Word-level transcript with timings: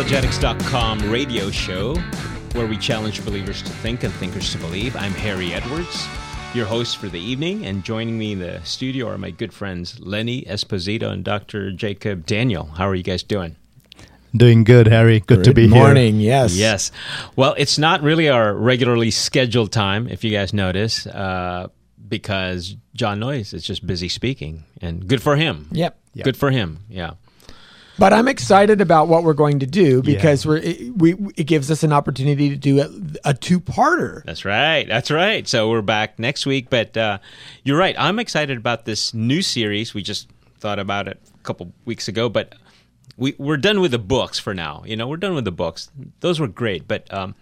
apologetics.com 0.00 1.10
radio 1.10 1.50
show 1.50 1.94
where 2.54 2.66
we 2.66 2.78
challenge 2.78 3.22
believers 3.22 3.60
to 3.60 3.68
think 3.68 4.02
and 4.02 4.10
thinkers 4.14 4.50
to 4.50 4.56
believe. 4.56 4.96
I'm 4.96 5.12
Harry 5.12 5.52
Edwards, 5.52 6.08
your 6.54 6.64
host 6.64 6.96
for 6.96 7.08
the 7.08 7.20
evening, 7.20 7.66
and 7.66 7.84
joining 7.84 8.16
me 8.16 8.32
in 8.32 8.38
the 8.38 8.62
studio 8.64 9.08
are 9.08 9.18
my 9.18 9.30
good 9.30 9.52
friends 9.52 10.00
Lenny 10.00 10.40
Esposito 10.44 11.10
and 11.10 11.22
Dr. 11.22 11.70
Jacob 11.70 12.24
Daniel. 12.24 12.64
How 12.64 12.88
are 12.88 12.94
you 12.94 13.02
guys 13.02 13.22
doing? 13.22 13.56
Doing 14.34 14.64
good, 14.64 14.86
Harry. 14.86 15.20
Good, 15.20 15.40
good 15.40 15.44
to 15.44 15.52
be 15.52 15.66
morning, 15.66 15.74
here. 15.74 15.84
Morning, 15.84 16.20
yes. 16.20 16.56
Yes. 16.56 16.92
Well, 17.36 17.54
it's 17.58 17.76
not 17.76 18.00
really 18.00 18.30
our 18.30 18.54
regularly 18.54 19.10
scheduled 19.10 19.70
time, 19.70 20.08
if 20.08 20.24
you 20.24 20.30
guys 20.30 20.54
notice, 20.54 21.06
uh, 21.08 21.68
because 22.08 22.74
John 22.94 23.20
Noyes 23.20 23.52
is 23.52 23.64
just 23.64 23.86
busy 23.86 24.08
speaking, 24.08 24.64
and 24.80 25.06
good 25.06 25.20
for 25.20 25.36
him. 25.36 25.68
Yep. 25.72 26.00
yep. 26.14 26.24
Good 26.24 26.38
for 26.38 26.50
him. 26.50 26.86
Yeah. 26.88 27.12
But 28.00 28.14
I'm 28.14 28.28
excited 28.28 28.80
about 28.80 29.08
what 29.08 29.24
we're 29.24 29.34
going 29.34 29.58
to 29.58 29.66
do 29.66 30.00
because 30.00 30.46
yeah. 30.46 30.48
we're, 30.48 30.56
it, 30.56 30.96
we 30.96 31.12
it 31.36 31.44
gives 31.44 31.70
us 31.70 31.82
an 31.82 31.92
opportunity 31.92 32.48
to 32.48 32.56
do 32.56 32.80
a, 32.80 33.28
a 33.28 33.34
two 33.34 33.60
parter. 33.60 34.24
That's 34.24 34.46
right. 34.46 34.88
That's 34.88 35.10
right. 35.10 35.46
So 35.46 35.68
we're 35.68 35.82
back 35.82 36.18
next 36.18 36.46
week. 36.46 36.70
But 36.70 36.96
uh, 36.96 37.18
you're 37.62 37.76
right. 37.76 37.94
I'm 37.98 38.18
excited 38.18 38.56
about 38.56 38.86
this 38.86 39.12
new 39.12 39.42
series. 39.42 39.92
We 39.92 40.02
just 40.02 40.30
thought 40.60 40.78
about 40.78 41.08
it 41.08 41.20
a 41.34 41.42
couple 41.42 41.74
weeks 41.84 42.08
ago, 42.08 42.30
but 42.30 42.54
we 43.18 43.34
we're 43.36 43.58
done 43.58 43.82
with 43.82 43.90
the 43.90 43.98
books 43.98 44.38
for 44.38 44.54
now. 44.54 44.82
You 44.86 44.96
know, 44.96 45.06
we're 45.06 45.18
done 45.18 45.34
with 45.34 45.44
the 45.44 45.52
books. 45.52 45.90
Those 46.20 46.40
were 46.40 46.48
great, 46.48 46.88
but. 46.88 47.12
Um, 47.12 47.34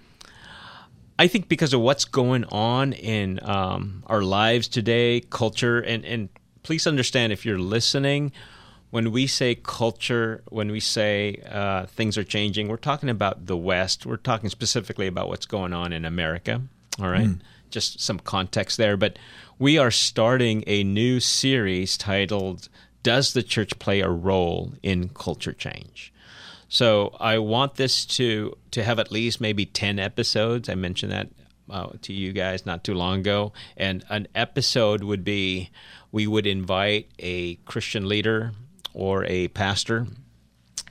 I 1.20 1.26
think 1.26 1.48
because 1.48 1.74
of 1.74 1.80
what's 1.80 2.04
going 2.04 2.44
on 2.44 2.92
in 2.92 3.40
um, 3.42 4.04
our 4.06 4.22
lives 4.22 4.68
today, 4.68 5.20
culture, 5.20 5.80
and, 5.80 6.04
and 6.04 6.28
please 6.62 6.86
understand 6.86 7.32
if 7.32 7.44
you're 7.44 7.58
listening, 7.58 8.30
when 8.90 9.12
we 9.12 9.26
say 9.26 9.54
culture, 9.54 10.42
when 10.48 10.70
we 10.70 10.80
say 10.80 11.42
uh, 11.48 11.86
things 11.86 12.16
are 12.16 12.24
changing, 12.24 12.68
we're 12.68 12.76
talking 12.76 13.10
about 13.10 13.46
the 13.46 13.56
West. 13.56 14.06
We're 14.06 14.16
talking 14.16 14.48
specifically 14.48 15.06
about 15.06 15.28
what's 15.28 15.46
going 15.46 15.72
on 15.72 15.92
in 15.92 16.04
America. 16.04 16.62
All 17.00 17.08
right, 17.08 17.28
mm. 17.28 17.40
just 17.70 18.00
some 18.00 18.18
context 18.18 18.78
there. 18.78 18.96
But 18.96 19.18
we 19.58 19.78
are 19.78 19.90
starting 19.90 20.64
a 20.66 20.84
new 20.84 21.20
series 21.20 21.98
titled 21.98 22.68
"Does 23.02 23.34
the 23.34 23.42
Church 23.42 23.78
Play 23.78 24.00
a 24.00 24.08
Role 24.08 24.72
in 24.82 25.10
Culture 25.10 25.52
Change?" 25.52 26.12
So 26.68 27.16
I 27.20 27.38
want 27.38 27.74
this 27.74 28.06
to 28.06 28.56
to 28.70 28.82
have 28.82 28.98
at 28.98 29.12
least 29.12 29.40
maybe 29.40 29.66
ten 29.66 29.98
episodes. 29.98 30.68
I 30.68 30.74
mentioned 30.74 31.12
that 31.12 31.28
uh, 31.68 31.90
to 32.02 32.14
you 32.14 32.32
guys 32.32 32.64
not 32.64 32.84
too 32.84 32.94
long 32.94 33.20
ago, 33.20 33.52
and 33.76 34.02
an 34.08 34.28
episode 34.34 35.04
would 35.04 35.24
be 35.24 35.70
we 36.10 36.26
would 36.26 36.46
invite 36.46 37.10
a 37.18 37.56
Christian 37.66 38.08
leader 38.08 38.52
or 38.98 39.24
a 39.26 39.48
pastor, 39.48 40.06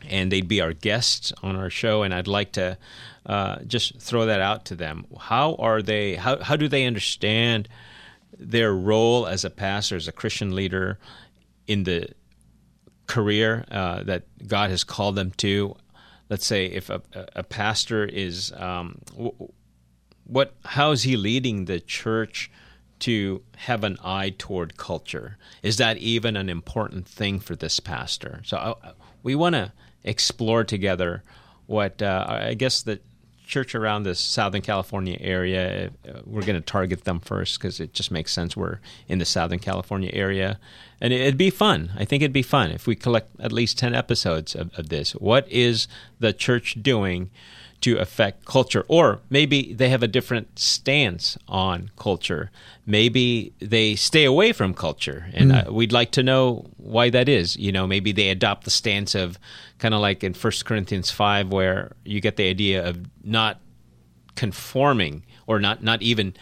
and 0.10 0.32
they'd 0.32 0.48
be 0.48 0.62
our 0.62 0.74
guests 0.74 1.34
on 1.44 1.56
our 1.56 1.70
show. 1.70 2.04
And 2.04 2.14
I'd 2.14 2.28
like 2.28 2.54
to 2.54 2.78
uh, 3.26 3.60
just 3.68 4.00
throw 4.00 4.26
that 4.26 4.40
out 4.40 4.66
to 4.66 4.76
them. 4.76 5.06
How 5.20 5.56
are 5.56 5.82
they? 5.82 6.16
How 6.16 6.42
how 6.42 6.56
do 6.56 6.68
they 6.68 6.86
understand 6.86 7.68
their 8.40 8.74
role 8.74 9.28
as 9.28 9.44
a 9.44 9.50
pastor, 9.50 9.98
as 9.98 10.08
a 10.08 10.12
Christian 10.14 10.56
leader, 10.56 10.98
in 11.68 11.84
the 11.84 12.10
career 13.08 13.66
uh, 13.70 14.04
that 14.04 14.24
God 14.48 14.70
has 14.70 14.84
called 14.84 15.16
them 15.16 15.32
to? 15.38 15.76
Let's 16.30 16.46
say 16.46 16.66
if 16.66 16.90
a, 16.90 17.02
a 17.36 17.44
pastor 17.44 18.06
is 18.06 18.52
um, 18.58 19.00
what, 20.28 20.56
how 20.66 20.92
is 20.92 21.04
he 21.04 21.16
leading 21.18 21.66
the 21.66 21.80
church? 21.80 22.52
To 23.00 23.44
have 23.58 23.84
an 23.84 23.98
eye 24.03 24.34
toward 24.38 24.78
culture? 24.78 25.38
Is 25.64 25.78
that 25.78 25.98
even 25.98 26.36
an 26.36 26.50
important 26.50 27.08
thing 27.08 27.39
for 27.39 27.56
this 27.56 27.80
pastor? 27.80 28.42
So 28.45 28.58
uh, 28.58 28.94
we 29.23 29.36
want 29.36 29.56
to 29.56 29.72
explore 30.04 30.64
together 30.64 31.23
what 31.66 32.02
uh, 32.02 32.26
I 32.27 32.54
guess 32.54 32.82
the 32.82 32.99
church 33.45 33.73
around 33.73 34.04
the 34.04 34.14
Southern 34.14 34.61
California 34.61 35.17
area. 35.20 35.92
Uh, 36.08 36.20
we're 36.26 36.42
going 36.42 36.55
to 36.55 36.61
target 36.61 37.05
them 37.05 37.20
first 37.20 37.60
because 37.60 37.80
it 37.80 37.94
just 37.94 38.11
makes 38.11 38.32
sense. 38.32 38.55
We're 38.58 38.80
in 39.08 39.20
the 39.20 39.26
Southern 39.26 39.60
California 39.60 40.11
area, 40.14 40.60
and 41.00 41.14
it'd 41.14 41.38
be 41.38 41.50
fun. 41.50 41.92
I 41.96 42.06
think 42.06 42.24
it'd 42.24 42.34
be 42.34 42.42
fun 42.42 42.72
if 42.72 42.88
we 42.88 42.96
collect 42.96 43.30
at 43.40 43.52
least 43.52 43.78
ten 43.78 43.94
episodes 43.94 44.56
of, 44.56 44.72
of 44.78 44.90
this. 44.90 45.12
What 45.14 45.50
is 45.52 45.88
the 46.20 46.34
church 46.34 46.78
doing? 46.82 47.30
to 47.82 47.98
affect 47.98 48.46
culture. 48.46 48.86
Or 48.88 49.22
maybe 49.30 49.74
they 49.74 49.90
have 49.90 50.02
a 50.02 50.08
different 50.08 50.58
stance 50.58 51.38
on 51.48 51.92
culture. 51.98 52.50
Maybe 52.86 53.54
they 53.60 53.96
stay 53.96 54.26
away 54.26 54.52
from 54.52 54.74
culture. 54.74 55.28
And 55.34 55.52
mm. 55.52 55.68
uh, 55.68 55.72
we'd 55.72 55.92
like 55.92 56.12
to 56.12 56.24
know 56.24 56.66
why 56.78 57.10
that 57.12 57.30
is. 57.30 57.56
You 57.56 57.72
know, 57.72 57.86
maybe 57.86 58.12
they 58.12 58.30
adopt 58.30 58.64
the 58.64 58.72
stance 58.72 59.14
of 59.14 59.38
kind 59.78 59.94
of 59.94 60.02
like 60.02 60.24
in 60.24 60.34
1 60.34 60.54
Corinthians 60.66 61.12
5, 61.12 61.50
where 61.50 61.92
you 62.04 62.20
get 62.20 62.36
the 62.36 62.50
idea 62.50 62.88
of 62.88 63.00
not 63.24 63.60
conforming 64.36 65.24
or 65.46 65.60
not, 65.60 65.84
not 65.84 66.02
even 66.02 66.36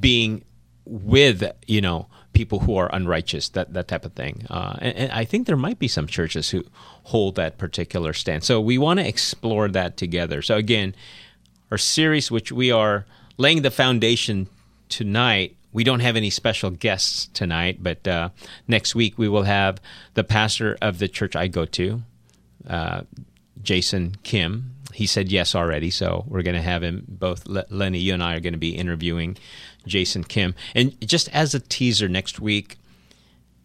being 0.00 0.44
with, 0.84 1.44
you 1.66 1.80
know, 1.80 2.08
people 2.36 2.60
who 2.60 2.76
are 2.76 2.90
unrighteous, 2.92 3.48
that, 3.48 3.72
that 3.72 3.88
type 3.88 4.04
of 4.04 4.12
thing. 4.12 4.44
Uh, 4.50 4.76
and, 4.82 4.96
and 4.96 5.12
I 5.12 5.24
think 5.24 5.46
there 5.46 5.56
might 5.56 5.78
be 5.78 5.88
some 5.88 6.06
churches 6.06 6.50
who 6.50 6.64
hold 7.04 7.36
that 7.36 7.56
particular 7.56 8.12
stance. 8.12 8.46
So 8.46 8.60
we 8.60 8.76
want 8.76 9.00
to 9.00 9.08
explore 9.08 9.68
that 9.68 9.96
together. 9.96 10.42
So 10.42 10.56
again, 10.56 10.94
our 11.70 11.78
series, 11.78 12.30
which 12.30 12.52
we 12.52 12.70
are 12.70 13.06
laying 13.38 13.62
the 13.62 13.70
foundation 13.70 14.48
tonight. 14.90 15.56
We 15.72 15.82
don't 15.82 16.00
have 16.00 16.16
any 16.16 16.28
special 16.28 16.70
guests 16.70 17.28
tonight, 17.32 17.78
but 17.80 18.06
uh, 18.06 18.28
next 18.68 18.94
week 18.94 19.16
we 19.16 19.28
will 19.28 19.44
have 19.44 19.80
the 20.12 20.24
pastor 20.24 20.76
of 20.82 20.98
the 20.98 21.08
church 21.08 21.34
I 21.34 21.48
go 21.48 21.64
to, 21.64 22.02
uh, 22.68 23.00
Jason 23.62 24.16
Kim. 24.22 24.72
He 24.92 25.06
said 25.06 25.32
yes 25.32 25.54
already, 25.54 25.90
so 25.90 26.24
we're 26.28 26.42
going 26.42 26.56
to 26.56 26.62
have 26.62 26.82
him. 26.82 27.04
Both 27.08 27.46
Lenny, 27.46 27.98
you 27.98 28.14
and 28.14 28.22
I 28.22 28.34
are 28.36 28.40
going 28.40 28.54
to 28.54 28.58
be 28.58 28.76
interviewing 28.76 29.36
Jason 29.86 30.24
Kim. 30.24 30.54
And 30.74 30.98
just 31.00 31.28
as 31.30 31.54
a 31.54 31.60
teaser, 31.60 32.08
next 32.08 32.40
week, 32.40 32.76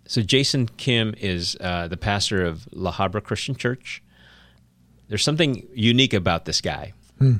so 0.06 0.22
Jason 0.22 0.68
Kim 0.68 1.16
is 1.20 1.56
uh, 1.62 1.88
the 1.88 1.98
pastor 1.98 2.44
of 2.44 2.68
La 2.74 2.92
Habra 2.92 3.24
Christian 3.24 3.56
Church. 3.56 4.04
There's 5.08 5.24
something 5.24 5.68
unique 5.74 6.14
about 6.14 6.46
this 6.46 6.62
guy. 6.62 6.94
Hmm. 7.18 7.38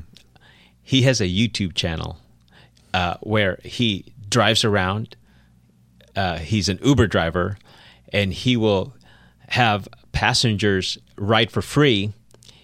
He 0.82 1.02
has 1.02 1.20
a 1.20 1.26
YouTube 1.26 1.74
channel 1.74 2.18
uh, 2.94 3.16
where 3.20 3.58
he 3.64 4.12
drives 4.28 4.64
around. 4.64 5.16
Uh, 6.16 6.38
he's 6.38 6.68
an 6.68 6.78
Uber 6.82 7.06
driver, 7.06 7.56
and 8.12 8.32
he 8.32 8.56
will 8.56 8.94
have 9.48 9.88
passengers 10.12 10.98
ride 11.16 11.50
for 11.50 11.62
free 11.62 12.12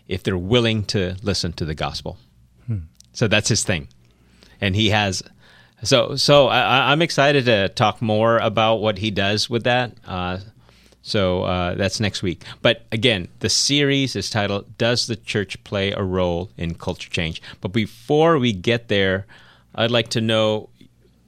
if 0.06 0.22
they're 0.22 0.38
willing 0.38 0.84
to 0.84 1.16
listen 1.22 1.52
to 1.54 1.64
the 1.64 1.74
gospel. 1.74 2.18
Hmm. 2.66 2.78
So 3.12 3.28
that's 3.28 3.48
his 3.48 3.62
thing, 3.62 3.88
and 4.60 4.74
he 4.74 4.90
has 4.90 5.22
so, 5.82 6.16
so 6.16 6.48
I, 6.48 6.92
am 6.92 7.02
excited 7.02 7.44
to 7.46 7.68
talk 7.68 8.02
more 8.02 8.38
about 8.38 8.76
what 8.76 8.98
he 8.98 9.10
does 9.10 9.48
with 9.48 9.64
that. 9.64 9.92
Uh, 10.06 10.38
so 11.02 11.44
uh, 11.44 11.74
that's 11.74 12.00
next 12.00 12.22
week. 12.22 12.42
But 12.60 12.84
again, 12.92 13.28
the 13.38 13.48
series 13.48 14.14
is 14.14 14.28
titled 14.28 14.76
"Does 14.76 15.06
the 15.06 15.16
Church 15.16 15.62
Play 15.64 15.92
a 15.92 16.02
Role 16.02 16.50
in 16.58 16.74
Culture 16.74 17.08
Change?" 17.08 17.40
But 17.60 17.72
before 17.72 18.38
we 18.38 18.52
get 18.52 18.88
there, 18.88 19.26
I'd 19.74 19.90
like 19.90 20.08
to 20.10 20.20
know 20.20 20.68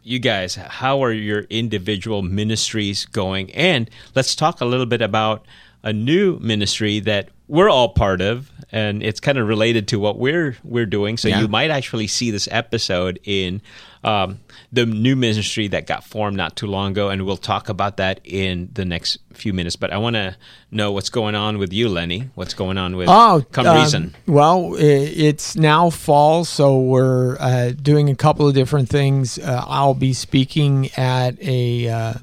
you 0.03 0.19
guys 0.19 0.55
how 0.56 1.03
are 1.03 1.12
your 1.12 1.43
individual 1.43 2.21
ministries 2.21 3.06
going, 3.06 3.50
and 3.53 3.89
let's 4.15 4.34
talk 4.34 4.60
a 4.60 4.66
little 4.66 4.87
bit 4.87 5.00
about 5.00 5.47
a 5.83 5.93
new 5.93 6.39
ministry 6.41 7.00
that 7.00 7.31
we're 7.50 7.69
all 7.69 7.88
part 7.88 8.21
of, 8.21 8.50
and 8.71 9.03
it's 9.03 9.19
kind 9.19 9.37
of 9.37 9.49
related 9.49 9.88
to 9.88 9.99
what 9.99 10.19
we're 10.19 10.56
we're 10.62 10.87
doing. 10.87 11.16
So 11.16 11.28
yeah. 11.28 11.41
you 11.41 11.49
might 11.49 11.71
actually 11.71 12.06
see 12.06 12.31
this 12.31 12.49
episode 12.50 13.19
in 13.25 13.61
um, 14.05 14.38
the 14.72 14.87
new 14.87 15.16
ministry 15.16 15.66
that 15.69 15.87
got 15.87 16.05
formed 16.05 16.37
not 16.37 16.55
too 16.55 16.69
long 16.69 16.92
ago, 16.92 17.09
and 17.10 17.27
we'll 17.27 17.36
talk 17.36 17.69
about 17.69 17.97
that 17.97 18.21
in 18.22 18.71
the 18.72 18.84
next 18.84 19.19
few 19.33 19.53
minutes. 19.53 19.74
But 19.74 19.92
I 19.92 19.98
want 19.98 20.15
to 20.15 20.36
know 20.71 20.92
what's 20.92 21.10
going 21.10 21.34
on 21.34 21.59
with 21.59 21.72
you, 21.72 21.89
Lenny. 21.89 22.30
What's 22.36 22.54
going 22.54 22.78
on 22.78 22.95
with 22.95 23.09
oh, 23.10 23.45
Come 23.51 23.66
um, 23.66 23.77
Reason? 23.77 24.15
Well, 24.27 24.77
it's 24.78 25.57
now 25.57 25.91
fall, 25.91 26.45
so 26.45 26.78
we're 26.78 27.36
uh, 27.41 27.71
doing 27.71 28.09
a 28.09 28.15
couple 28.15 28.47
of 28.47 28.54
different 28.54 28.89
things. 28.89 29.39
Uh, 29.41 29.65
I'll 29.66 29.95
be 29.95 30.13
speaking 30.13 30.91
at 30.97 31.36
a 31.42 31.89
uh, 31.89 32.15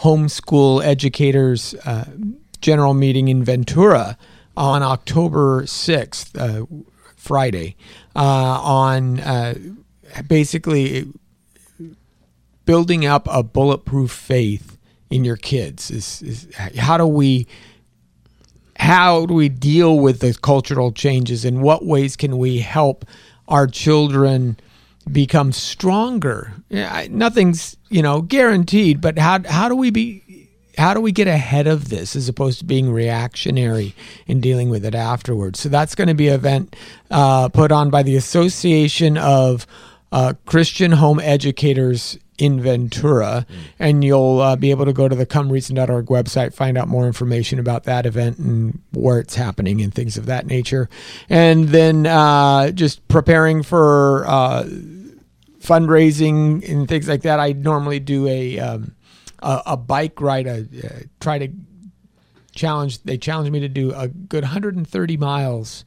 homeschool 0.00 0.84
educators 0.84 1.74
uh, 1.84 2.10
general 2.60 2.94
meeting 2.94 3.28
in 3.28 3.44
Ventura 3.44 4.18
on 4.56 4.82
October 4.82 5.62
6th, 5.62 6.38
uh, 6.38 6.66
Friday, 7.16 7.76
uh, 8.14 8.60
on 8.62 9.20
basically 10.28 11.06
building 12.64 13.06
up 13.06 13.26
a 13.30 13.42
bulletproof 13.42 14.10
faith 14.10 14.78
in 15.10 15.24
your 15.24 15.36
kids. 15.36 15.90
Is, 15.90 16.22
is 16.22 16.48
how 16.56 16.96
do 16.96 17.06
we 17.06 17.46
how 18.76 19.26
do 19.26 19.34
we 19.34 19.48
deal 19.48 19.98
with 19.98 20.20
the 20.20 20.34
cultural 20.34 20.92
changes? 20.92 21.44
In 21.44 21.60
what 21.60 21.84
ways 21.84 22.16
can 22.16 22.38
we 22.38 22.58
help 22.58 23.04
our 23.46 23.66
children 23.66 24.58
become 25.10 25.52
stronger? 25.52 26.52
Nothing's 27.10 27.76
you 27.90 28.02
know 28.02 28.22
guaranteed 28.22 29.00
but 29.00 29.18
how 29.18 29.40
how 29.48 29.68
do 29.68 29.76
we 29.76 29.90
be 29.90 30.23
how 30.78 30.94
do 30.94 31.00
we 31.00 31.12
get 31.12 31.28
ahead 31.28 31.66
of 31.66 31.88
this 31.88 32.16
as 32.16 32.28
opposed 32.28 32.58
to 32.60 32.64
being 32.64 32.90
reactionary 32.90 33.94
and 34.28 34.42
dealing 34.42 34.68
with 34.68 34.84
it 34.84 34.94
afterwards? 34.94 35.60
So 35.60 35.68
that's 35.68 35.94
going 35.94 36.08
to 36.08 36.14
be 36.14 36.28
an 36.28 36.34
event 36.34 36.76
uh, 37.10 37.48
put 37.48 37.72
on 37.72 37.90
by 37.90 38.02
the 38.02 38.16
Association 38.16 39.16
of 39.16 39.66
uh, 40.12 40.34
Christian 40.46 40.92
Home 40.92 41.20
Educators 41.20 42.18
in 42.38 42.60
Ventura, 42.60 43.46
mm. 43.48 43.56
and 43.78 44.02
you'll 44.02 44.40
uh, 44.40 44.56
be 44.56 44.70
able 44.70 44.84
to 44.84 44.92
go 44.92 45.08
to 45.08 45.14
the 45.14 45.26
comereason.org 45.26 46.06
website, 46.06 46.52
find 46.52 46.76
out 46.76 46.88
more 46.88 47.06
information 47.06 47.58
about 47.58 47.84
that 47.84 48.06
event 48.06 48.38
and 48.38 48.80
where 48.92 49.20
it's 49.20 49.36
happening 49.36 49.80
and 49.80 49.94
things 49.94 50.16
of 50.16 50.26
that 50.26 50.46
nature. 50.46 50.88
And 51.28 51.68
then 51.68 52.06
uh, 52.06 52.70
just 52.72 53.06
preparing 53.08 53.62
for 53.62 54.24
uh, 54.26 54.64
fundraising 55.60 56.68
and 56.68 56.88
things 56.88 57.08
like 57.08 57.22
that. 57.22 57.40
I 57.40 57.52
normally 57.52 58.00
do 58.00 58.26
a 58.28 58.58
um, 58.58 58.94
a, 59.44 59.62
a, 59.66 59.76
bike 59.76 60.20
ride, 60.20 60.46
a, 60.46 60.66
uh, 60.84 60.88
try 61.20 61.38
to 61.38 61.48
challenge. 62.54 63.02
They 63.02 63.18
challenge 63.18 63.50
me 63.50 63.60
to 63.60 63.68
do 63.68 63.92
a 63.94 64.08
good 64.08 64.44
130 64.44 65.16
miles. 65.16 65.84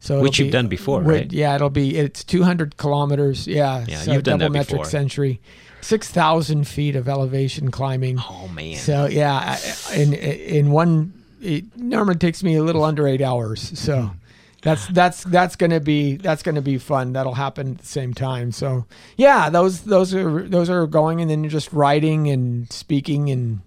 So 0.00 0.20
which 0.20 0.38
you've 0.40 0.52
done 0.52 0.66
before, 0.66 1.00
right? 1.00 1.32
Yeah, 1.32 1.54
it'll 1.54 1.70
be 1.70 1.96
it's 1.96 2.24
200 2.24 2.76
kilometers. 2.76 3.46
Yeah, 3.46 3.84
yeah, 3.86 3.98
so 3.98 4.12
you've 4.12 4.24
done 4.24 4.40
double 4.40 4.52
that 4.52 4.58
metric 4.58 4.80
before. 4.80 4.90
century 4.90 5.40
six 5.80 6.08
thousand 6.08 6.66
feet 6.66 6.96
of 6.96 7.08
elevation 7.08 7.70
climbing. 7.70 8.18
Oh 8.18 8.48
man! 8.48 8.76
So 8.76 9.06
yeah, 9.06 9.58
in 9.94 10.12
in 10.14 10.70
one 10.70 11.12
it 11.40 11.76
normally 11.76 12.16
takes 12.16 12.42
me 12.42 12.56
a 12.56 12.62
little 12.62 12.84
under 12.84 13.06
eight 13.06 13.20
hours. 13.20 13.78
So 13.78 14.12
that's 14.62 14.86
that's 14.88 15.24
that's 15.24 15.56
gonna 15.56 15.80
be 15.80 16.16
that's 16.16 16.42
gonna 16.42 16.62
be 16.62 16.78
fun. 16.78 17.12
That'll 17.12 17.34
happen 17.34 17.72
at 17.72 17.78
the 17.78 17.86
same 17.86 18.14
time. 18.14 18.52
So 18.52 18.86
yeah, 19.16 19.50
those 19.50 19.82
those 19.82 20.14
are 20.14 20.42
those 20.48 20.70
are 20.70 20.86
going, 20.86 21.20
and 21.20 21.30
then 21.30 21.44
you're 21.44 21.50
just 21.50 21.72
writing 21.72 22.28
and 22.28 22.72
speaking 22.72 23.30
and 23.30 23.60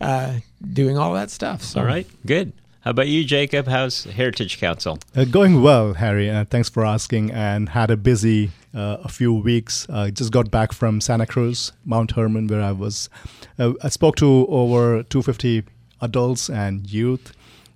uh, 0.00 0.38
doing 0.72 0.98
all 0.98 1.14
that 1.14 1.30
stuff. 1.30 1.62
So. 1.62 1.80
All 1.80 1.86
right, 1.86 2.06
good. 2.24 2.52
How 2.80 2.90
about 2.90 3.08
you, 3.08 3.24
Jacob? 3.24 3.66
How's 3.66 4.04
Heritage 4.04 4.58
Council? 4.60 5.00
Uh, 5.14 5.24
going 5.24 5.60
well, 5.60 5.94
Harry. 5.94 6.30
Uh, 6.30 6.44
thanks 6.44 6.68
for 6.68 6.84
asking. 6.84 7.32
And 7.32 7.70
had 7.70 7.90
a 7.90 7.96
busy 7.96 8.52
uh, 8.72 8.98
a 9.02 9.08
few 9.08 9.34
weeks. 9.34 9.88
I 9.90 10.10
just 10.10 10.30
got 10.30 10.52
back 10.52 10.72
from 10.72 11.00
Santa 11.00 11.26
Cruz, 11.26 11.72
Mount 11.84 12.12
Hermon, 12.12 12.46
where 12.46 12.62
I 12.62 12.70
was. 12.70 13.10
Uh, 13.58 13.72
I 13.82 13.88
spoke 13.88 14.14
to 14.16 14.46
over 14.48 15.02
250 15.02 15.64
adults 16.00 16.48
and 16.48 16.88
youth 16.88 17.32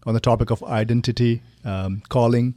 on 0.06 0.14
the 0.14 0.20
topic 0.20 0.50
of 0.50 0.62
identity, 0.62 1.43
um, 1.64 2.02
calling. 2.08 2.54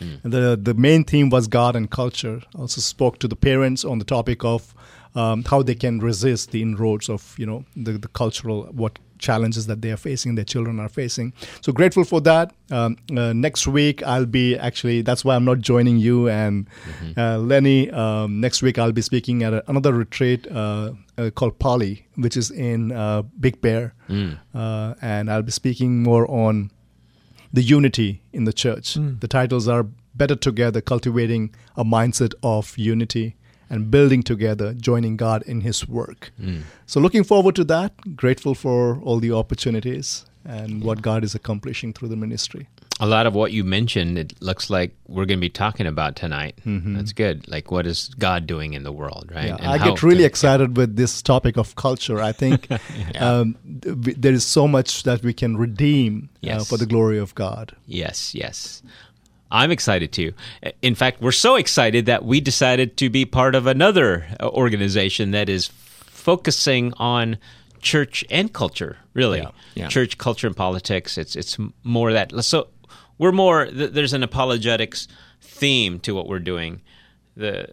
Mm. 0.00 0.22
The 0.22 0.58
the 0.60 0.74
main 0.74 1.04
theme 1.04 1.30
was 1.30 1.46
God 1.46 1.76
and 1.76 1.90
culture. 1.90 2.42
Also 2.54 2.80
spoke 2.80 3.18
to 3.18 3.28
the 3.28 3.36
parents 3.36 3.84
on 3.84 3.98
the 3.98 4.04
topic 4.04 4.44
of 4.44 4.74
um, 5.14 5.44
how 5.44 5.62
they 5.62 5.74
can 5.74 5.98
resist 5.98 6.52
the 6.52 6.62
inroads 6.62 7.08
of 7.08 7.34
you 7.38 7.46
know 7.46 7.64
the, 7.76 7.92
the 7.92 8.08
cultural 8.08 8.64
what 8.72 8.98
challenges 9.20 9.66
that 9.66 9.82
they 9.82 9.92
are 9.92 9.96
facing, 9.96 10.34
their 10.34 10.44
children 10.44 10.80
are 10.80 10.88
facing. 10.88 11.32
So 11.60 11.72
grateful 11.72 12.04
for 12.04 12.20
that. 12.22 12.52
Um, 12.70 12.96
uh, 13.16 13.32
next 13.32 13.66
week, 13.66 14.02
I'll 14.02 14.26
be 14.26 14.56
actually, 14.56 15.02
that's 15.02 15.24
why 15.24 15.36
I'm 15.36 15.44
not 15.44 15.58
joining 15.60 15.98
you 15.98 16.28
and 16.28 16.68
mm-hmm. 16.68 17.20
uh, 17.20 17.38
Lenny. 17.38 17.90
Um, 17.90 18.40
next 18.40 18.62
week, 18.62 18.78
I'll 18.78 18.92
be 18.92 19.02
speaking 19.02 19.42
at 19.42 19.52
a, 19.52 19.70
another 19.70 19.92
retreat 19.92 20.46
uh, 20.50 20.92
uh 21.18 21.30
called 21.30 21.58
Poly, 21.58 22.06
which 22.16 22.36
is 22.36 22.50
in 22.50 22.92
uh, 22.92 23.22
Big 23.38 23.60
Bear. 23.60 23.94
Mm. 24.08 24.38
Uh, 24.54 24.94
and 25.02 25.30
I'll 25.30 25.42
be 25.42 25.52
speaking 25.52 26.02
more 26.02 26.28
on 26.30 26.70
the 27.52 27.62
unity 27.62 28.22
in 28.32 28.44
the 28.44 28.52
church. 28.52 28.94
Mm. 28.94 29.20
The 29.20 29.28
titles 29.28 29.68
are 29.68 29.86
Better 30.14 30.36
Together, 30.36 30.80
Cultivating 30.80 31.54
a 31.76 31.84
Mindset 31.84 32.34
of 32.42 32.76
Unity 32.76 33.36
and 33.68 33.90
building 33.90 34.22
together, 34.22 34.74
joining 34.74 35.16
God 35.16 35.42
in 35.42 35.60
His 35.60 35.88
work. 35.88 36.32
Mm. 36.40 36.62
So, 36.86 37.00
looking 37.00 37.24
forward 37.24 37.54
to 37.56 37.64
that. 37.64 38.16
Grateful 38.16 38.54
for 38.54 39.00
all 39.02 39.18
the 39.20 39.32
opportunities 39.32 40.26
and 40.44 40.82
what 40.82 41.02
God 41.02 41.22
is 41.22 41.34
accomplishing 41.34 41.92
through 41.92 42.08
the 42.08 42.16
ministry. 42.16 42.68
A 43.02 43.06
lot 43.06 43.26
of 43.26 43.34
what 43.34 43.50
you 43.50 43.64
mentioned, 43.64 44.18
it 44.18 44.34
looks 44.40 44.68
like 44.68 44.94
we're 45.08 45.24
going 45.24 45.38
to 45.38 45.40
be 45.40 45.48
talking 45.48 45.86
about 45.86 46.16
tonight. 46.16 46.58
Mm-hmm. 46.66 46.96
That's 46.96 47.12
good. 47.12 47.48
Like, 47.48 47.70
what 47.70 47.86
is 47.86 48.10
God 48.18 48.46
doing 48.46 48.74
in 48.74 48.82
the 48.82 48.92
world, 48.92 49.32
right? 49.34 49.48
Yeah, 49.48 49.70
I 49.70 49.78
get 49.78 50.02
really 50.02 50.24
excited 50.24 50.76
with 50.76 50.96
this 50.96 51.22
topic 51.22 51.56
of 51.56 51.74
culture. 51.76 52.20
I 52.20 52.32
think 52.32 52.68
yeah. 53.14 53.38
um, 53.38 53.56
th- 53.82 54.16
there 54.18 54.32
is 54.32 54.44
so 54.44 54.68
much 54.68 55.04
that 55.04 55.22
we 55.22 55.32
can 55.32 55.56
redeem 55.56 56.28
uh, 56.34 56.38
yes. 56.42 56.60
uh, 56.60 56.64
for 56.64 56.76
the 56.76 56.86
glory 56.86 57.18
of 57.18 57.34
God. 57.34 57.74
Yes, 57.86 58.34
yes. 58.34 58.82
I'm 59.50 59.70
excited 59.70 60.12
too. 60.12 60.32
In 60.82 60.94
fact, 60.94 61.20
we're 61.20 61.32
so 61.32 61.56
excited 61.56 62.06
that 62.06 62.24
we 62.24 62.40
decided 62.40 62.96
to 62.98 63.10
be 63.10 63.24
part 63.24 63.54
of 63.54 63.66
another 63.66 64.26
uh, 64.38 64.48
organization 64.48 65.32
that 65.32 65.48
is 65.48 65.66
focusing 65.66 66.92
on 66.98 67.38
church 67.80 68.24
and 68.30 68.52
culture. 68.52 68.98
Really, 69.14 69.40
yeah, 69.40 69.50
yeah. 69.74 69.88
church, 69.88 70.18
culture, 70.18 70.46
and 70.46 70.56
politics. 70.56 71.18
It's 71.18 71.34
it's 71.34 71.58
more 71.82 72.12
that. 72.12 72.32
So 72.44 72.68
we're 73.20 73.32
more. 73.32 73.70
There's 73.70 74.14
an 74.14 74.22
apologetics 74.22 75.06
theme 75.42 76.00
to 76.00 76.14
what 76.14 76.26
we're 76.26 76.38
doing. 76.38 76.80
The 77.36 77.68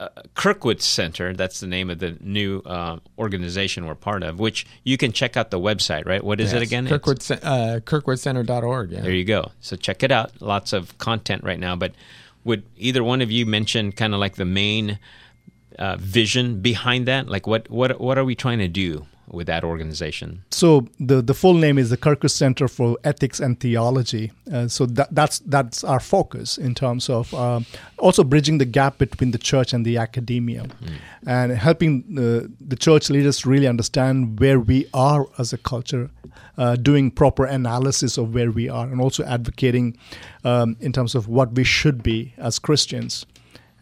uh, 0.00 0.08
Kirkwood 0.34 0.82
Center. 0.82 1.32
That's 1.32 1.60
the 1.60 1.68
name 1.68 1.88
of 1.88 2.00
the 2.00 2.18
new 2.20 2.62
uh, 2.66 2.98
organization 3.16 3.86
we're 3.86 3.94
part 3.94 4.24
of. 4.24 4.40
Which 4.40 4.66
you 4.82 4.98
can 4.98 5.12
check 5.12 5.36
out 5.36 5.52
the 5.52 5.60
website. 5.60 6.04
Right? 6.04 6.22
What 6.22 6.40
is 6.40 6.52
yes. 6.52 6.60
it 6.60 6.66
again? 6.66 6.88
Kirkwood 6.88 7.18
uh, 7.30 7.78
KirkwoodCenter.org. 7.80 8.90
Yeah. 8.90 9.02
There 9.02 9.12
you 9.12 9.24
go. 9.24 9.52
So 9.60 9.76
check 9.76 10.02
it 10.02 10.10
out. 10.10 10.42
Lots 10.42 10.72
of 10.72 10.98
content 10.98 11.44
right 11.44 11.60
now. 11.60 11.76
But 11.76 11.92
would 12.42 12.64
either 12.76 13.04
one 13.04 13.22
of 13.22 13.30
you 13.30 13.46
mention 13.46 13.92
kind 13.92 14.14
of 14.14 14.20
like 14.20 14.34
the 14.34 14.44
main 14.44 14.98
uh, 15.78 15.96
vision 16.00 16.60
behind 16.60 17.06
that? 17.06 17.28
Like 17.28 17.46
what 17.46 17.70
what 17.70 18.00
what 18.00 18.18
are 18.18 18.24
we 18.24 18.34
trying 18.34 18.58
to 18.58 18.68
do? 18.68 19.06
With 19.28 19.48
that 19.48 19.64
organization? 19.64 20.44
So 20.52 20.86
the 21.00 21.20
the 21.20 21.34
full 21.34 21.54
name 21.54 21.78
is 21.78 21.90
the 21.90 21.96
Kirkwood 21.96 22.30
Center 22.30 22.68
for 22.68 22.96
Ethics 23.02 23.40
and 23.40 23.58
Theology. 23.58 24.30
Uh, 24.52 24.68
so 24.68 24.86
that, 24.86 25.12
that's 25.12 25.40
that's 25.40 25.82
our 25.82 25.98
focus 25.98 26.56
in 26.58 26.74
terms 26.74 27.10
of 27.10 27.34
uh, 27.34 27.60
also 27.98 28.22
bridging 28.22 28.58
the 28.58 28.64
gap 28.64 28.98
between 28.98 29.32
the 29.32 29.38
church 29.38 29.72
and 29.72 29.84
the 29.84 29.98
academia, 29.98 30.62
mm. 30.62 30.94
and 31.26 31.50
helping 31.50 32.04
the, 32.14 32.48
the 32.60 32.76
church 32.76 33.10
leaders 33.10 33.44
really 33.44 33.66
understand 33.66 34.38
where 34.38 34.60
we 34.60 34.86
are 34.94 35.26
as 35.38 35.52
a 35.52 35.58
culture, 35.58 36.08
uh, 36.56 36.76
doing 36.76 37.10
proper 37.10 37.44
analysis 37.44 38.16
of 38.18 38.32
where 38.32 38.52
we 38.52 38.68
are, 38.68 38.86
and 38.86 39.00
also 39.00 39.24
advocating 39.24 39.96
um, 40.44 40.76
in 40.78 40.92
terms 40.92 41.16
of 41.16 41.26
what 41.26 41.52
we 41.52 41.64
should 41.64 42.00
be 42.00 42.32
as 42.38 42.60
Christians, 42.60 43.26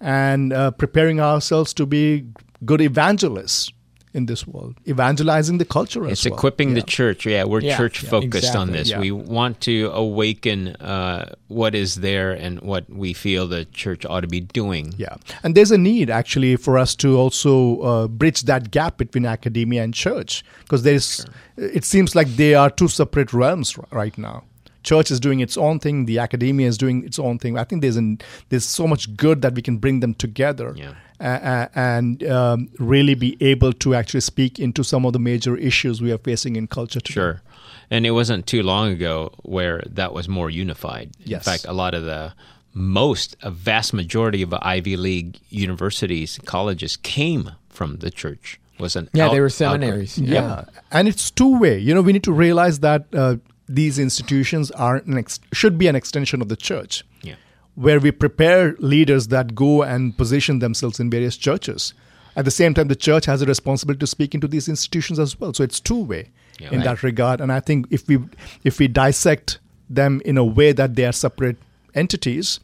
and 0.01 0.55
uh, 0.55 0.71
preparing 0.71 1.21
ourselves 1.21 1.75
to 1.75 1.85
be 1.85 2.25
good 2.65 2.81
evangelists 2.81 3.74
in 4.15 4.27
this 4.27 4.47
world, 4.47 4.77
evangelizing 4.87 5.59
the 5.59 5.65
culture 5.65 6.07
it's 6.07 6.25
well. 6.25 6.35
equipping 6.35 6.71
yeah. 6.71 6.75
the 6.77 6.83
church. 6.83 7.27
Yeah, 7.27 7.45
we're 7.45 7.61
yeah, 7.61 7.77
church 7.77 8.03
yeah, 8.03 8.11
focused 8.11 8.45
exactly. 8.45 8.61
on 8.61 8.71
this. 8.71 8.95
We 8.95 9.11
want 9.11 9.61
to 9.63 9.91
awaken 9.93 10.77
uh, 10.77 11.35
what 11.49 11.75
is 11.75 11.97
there 11.97 12.31
and 12.33 12.61
what 12.61 12.89
we 12.89 13.13
feel 13.13 13.47
the 13.49 13.65
church 13.67 14.07
ought 14.07 14.21
to 14.21 14.29
be 14.29 14.41
doing. 14.41 14.95
Yeah, 14.97 15.17
and 15.43 15.55
there's 15.55 15.73
a 15.73 15.79
need 15.79 16.09
actually 16.09 16.57
for 16.57 16.79
us 16.79 16.95
to 16.97 17.17
also 17.19 17.81
uh, 17.81 18.09
bridge 18.09 18.43
that 18.43 18.71
gap 18.71 18.97
between 18.97 19.27
academia 19.27 19.83
and 19.83 19.93
church 19.93 20.45
because 20.61 20.85
there's. 20.85 21.17
Sure. 21.17 21.27
It 21.57 21.85
seems 21.85 22.17
like 22.17 22.27
they 22.35 22.55
are 22.55 22.69
two 22.69 22.89
separate 22.89 23.33
realms 23.33 23.79
right 23.93 24.19
now 24.19 24.43
church 24.85 25.11
is 25.11 25.19
doing 25.19 25.41
its 25.41 25.57
own 25.57 25.79
thing 25.81 26.05
the 26.07 26.19
academia 26.19 26.69
is 26.69 26.79
doing 26.79 27.05
its 27.05 27.19
own 27.19 27.39
thing 27.39 27.59
i 27.59 27.65
think 27.65 27.83
there's 27.83 27.97
an 27.97 28.19
there's 28.51 28.65
so 28.65 28.87
much 28.87 29.15
good 29.17 29.43
that 29.43 29.55
we 29.55 29.63
can 29.63 29.77
bring 29.79 30.01
them 30.01 30.15
together 30.15 30.73
yeah 30.77 30.95
uh, 31.21 31.69
and 31.75 32.23
um, 32.25 32.69
really 32.79 33.15
be 33.15 33.37
able 33.41 33.73
to 33.73 33.95
actually 33.95 34.21
speak 34.21 34.59
into 34.59 34.83
some 34.83 35.07
of 35.07 35.13
the 35.13 35.19
major 35.19 35.57
issues 35.57 36.03
we 36.03 36.13
are 36.13 36.19
facing 36.19 36.57
in 36.57 36.67
culture 36.67 37.01
today. 37.01 37.15
Sure. 37.15 37.43
And 37.91 38.07
it 38.07 38.13
wasn't 38.13 38.47
too 38.47 38.63
long 38.63 38.91
ago 38.91 39.33
where 39.43 39.83
that 39.87 40.13
was 40.13 40.29
more 40.29 40.51
unified. 40.51 41.13
Yes. 41.25 41.47
In 41.47 41.53
fact, 41.53 41.67
a 41.67 41.73
lot 41.73 41.95
of 41.95 42.05
the 42.05 42.35
most, 42.73 43.37
a 43.43 43.51
vast 43.51 43.93
majority 43.93 44.43
of 44.43 44.53
Ivy 44.55 44.97
League 44.97 45.39
universities, 45.49 46.41
colleges 46.45 46.97
came 46.97 47.53
from 47.69 47.99
the 47.99 48.11
church. 48.11 48.61
Was 48.81 48.97
an 48.97 49.09
yeah, 49.13 49.27
out, 49.27 49.33
they 49.33 49.41
were 49.41 49.51
seminaries. 49.51 50.19
Yeah. 50.19 50.33
yeah. 50.35 50.65
and 50.91 51.07
it's 51.07 51.31
two 51.31 51.59
way. 51.59 51.79
You 51.79 51.95
know, 51.95 52.03
we 52.03 52.13
need 52.13 52.25
to 52.25 52.33
realize 52.33 52.81
that 52.81 53.07
uh, 53.15 53.37
these 53.69 53.99
institutions 53.99 54.71
are 54.73 54.97
an 54.97 55.19
ex- 55.19 55.41
should 55.53 55.79
be 55.79 55.87
an 55.87 55.97
extension 55.97 56.43
of 56.43 56.49
the 56.49 56.57
church. 56.57 57.05
Yeah 57.23 57.37
where 57.75 57.99
we 57.99 58.11
prepare 58.11 58.77
leaders 58.79 59.29
that 59.29 59.55
go 59.55 59.83
and 59.83 60.17
position 60.17 60.61
themselves 60.61 61.01
in 61.01 61.11
various 61.11 61.37
churches. 61.37 61.95
At 62.37 62.45
the 62.45 62.51
same 62.51 62.75
time, 62.75 62.89
the 62.89 62.97
church 62.97 63.27
has 63.27 63.43
a 63.43 63.47
responsibility 63.47 64.01
to 64.01 64.07
speak 64.07 64.35
into 64.35 64.49
these 64.49 64.69
institutions 64.69 65.19
as 65.19 65.39
well. 65.39 65.55
So 65.55 65.63
it's 65.63 65.81
two 65.81 66.03
way 66.03 66.31
yeah, 66.59 66.71
in 66.71 66.79
right. 66.79 66.85
that 66.85 67.03
regard. 67.03 67.41
And 67.41 67.53
I 67.53 67.61
think 67.61 67.87
if 67.91 68.07
we 68.09 68.19
if 68.65 68.79
we 68.79 68.89
dissect 68.89 69.59
them 69.89 70.21
in 70.25 70.37
a 70.37 70.45
way 70.45 70.73
that 70.73 70.97
they 70.97 71.05
are 71.05 71.13
separate 71.13 71.57
entities, 71.95 72.59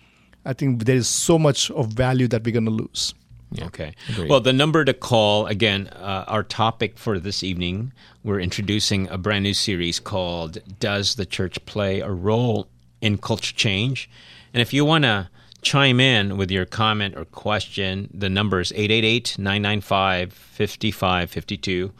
I 0.45 0.55
think 0.55 0.85
there 0.85 0.97
is 0.97 1.09
so 1.09 1.39
much 1.39 1.71
of 1.71 1.89
value 1.89 2.27
that 2.29 2.45
we're 2.45 2.53
going 2.53 2.65
to 2.65 2.71
lose. 2.71 3.15
Yeah. 3.53 3.67
Okay. 3.67 3.95
Agreed. 4.09 4.31
Well, 4.31 4.41
the 4.41 4.53
number 4.53 4.85
to 4.85 4.95
call 4.95 5.47
again, 5.47 5.89
uh, 5.89 6.25
our 6.29 6.43
topic 6.43 6.99
for 6.99 7.19
this 7.19 7.43
evening, 7.43 7.93
we're 8.23 8.41
introducing 8.41 9.09
a 9.09 9.19
brand 9.19 9.43
new 9.43 9.55
series 9.55 9.99
called 9.99 10.59
Does 10.79 11.17
the 11.17 11.27
Church 11.27 11.65
Play 11.67 12.01
a 12.01 12.11
Role 12.11 12.69
in 13.01 13.19
Culture 13.19 13.55
Change? 13.55 14.09
And 14.55 14.61
if 14.61 14.73
you 14.73 14.85
want 14.85 15.05
to 15.05 15.29
chime 15.63 16.01
in 16.01 16.37
with 16.37 16.51
your 16.51 16.65
comment 16.65 17.17
or 17.17 17.25
question, 17.25 18.09
the 18.15 18.29
number 18.29 18.61
is 18.61 18.73
888 18.73 19.37
995 19.39 20.33
5552. 20.33 21.93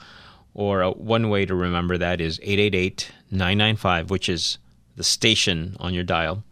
or 0.55 0.83
uh, 0.83 0.91
one 0.93 1.29
way 1.31 1.47
to 1.47 1.55
remember 1.55 1.99
that 1.99 2.21
is 2.21 2.39
888 2.43 3.11
995, 3.31 4.11
which 4.11 4.29
is 4.29 4.59
the 4.97 5.05
station 5.05 5.77
on 5.81 5.95
your 5.95 6.05
dial, 6.05 6.43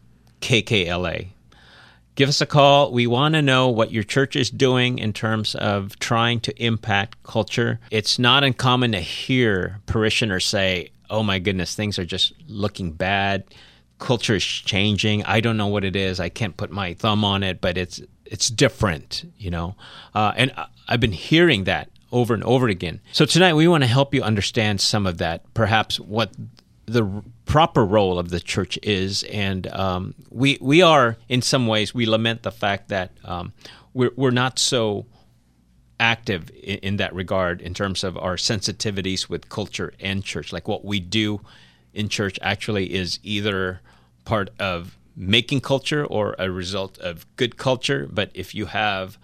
KKLA. 0.41 1.29
Give 2.19 2.29
us 2.29 2.41
a 2.41 2.47
call. 2.47 2.91
We 2.91 3.07
want 3.07 3.37
to 3.37 3.43
know 3.43 3.69
what 3.69 3.93
your 3.93 4.03
church 4.03 4.35
is 4.35 4.51
doing 4.51 4.99
in 4.99 5.13
terms 5.13 5.55
of 5.55 5.97
trying 6.01 6.41
to 6.41 6.63
impact 6.63 7.23
culture. 7.23 7.79
It's 7.93 8.19
not 8.19 8.43
uncommon 8.43 8.91
to 8.91 8.99
hear 8.99 9.79
parishioners 9.87 10.45
say, 10.45 10.91
Oh 11.09 11.23
my 11.23 11.39
goodness, 11.39 11.77
things 11.77 11.97
are 11.97 12.05
just 12.05 12.33
looking 12.49 12.91
bad. 12.91 13.45
Culture 14.01 14.35
is 14.35 14.43
changing. 14.43 15.23
I 15.27 15.39
don't 15.39 15.57
know 15.57 15.69
what 15.69 15.85
it 15.85 15.95
is. 15.95 16.19
I 16.19 16.29
can't 16.29 16.57
put 16.57 16.73
my 16.73 16.95
thumb 16.95 17.25
on 17.25 17.45
it, 17.45 17.61
but 17.61 17.79
it's 17.79 18.01
it's 18.25 18.49
different, 18.49 19.25
you 19.39 19.53
know. 19.53 19.77
Uh, 20.13 20.33
and 20.37 20.53
I've 20.89 20.99
been 20.99 21.13
hearing 21.13 21.65
that 21.65 21.89
over 22.11 22.35
and 22.35 22.43
over 22.43 22.67
again. 22.67 23.01
So 23.13 23.27
tonight 23.27 23.55
we 23.55 23.69
want 23.69 23.85
to 23.85 23.89
help 23.89 24.13
you 24.13 24.25
understand 24.25 24.81
some 24.81 25.07
of 25.07 25.19
that, 25.19 25.45
perhaps 25.55 26.01
what 26.01 26.33
the 26.89 27.23
proper 27.45 27.85
role 27.85 28.19
of 28.19 28.31
the 28.31 28.41
church 28.41 28.79
is, 28.83 29.23
and 29.25 29.67
um, 29.69 30.15
we 30.31 30.59
we 30.61 30.83
are 30.83 31.17
in 31.29 31.43
some 31.43 31.67
ways 31.67 31.95
we 31.95 32.07
lament 32.07 32.43
the 32.43 32.51
fact 32.51 32.89
that 32.89 33.13
um, 33.25 33.53
we're 33.93 34.13
we're 34.17 34.31
not 34.31 34.59
so 34.59 35.07
active 36.01 36.51
in, 36.51 36.79
in, 36.79 36.97
that 36.97 37.13
regard 37.13 37.61
in 37.61 37.75
terms 37.75 38.05
of 38.05 38.17
our 38.17 38.37
sensitivities 38.37 39.29
with 39.29 39.49
culture 39.49 39.93
and 40.01 40.25
church. 40.25 40.53
Like 40.53 40.69
what 40.69 40.85
we 40.85 41.01
do 41.01 41.41
in 41.93 42.09
church 42.09 42.39
actually 42.41 42.95
is 42.95 43.19
either 43.23 43.81
part 44.25 44.51
of 44.61 44.97
making 45.17 45.61
culture 45.61 46.07
or 46.07 46.37
a 46.39 46.51
result 46.51 46.97
of 46.99 47.27
good 47.35 47.57
culture. 47.57 48.09
But 48.11 48.31
if 48.35 48.55
you 48.55 48.67
have 48.67 49.19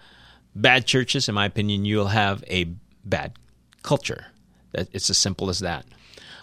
bad 0.53 0.85
churches, 0.85 1.29
in 1.29 1.35
my 1.35 1.45
opinion, 1.45 1.85
you'll 1.85 2.07
have 2.07 2.43
a 2.47 2.65
bad 3.05 3.39
culture. 3.81 4.27
It's 4.73 5.09
as 5.09 5.17
simple 5.17 5.49
as 5.49 5.59
that. 5.59 5.85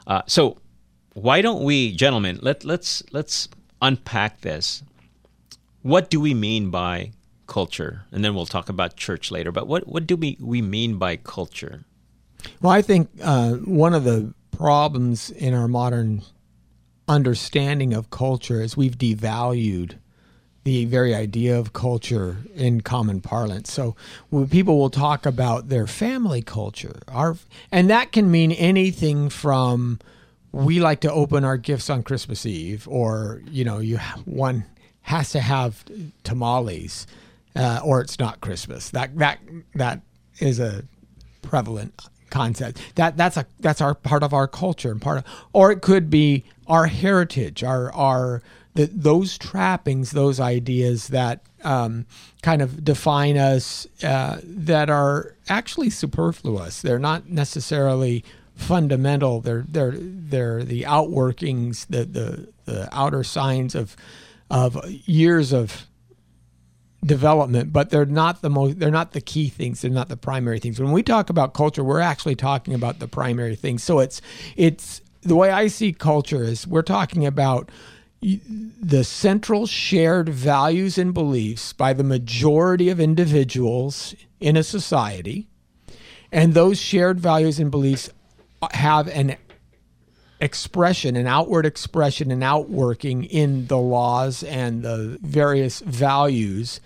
Uh, 0.07 0.23
so 0.27 0.57
why 1.15 1.43
don't 1.43 1.63
we, 1.63 1.93
gentlemen, 1.93 2.39
let 2.43 2.65
let's 2.65 3.03
let's 3.13 3.49
unpack 3.81 4.41
this. 4.41 4.83
What 5.83 6.11
do 6.11 6.21
we 6.21 6.35
mean 6.35 6.71
by 6.71 7.13
culture? 7.47 8.05
And 8.13 8.25
then 8.25 8.35
we'll 8.35 8.47
talk 8.47 8.69
about 8.69 8.97
church 8.97 9.31
later. 9.31 9.53
But 9.53 9.67
what 9.67 9.87
what 9.87 10.07
do 10.07 10.17
we 10.17 10.37
we 10.41 10.63
mean 10.63 10.97
by 10.99 11.17
culture? 11.17 11.85
Well, 12.61 12.73
I 12.73 12.83
think 12.83 13.11
uh, 13.23 13.53
one 13.53 13.95
of 13.95 14.05
the 14.05 14.35
problems 14.51 15.31
in 15.31 15.55
our 15.55 15.69
modern 15.69 16.23
understanding 17.09 17.93
of 17.93 18.11
culture 18.11 18.61
is 18.61 18.77
we've 18.77 18.99
devalued 18.99 19.99
the 20.65 20.85
very 20.85 21.15
idea 21.15 21.59
of 21.59 21.73
culture 21.73 22.39
in 22.55 22.81
common 22.81 23.21
parlance. 23.21 23.73
So 23.73 23.97
people 24.51 24.79
will 24.79 24.91
talk 24.91 25.27
about 25.27 25.69
their 25.69 25.89
family 25.89 26.41
culture, 26.41 27.01
our, 27.09 27.37
and 27.73 27.91
that 27.91 28.13
can 28.13 28.31
mean 28.31 28.53
anything 28.53 29.29
from 29.29 29.99
we 30.53 30.81
like 30.81 31.01
to 31.01 31.13
open 31.13 31.45
our 31.45 31.57
gifts 31.57 31.91
on 31.91 32.03
Christmas 32.03 32.47
Eve, 32.47 32.87
or 32.89 33.43
you 33.51 33.65
know, 33.65 33.79
you 33.79 33.99
one 34.25 34.65
has 35.03 35.31
to 35.33 35.41
have 35.41 35.85
tamales, 36.25 37.07
uh, 37.57 37.81
or 37.85 38.01
it's 38.01 38.19
not 38.19 38.41
Christmas. 38.41 38.91
That 38.91 39.17
that 39.19 39.41
that 39.75 40.03
is 40.39 40.61
a 40.61 40.85
prevalent 41.41 42.01
concept. 42.31 42.81
That 42.97 43.17
that's 43.17 43.37
a 43.37 43.47
that's 43.61 43.81
our 43.81 43.95
part 43.95 44.23
of 44.23 44.33
our 44.35 44.47
culture 44.47 44.91
and 44.91 45.01
part 45.01 45.19
of, 45.19 45.25
or 45.53 45.73
it 45.73 45.81
could 45.81 46.11
be 46.11 46.45
our 46.67 46.87
heritage, 46.87 47.65
our 47.65 47.93
our 47.93 48.43
the, 48.75 48.87
those 48.87 49.37
trappings, 49.37 50.13
those 50.13 50.41
ideas 50.41 51.09
that 51.09 51.43
um, 51.63 52.07
kind 52.43 52.63
of 52.63 52.85
define 52.85 53.37
us 53.37 53.87
uh, 54.03 54.41
that 54.43 54.91
are 54.91 55.35
actually 55.49 55.91
superfluous. 55.91 56.81
They're 56.81 56.99
not 56.99 57.29
necessarily 57.29 58.25
fundamental. 58.63 59.41
They're 59.41 59.65
they're 59.69 59.95
they're 59.97 60.63
the 60.65 60.83
outworkings, 60.83 61.87
the 61.89 62.05
the, 62.05 62.49
the 62.65 62.89
outer 62.93 63.25
signs 63.25 63.75
of 63.75 63.97
of 64.51 64.79
years 64.91 65.53
of 65.53 65.87
development, 67.05 67.73
but 67.73 67.91
they're 67.91 68.07
not 68.07 68.43
the 68.43 68.51
most 68.51 68.79
they're 68.79 68.91
not 68.91 69.13
the 69.13 69.21
key 69.21 69.49
things, 69.49 69.83
they're 69.83 69.91
not 69.91 70.09
the 70.09 70.17
primary 70.17 70.59
things. 70.59 70.81
When 70.81 70.93
we 70.93 71.03
talk 71.03 71.31
about 71.31 71.55
culture, 71.55 71.83
we're 71.83 72.01
actually 72.01 72.37
talking 72.37 72.75
about 72.75 72.99
the 72.99 73.09
primary 73.09 73.57
things. 73.57 73.83
So 73.83 73.99
it's 73.99 74.21
it's 74.57 75.01
the 75.23 75.37
way 75.37 75.51
I 75.51 75.67
see 75.69 75.93
culture 75.93 76.45
is 76.45 76.67
we're 76.67 76.83
talking 76.83 77.27
about 77.27 77.71
the 78.23 79.03
central 79.03 79.67
shared 79.67 80.29
values 80.29 80.97
and 80.97 81.13
beliefs 81.13 81.73
by 81.73 81.93
the 81.93 82.05
majority 82.05 82.89
of 82.89 83.01
individuals 83.01 84.15
in 84.39 84.57
a 84.57 84.63
society. 84.63 85.49
And 86.31 86.55
those 86.55 86.81
shared 86.81 87.21
values 87.21 87.59
and 87.59 87.71
beliefs 87.71 88.11
have 88.73 89.09
an 89.09 89.37
expression, 90.41 91.17
an 91.17 91.27
outward 91.27 91.67
expression, 91.67 92.31
an 92.31 92.43
outworking 92.43 93.25
in 93.25 93.67
the 93.67 93.79
laws 93.79 94.43
and 94.43 94.83
the 94.83 95.19
various 95.23 95.81
values 95.81 96.81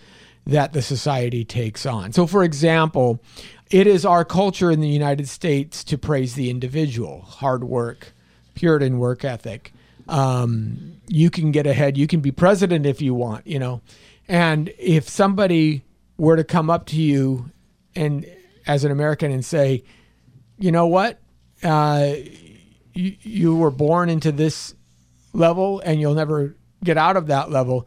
that 0.47 0.73
the 0.73 0.83
society 0.83 1.45
takes 1.45 1.87
on. 1.87 2.13
So, 2.13 2.27
for 2.27 2.45
example, 2.45 3.21
it 3.71 3.87
is 3.87 4.05
our 4.05 4.25
culture 4.25 4.71
in 4.71 4.81
the 4.81 4.89
United 4.89 5.29
States 5.29 5.83
to 5.85 5.99
praise 5.99 6.35
the 6.35 6.51
individual, 6.51 7.23
hard 7.23 7.65
work, 7.65 8.13
Puritan 8.55 8.99
work 8.99 9.25
ethic. 9.25 9.73
Um, 10.09 11.01
you 11.09 11.31
can 11.31 11.51
get 11.51 11.67
ahead. 11.67 11.99
You 11.99 12.07
can 12.07 12.21
be 12.21 12.31
president 12.31 12.87
if 12.87 13.03
you 13.03 13.13
want, 13.13 13.47
you 13.47 13.59
know. 13.59 13.81
And 14.29 14.73
if 14.79 15.09
somebody 15.09 15.83
were 16.17 16.37
to 16.37 16.45
come 16.45 16.71
up 16.71 16.87
to 16.87 16.97
you 16.97 17.51
and 17.95 18.27
as 18.67 18.85
an 18.85 18.93
American 18.93 19.33
and 19.33 19.45
say, 19.45 19.85
you 20.59 20.73
know 20.73 20.87
what, 20.87 21.19
uh, 21.63 22.15
you, 22.95 23.17
you 23.23 23.57
were 23.57 23.71
born 23.71 24.09
into 24.09 24.33
this 24.33 24.75
level 25.33 25.81
and 25.81 26.01
you'll 26.01 26.15
never 26.15 26.57
get 26.83 26.97
out 26.97 27.17
of 27.17 27.27
that 27.29 27.51
level, 27.51 27.87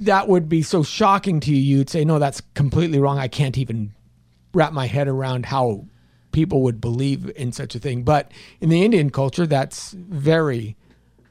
that 0.00 0.28
would 0.28 0.48
be 0.48 0.62
so 0.62 0.82
shocking 0.82 1.40
to 1.40 1.50
you. 1.50 1.78
You'd 1.78 1.90
say, 1.90 2.04
no, 2.04 2.18
that's 2.18 2.40
completely 2.54 2.98
wrong. 2.98 3.18
I 3.18 3.28
can't 3.28 3.58
even 3.58 3.92
wrap 4.52 4.72
my 4.72 4.86
head 4.86 5.08
around 5.08 5.46
how 5.46 5.86
people 6.32 6.62
would 6.62 6.80
believe 6.80 7.30
in 7.36 7.52
such 7.52 7.74
a 7.74 7.78
thing. 7.78 8.02
But 8.02 8.30
in 8.60 8.68
the 8.68 8.84
Indian 8.84 9.10
culture, 9.10 9.46
that's 9.46 9.92
very 9.92 10.76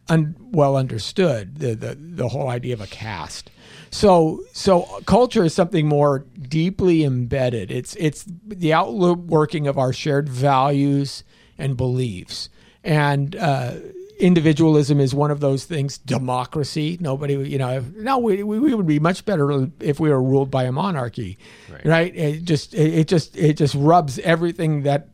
un- 0.10 0.36
well 0.51 0.75
understood. 0.75 1.60
The, 1.60 1.75
the 1.75 1.96
the 1.96 2.27
whole 2.29 2.50
idea 2.50 2.74
of 2.74 2.81
a 2.81 2.88
caste. 2.88 3.51
So 3.91 4.43
so 4.51 4.81
culture 5.05 5.43
is 5.43 5.53
something 5.53 5.88
more 5.88 6.25
deeply 6.41 7.03
embedded. 7.03 7.72
It's 7.72 7.96
it's 7.96 8.25
the 8.46 8.74
outworking 8.74 9.67
of 9.67 9.77
our 9.77 9.93
shared 9.93 10.27
values 10.27 11.24
and 11.59 11.77
beliefs. 11.77 12.49
And 12.83 13.35
uh, 13.35 13.75
individualism 14.19 14.99
is 14.99 15.13
one 15.13 15.31
of 15.31 15.39
those 15.39 15.65
things. 15.65 15.97
Democracy, 15.97 16.97
nobody, 16.99 17.35
you 17.35 17.57
know, 17.57 17.83
no, 17.95 18.17
we, 18.17 18.43
we 18.43 18.73
would 18.73 18.87
be 18.87 18.99
much 18.99 19.25
better 19.25 19.67
if 19.79 19.99
we 19.99 20.09
were 20.09 20.21
ruled 20.21 20.49
by 20.49 20.63
a 20.63 20.71
monarchy, 20.71 21.37
right? 21.71 21.85
right? 21.85 22.15
It 22.15 22.43
just 22.43 22.73
it 22.73 23.07
just 23.07 23.37
it 23.37 23.53
just 23.53 23.75
rubs 23.75 24.19
everything 24.19 24.83
that 24.83 25.09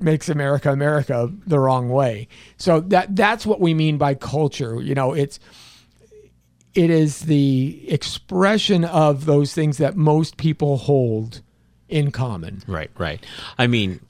makes 0.00 0.28
America 0.28 0.70
America 0.70 1.32
the 1.46 1.58
wrong 1.58 1.88
way. 1.88 2.28
So 2.56 2.80
that 2.80 3.14
that's 3.14 3.46
what 3.46 3.60
we 3.60 3.74
mean 3.74 3.98
by 3.98 4.14
culture. 4.14 4.80
You 4.82 4.94
know, 4.94 5.12
it's 5.12 5.38
it 6.74 6.90
is 6.90 7.20
the 7.20 7.84
expression 7.88 8.84
of 8.84 9.26
those 9.26 9.54
things 9.54 9.78
that 9.78 9.96
most 9.96 10.36
people 10.36 10.78
hold 10.78 11.42
in 11.88 12.10
common. 12.10 12.62
Right, 12.66 12.90
right. 12.96 13.24
I 13.58 13.66
mean, 13.66 14.00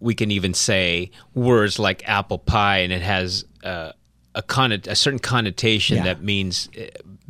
we 0.00 0.14
can 0.14 0.30
even 0.30 0.54
say 0.54 1.10
words 1.34 1.78
like 1.78 2.08
apple 2.08 2.38
pie, 2.38 2.78
and 2.78 2.92
it 2.92 3.02
has 3.02 3.44
uh, 3.64 3.92
a 4.34 4.42
connot- 4.42 4.86
a 4.86 4.94
certain 4.94 5.18
connotation 5.18 5.98
yeah. 5.98 6.04
that 6.04 6.22
means 6.22 6.68
uh, 6.78 6.84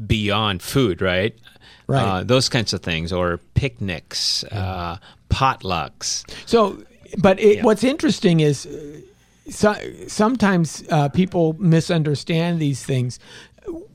beyond 0.06 0.62
food, 0.62 1.00
right? 1.00 1.34
Right. 1.86 2.02
Uh, 2.02 2.24
those 2.24 2.48
kinds 2.48 2.72
of 2.72 2.82
things, 2.82 3.12
or 3.12 3.38
picnics, 3.54 4.44
yeah. 4.50 4.58
uh, 4.58 4.96
potlucks. 5.30 6.24
So, 6.44 6.82
but 7.18 7.38
it, 7.38 7.58
yeah. 7.58 7.62
what's 7.62 7.84
interesting 7.84 8.40
is 8.40 8.66
uh, 8.66 9.00
so, 9.50 9.74
sometimes 10.08 10.82
uh, 10.90 11.08
people 11.10 11.54
misunderstand 11.60 12.58
these 12.58 12.84
things. 12.84 13.20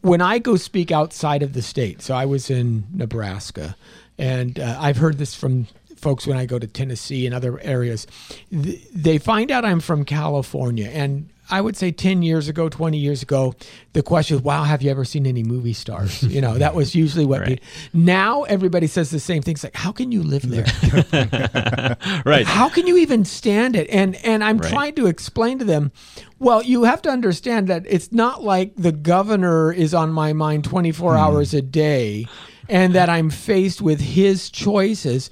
When 0.01 0.21
I 0.21 0.39
go 0.39 0.55
speak 0.55 0.91
outside 0.91 1.43
of 1.43 1.53
the 1.53 1.61
state, 1.61 2.01
so 2.01 2.15
I 2.15 2.25
was 2.25 2.49
in 2.49 2.85
Nebraska, 2.93 3.75
and 4.17 4.59
uh, 4.59 4.77
I've 4.79 4.97
heard 4.97 5.17
this 5.17 5.35
from 5.35 5.67
folks 6.01 6.25
when 6.25 6.37
I 6.37 6.45
go 6.45 6.59
to 6.59 6.67
Tennessee 6.67 7.25
and 7.25 7.35
other 7.35 7.59
areas, 7.61 8.07
they 8.51 9.17
find 9.17 9.51
out 9.51 9.63
I'm 9.63 9.79
from 9.79 10.03
California. 10.03 10.87
And 10.87 11.29
I 11.51 11.59
would 11.59 11.75
say 11.75 11.91
10 11.91 12.23
years 12.23 12.47
ago, 12.47 12.69
20 12.69 12.97
years 12.97 13.21
ago, 13.21 13.53
the 13.91 14.01
question 14.01 14.37
was, 14.37 14.43
wow, 14.43 14.63
have 14.63 14.81
you 14.81 14.89
ever 14.89 15.03
seen 15.03 15.27
any 15.27 15.43
movie 15.43 15.73
stars? 15.73 16.23
You 16.31 16.39
know, 16.39 16.57
that 16.57 16.75
was 16.75 16.95
usually 16.95 17.25
what 17.25 17.41
right. 17.41 17.61
now 17.93 18.43
everybody 18.43 18.87
says 18.87 19.09
the 19.09 19.19
same 19.19 19.41
things 19.41 19.65
like, 19.65 19.75
how 19.75 19.91
can 19.91 20.13
you 20.13 20.23
live 20.23 20.43
there? 20.43 20.65
right. 22.25 22.45
How 22.45 22.69
can 22.69 22.87
you 22.87 22.95
even 22.97 23.25
stand 23.25 23.75
it? 23.75 23.89
And, 23.89 24.15
and 24.23 24.45
I'm 24.45 24.59
right. 24.59 24.71
trying 24.71 24.95
to 24.95 25.07
explain 25.07 25.59
to 25.59 25.65
them, 25.65 25.91
well, 26.39 26.63
you 26.63 26.85
have 26.85 27.01
to 27.01 27.09
understand 27.09 27.67
that 27.67 27.83
it's 27.85 28.13
not 28.13 28.43
like 28.43 28.73
the 28.77 28.93
governor 28.93 29.73
is 29.73 29.93
on 29.93 30.13
my 30.13 30.31
mind 30.31 30.63
24 30.63 31.13
mm. 31.13 31.19
hours 31.19 31.53
a 31.53 31.61
day 31.61 32.27
and 32.69 32.95
that 32.95 33.09
I'm 33.09 33.29
faced 33.29 33.81
with 33.81 33.99
his 33.99 34.49
choices. 34.49 35.29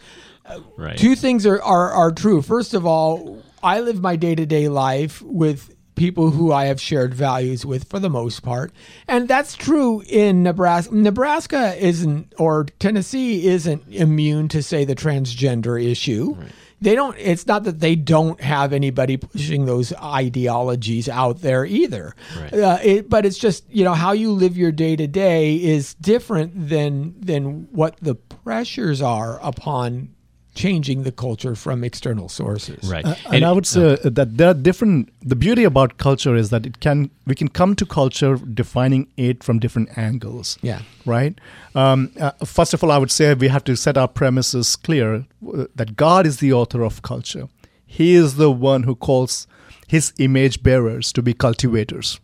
Right. 0.77 0.98
Two 0.98 1.15
things 1.15 1.46
are, 1.46 1.62
are, 1.62 1.91
are 1.91 2.12
true. 2.12 2.41
First 2.41 2.74
of 2.74 2.86
all, 2.86 3.41
I 3.62 3.82
live 3.82 4.01
my 4.01 4.15
day 4.15 4.36
to 4.36 4.46
day 4.46 4.68
life 4.68 5.22
with 5.22 5.75
people 5.96 6.32
who 6.32 6.53
I 6.53 6.65
have 6.65 6.79
shared 6.79 7.13
values 7.13 7.65
with 7.65 7.89
for 7.89 8.00
the 8.00 8.10
most 8.10 8.41
part. 8.41 8.72
And 9.06 9.27
that's 9.27 9.56
true 9.56 10.01
in 10.08 10.44
Nebraska. 10.44 10.96
Nebraska 10.96 11.75
isn't, 11.75 12.34
or 12.38 12.68
Tennessee 12.79 13.48
isn't 13.48 13.84
immune 13.89 14.48
to, 14.48 14.63
say, 14.63 14.86
the 14.86 14.96
transgender 14.96 15.82
issue. 15.84 16.36
Right. 16.38 16.51
They 16.82 16.96
don't, 16.96 17.18
it's 17.20 17.46
not 17.46 17.65
that 17.65 17.82
they 17.82 17.98
don't 17.98 18.39
have 18.39 18.72
anybody 18.72 19.18
pushing 19.18 19.65
those 19.65 19.91
ideologies 19.94 21.10
out 21.10 21.41
there 21.41 21.65
either. 21.65 22.15
Right. 22.39 22.53
Uh, 22.53 22.77
it, 22.82 23.10
but 23.10 23.25
it's 23.25 23.38
just, 23.38 23.70
you 23.70 23.84
know, 23.84 23.94
how 23.94 24.13
you 24.13 24.32
live 24.32 24.56
your 24.56 24.72
day 24.72 24.96
to 24.96 25.06
day 25.06 25.62
is 25.62 25.96
different 25.96 26.70
than, 26.70 27.20
than 27.20 27.68
what 27.72 27.98
the 28.01 28.15
pressures 28.15 29.01
are 29.01 29.38
upon 29.44 30.15
changing 30.56 31.03
the 31.03 31.12
culture 31.12 31.56
from 31.56 31.84
external 31.84 32.27
sources. 32.27 32.89
Right. 32.89 33.06
Uh, 33.06 33.15
and, 33.25 33.36
and, 33.36 33.46
I 33.46 33.51
would 33.51 33.65
say 33.65 33.94
uh, 33.94 34.10
that 34.10 34.38
there 34.38 34.50
are 34.50 34.53
different. 34.53 35.13
The 35.22 35.36
beauty 35.36 35.63
about 35.63 35.98
culture 35.98 36.36
is 36.36 36.50
that 36.50 36.65
it 36.65 36.79
can 36.79 37.12
we 37.25 37.36
can 37.36 37.48
come 37.48 37.75
to 37.75 37.86
culture 37.86 38.36
defining 38.36 39.08
it 39.15 39.44
from 39.44 39.60
different 39.60 39.98
angles. 39.98 40.58
Yeah. 40.62 40.82
Right. 41.06 41.39
Um, 41.75 42.12
uh, 42.20 42.32
first 42.44 42.74
of 42.74 42.84
all, 42.84 42.91
I 42.91 42.98
would 42.98 43.12
say 43.12 43.34
we 43.34 43.48
have 43.48 43.63
to 43.65 43.75
set 43.75 43.98
our 43.98 44.08
premises 44.08 44.75
clear 44.75 45.25
uh, 45.53 45.65
that 45.75 45.96
God 45.96 46.25
is 46.25 46.38
the 46.38 46.53
author 46.53 46.84
of 46.84 47.01
culture. 47.01 47.48
He 47.86 48.13
is 48.13 48.36
the 48.36 48.51
one 48.51 48.84
who 48.84 48.96
calls 48.96 49.48
his 49.88 50.13
image 50.20 50.62
bearers 50.62 51.12
to 51.13 51.22
be 51.22 51.34
cultivators. 51.34 52.20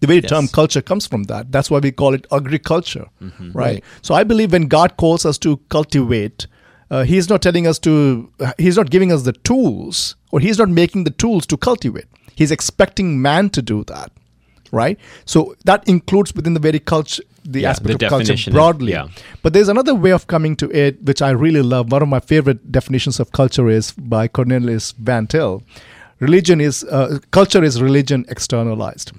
The 0.00 0.06
very 0.06 0.20
yes. 0.20 0.30
term 0.30 0.48
culture 0.48 0.82
comes 0.82 1.06
from 1.06 1.24
that. 1.24 1.50
That's 1.50 1.70
why 1.70 1.78
we 1.78 1.92
call 1.92 2.14
it 2.14 2.26
agriculture, 2.32 3.06
mm-hmm. 3.20 3.52
right? 3.52 3.64
right? 3.64 3.84
So 4.02 4.14
I 4.14 4.24
believe 4.24 4.52
when 4.52 4.68
God 4.68 4.96
calls 4.96 5.26
us 5.26 5.38
to 5.38 5.56
cultivate, 5.68 6.46
uh, 6.90 7.04
he's 7.04 7.28
not 7.28 7.42
telling 7.42 7.66
us 7.66 7.78
to, 7.80 8.30
he's 8.58 8.76
not 8.76 8.90
giving 8.90 9.12
us 9.12 9.22
the 9.22 9.32
tools, 9.32 10.16
or 10.30 10.40
he's 10.40 10.58
not 10.58 10.68
making 10.68 11.04
the 11.04 11.10
tools 11.10 11.46
to 11.46 11.56
cultivate. 11.56 12.06
He's 12.34 12.50
expecting 12.50 13.20
man 13.20 13.50
to 13.50 13.62
do 13.62 13.84
that, 13.84 14.12
right? 14.70 14.98
So 15.24 15.56
that 15.64 15.86
includes 15.88 16.34
within 16.34 16.54
the 16.54 16.60
very 16.60 16.78
culture, 16.78 17.22
the 17.44 17.60
yeah, 17.60 17.70
aspect 17.70 17.98
the 17.98 18.06
of 18.06 18.10
culture 18.10 18.50
broadly. 18.50 18.92
yeah. 18.92 19.08
But 19.42 19.52
there's 19.52 19.68
another 19.68 19.94
way 19.94 20.12
of 20.12 20.26
coming 20.26 20.56
to 20.56 20.70
it, 20.70 21.02
which 21.02 21.20
I 21.22 21.30
really 21.30 21.62
love. 21.62 21.90
One 21.90 22.02
of 22.02 22.08
my 22.08 22.20
favorite 22.20 22.70
definitions 22.70 23.20
of 23.20 23.32
culture 23.32 23.68
is 23.68 23.92
by 23.92 24.28
Cornelius 24.28 24.92
Van 24.92 25.26
Til. 25.26 25.62
Religion 26.20 26.60
is, 26.60 26.84
uh, 26.84 27.18
culture 27.30 27.62
is 27.62 27.80
religion 27.80 28.24
externalized. 28.28 29.12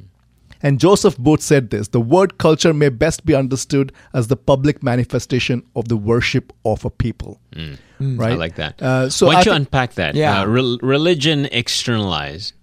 And 0.61 0.79
Joseph 0.79 1.17
Booth 1.17 1.41
said 1.41 1.69
this 1.69 1.89
the 1.89 2.01
word 2.01 2.37
culture 2.37 2.73
may 2.73 2.89
best 2.89 3.25
be 3.25 3.35
understood 3.35 3.91
as 4.13 4.27
the 4.27 4.35
public 4.35 4.83
manifestation 4.83 5.63
of 5.75 5.87
the 5.87 5.97
worship 5.97 6.53
of 6.65 6.85
a 6.85 6.89
people. 6.89 7.39
Mm. 7.55 7.77
Right? 8.19 8.31
I 8.31 8.35
like 8.35 8.55
that. 8.55 8.81
Uh, 8.81 9.09
so 9.09 9.27
Why 9.27 9.35
don't 9.35 9.45
you 9.45 9.51
unpack 9.53 9.93
that? 9.93 10.15
Yeah. 10.15 10.41
Uh, 10.41 10.45
re- 10.45 10.79
religion 10.81 11.47
externalized. 11.51 12.53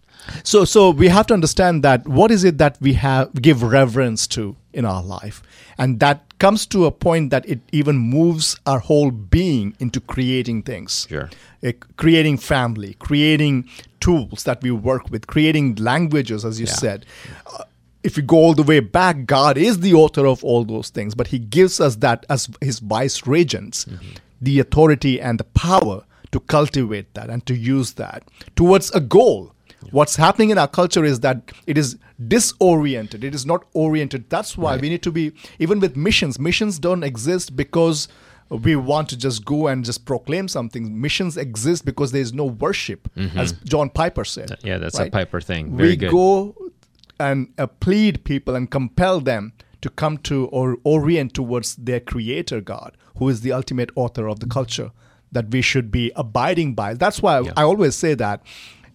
So, 0.42 0.64
so 0.64 0.90
we 0.90 1.08
have 1.08 1.26
to 1.28 1.34
understand 1.34 1.82
that 1.84 2.06
what 2.06 2.30
is 2.30 2.44
it 2.44 2.58
that 2.58 2.78
we 2.80 2.94
have 2.94 3.32
give 3.40 3.62
reverence 3.62 4.26
to 4.28 4.56
in 4.72 4.84
our 4.84 5.02
life, 5.02 5.42
and 5.78 6.00
that 6.00 6.38
comes 6.38 6.66
to 6.66 6.84
a 6.84 6.90
point 6.90 7.30
that 7.30 7.48
it 7.48 7.60
even 7.72 7.96
moves 7.96 8.58
our 8.66 8.78
whole 8.78 9.10
being 9.10 9.74
into 9.78 10.00
creating 10.00 10.62
things. 10.62 11.06
Sure. 11.08 11.30
Uh, 11.64 11.72
creating 11.96 12.38
family, 12.38 12.94
creating 12.98 13.68
tools 14.00 14.44
that 14.44 14.62
we 14.62 14.70
work 14.70 15.10
with, 15.10 15.26
creating 15.26 15.76
languages, 15.76 16.44
as 16.44 16.60
you 16.60 16.66
yeah. 16.66 16.72
said. 16.72 17.06
Uh, 17.46 17.64
if 18.06 18.16
you 18.16 18.22
go 18.22 18.36
all 18.36 18.54
the 18.54 18.62
way 18.62 18.78
back, 18.78 19.26
God 19.26 19.58
is 19.58 19.80
the 19.80 19.92
author 19.92 20.26
of 20.26 20.44
all 20.44 20.64
those 20.64 20.90
things, 20.90 21.14
but 21.14 21.26
He 21.26 21.40
gives 21.40 21.80
us 21.80 21.96
that 21.96 22.25
as 22.30 22.48
His 22.60 22.78
vice 22.78 23.26
regents, 23.26 23.84
mm-hmm. 23.84 24.10
the 24.40 24.60
authority 24.60 25.20
and 25.20 25.40
the 25.40 25.44
power 25.44 26.04
to 26.30 26.40
cultivate 26.40 27.12
that 27.14 27.28
and 27.28 27.44
to 27.46 27.56
use 27.56 27.94
that 27.94 28.22
towards 28.54 28.92
a 28.92 29.00
goal. 29.00 29.52
Yeah. 29.82 29.88
What's 29.90 30.14
happening 30.14 30.50
in 30.50 30.58
our 30.58 30.68
culture 30.68 31.04
is 31.04 31.20
that 31.20 31.52
it 31.66 31.76
is 31.76 31.98
disoriented, 32.28 33.24
it 33.24 33.35
is 33.35 33.44
not 33.44 33.64
oriented. 33.72 34.31
That's 34.31 34.57
why 34.57 34.72
right. 34.72 34.81
we 34.81 34.88
need 34.88 35.02
to 35.02 35.11
be, 35.11 35.33
even 35.59 35.81
with 35.81 35.96
missions, 35.96 36.38
missions 36.38 36.78
don't 36.78 37.02
exist 37.02 37.57
because 37.57 38.07
we 38.48 38.76
want 38.76 39.09
to 39.09 39.16
just 39.16 39.44
go 39.44 39.66
and 39.66 39.85
just 39.85 40.04
proclaim 40.04 40.46
something. 40.46 41.00
Missions 41.00 41.37
exist 41.37 41.85
because 41.85 42.12
there 42.12 42.22
is 42.22 42.33
no 42.33 42.44
worship, 42.44 43.09
mm-hmm. 43.16 43.37
as 43.37 43.52
John 43.64 43.90
Piper 43.90 44.24
said. 44.24 44.57
Yeah, 44.62 44.78
that's 44.78 44.98
right? 45.00 45.09
a 45.09 45.11
Piper 45.11 45.40
thing. 45.40 45.76
Very 45.76 45.90
we 45.90 45.96
good. 45.96 46.11
go 46.12 46.54
and 47.18 47.52
uh, 47.59 47.66
plead 47.66 48.24
people 48.24 48.55
and 48.55 48.70
compel 48.70 49.20
them 49.20 49.52
to 49.81 49.90
come 49.90 50.18
to 50.18 50.46
or 50.46 50.79
orient 50.85 51.35
towards 51.35 51.76
their 51.76 52.00
creator 52.00 52.61
God, 52.61 52.96
who 53.18 53.29
is 53.29 53.40
the 53.42 53.52
ultimate 53.52 53.90
author 53.94 54.29
of 54.29 54.40
the 54.40 54.46
culture 54.46 54.90
that 55.33 55.48
we 55.50 55.61
should 55.62 55.90
be 55.90 56.12
abiding 56.16 56.74
by. 56.74 56.94
That's 56.94 57.22
why 57.22 57.40
yeah. 57.40 57.52
I 57.57 57.62
always 57.62 57.94
say 57.94 58.14
that 58.14 58.42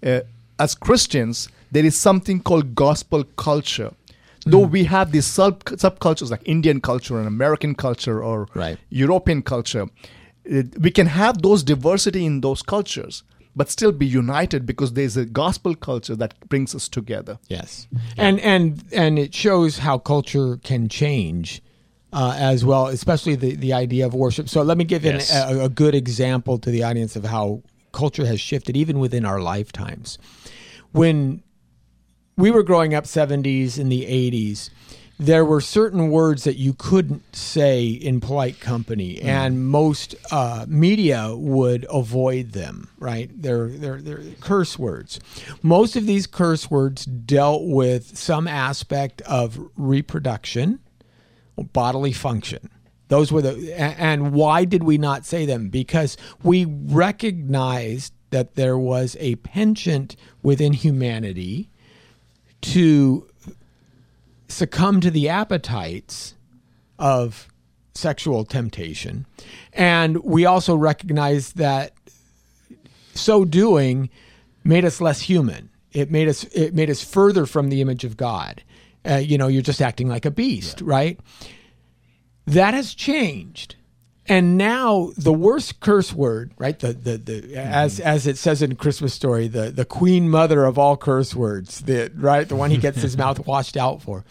uh, 0.04 0.22
as 0.60 0.76
Christians, 0.76 1.50
there 1.72 1.86
is 1.86 1.96
something 1.96 2.42
called 2.42 2.76
gospel 2.76 3.24
culture. 3.36 3.92
Mm. 4.46 4.52
Though 4.52 4.60
we 4.60 4.86
have 4.86 5.12
these 5.12 5.28
sub 5.28 5.64
subcultures 5.66 6.32
like 6.32 6.42
Indian 6.46 6.82
culture 6.82 7.18
and 7.20 7.28
American 7.28 7.76
culture 7.76 8.24
or 8.24 8.48
right. 8.54 8.78
European 8.90 9.44
culture, 9.44 9.84
uh, 9.84 10.64
we 10.80 10.92
can 10.92 11.08
have 11.08 11.42
those 11.42 11.64
diversity 11.64 12.26
in 12.26 12.42
those 12.42 12.62
cultures 12.62 13.24
but 13.56 13.70
still 13.70 13.92
be 13.92 14.06
united 14.06 14.66
because 14.66 14.94
there's 14.94 15.18
a 15.18 15.26
gospel 15.26 15.76
culture 15.76 16.16
that 16.16 16.34
brings 16.50 16.74
us 16.74 16.88
together. 16.88 17.40
Yes, 17.48 17.88
and 18.18 18.40
and 18.40 18.84
and 18.92 19.20
it 19.20 19.34
shows 19.34 19.80
how 19.80 19.98
culture 19.98 20.58
can 20.58 20.90
change. 20.90 21.62
Uh, 22.14 22.36
as 22.38 22.66
well, 22.66 22.88
especially 22.88 23.36
the, 23.36 23.56
the 23.56 23.72
idea 23.72 24.06
of 24.06 24.14
worship. 24.14 24.50
So 24.50 24.64
let 24.64 24.78
me 24.78 24.84
give 24.84 25.06
yes. 25.06 25.34
a, 25.34 25.62
a 25.62 25.70
good 25.70 25.96
example 25.96 26.58
to 26.58 26.70
the 26.70 26.84
audience 26.84 27.16
of 27.16 27.24
how 27.24 27.64
culture 27.94 28.26
has 28.26 28.42
shifted 28.42 28.76
even 28.76 29.00
within 29.00 29.24
our 29.24 29.40
lifetimes. 29.40 30.18
When 30.92 31.42
we 32.36 32.52
were 32.52 32.64
growing 32.64 32.94
up 32.94 33.06
70s 33.06 33.80
and 33.80 33.90
the 33.90 34.04
80s 34.04 34.70
there 35.22 35.46
were 35.46 35.62
certain 35.62 36.10
words 36.10 36.46
that 36.46 36.58
you 36.58 36.74
couldn't 36.74 37.36
say 37.36 37.88
in 37.88 38.20
polite 38.20 38.60
company, 38.60 39.18
mm. 39.18 39.26
and 39.26 39.68
most 39.68 40.16
uh, 40.32 40.66
media 40.68 41.36
would 41.36 41.86
avoid 41.92 42.54
them. 42.54 42.90
Right? 42.98 43.30
They're, 43.40 43.68
they're 43.68 44.02
they're 44.02 44.24
curse 44.40 44.80
words. 44.80 45.20
Most 45.62 45.96
of 45.96 46.08
these 46.08 46.26
curse 46.26 46.72
words 46.72 47.06
dealt 47.06 47.66
with 47.66 48.18
some 48.18 48.48
aspect 48.48 49.22
of 49.22 49.60
reproduction, 49.78 50.80
bodily 51.72 52.14
function. 52.14 52.72
Those 53.10 53.32
were 53.32 53.44
the 53.44 53.80
and 53.80 54.34
why 54.34 54.66
did 54.66 54.84
we 54.84 54.98
not 54.98 55.24
say 55.28 55.46
them? 55.46 55.70
Because 55.70 56.18
we 56.42 56.66
recognized 56.66 58.14
that 58.32 58.56
there 58.56 58.78
was 58.78 59.16
a 59.20 59.36
penchant 59.36 60.16
within 60.42 60.74
humanity 60.74 61.70
to 62.62 63.28
succumb 64.52 65.02
to 65.02 65.12
the 65.12 65.30
appetites 65.30 66.36
of 67.00 67.48
sexual 67.94 68.46
temptation. 68.46 69.26
And 69.74 70.24
we 70.24 70.46
also 70.46 70.76
recognize 70.76 71.54
that 71.54 71.94
so 73.14 73.46
doing 73.46 74.10
made 74.64 74.86
us 74.86 75.02
less 75.02 75.22
human. 75.22 75.70
It 75.92 76.10
made 76.10 76.28
us 76.28 76.44
it 76.46 76.74
made 76.74 76.90
us 76.90 77.04
further 77.04 77.46
from 77.46 77.70
the 77.70 77.82
image 77.82 78.04
of 78.04 78.16
God. 78.16 78.64
Uh, 79.04 79.16
you 79.16 79.38
know, 79.38 79.48
you're 79.48 79.62
just 79.62 79.82
acting 79.82 80.08
like 80.08 80.26
a 80.26 80.32
beast, 80.32 80.82
yeah. 80.82 80.88
right? 80.88 81.20
That 82.46 82.74
has 82.74 82.94
changed 82.94 83.76
and 84.28 84.58
now 84.58 85.12
the 85.18 85.34
worst 85.34 85.80
curse 85.80 86.14
word, 86.14 86.52
right? 86.58 86.78
The 86.78 86.94
the, 86.94 87.18
the 87.18 87.42
mm-hmm. 87.42 87.58
as 87.58 88.00
as 88.00 88.28
it 88.28 88.38
says 88.38 88.62
in 88.62 88.76
Christmas 88.76 89.14
story, 89.14 89.48
the 89.48 89.72
the 89.72 89.86
queen 89.86 90.30
mother 90.30 90.66
of 90.66 90.78
all 90.78 90.98
curse 90.98 91.36
words, 91.36 91.82
the 91.82 92.12
right, 92.16 92.48
the 92.48 92.56
one 92.56 92.72
he 92.72 92.78
gets 92.78 93.02
his 93.02 93.18
mouth 93.24 93.46
washed 93.48 93.78
out 93.78 94.02
for, 94.02 94.24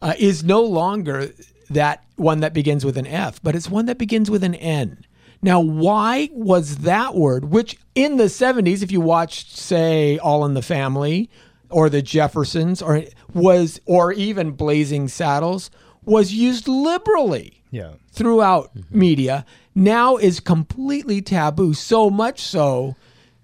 uh, 0.00 0.14
is 0.18 0.44
no 0.44 0.62
longer 0.62 1.32
that 1.70 2.04
one 2.16 2.40
that 2.40 2.54
begins 2.54 2.84
with 2.84 2.96
an 2.96 3.06
F, 3.06 3.42
but 3.42 3.56
it's 3.56 3.68
one 3.68 3.86
that 3.86 3.98
begins 3.98 4.30
with 4.30 4.44
an 4.44 4.54
N. 4.54 5.04
Now, 5.42 5.60
why 5.60 6.30
was 6.32 6.78
that 6.78 7.14
word, 7.14 7.46
which 7.50 7.76
in 7.94 8.16
the 8.16 8.24
70s, 8.24 8.82
if 8.82 8.90
you 8.90 9.02
watched, 9.02 9.54
say, 9.54 10.16
All 10.18 10.46
in 10.46 10.54
the 10.54 10.62
Family 10.62 11.28
or 11.68 11.90
the 11.90 12.00
Jeffersons 12.00 12.80
or 12.80 13.02
was 13.34 13.78
or 13.84 14.12
even 14.12 14.52
Blazing 14.52 15.08
Saddles, 15.08 15.70
was 16.04 16.32
used 16.32 16.66
liberally 16.66 17.62
yeah. 17.74 17.92
throughout 18.12 18.74
mm-hmm. 18.74 18.98
media 18.98 19.44
now 19.74 20.16
is 20.16 20.40
completely 20.40 21.20
taboo. 21.20 21.74
So 21.74 22.08
much 22.08 22.40
so 22.40 22.94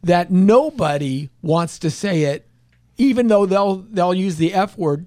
that 0.02 0.30
nobody 0.30 1.28
wants 1.42 1.78
to 1.80 1.90
say 1.90 2.22
it, 2.22 2.46
even 2.96 3.28
though 3.28 3.46
they'll 3.46 3.76
they'll 3.76 4.14
use 4.14 4.36
the 4.36 4.54
F 4.54 4.78
word 4.78 5.06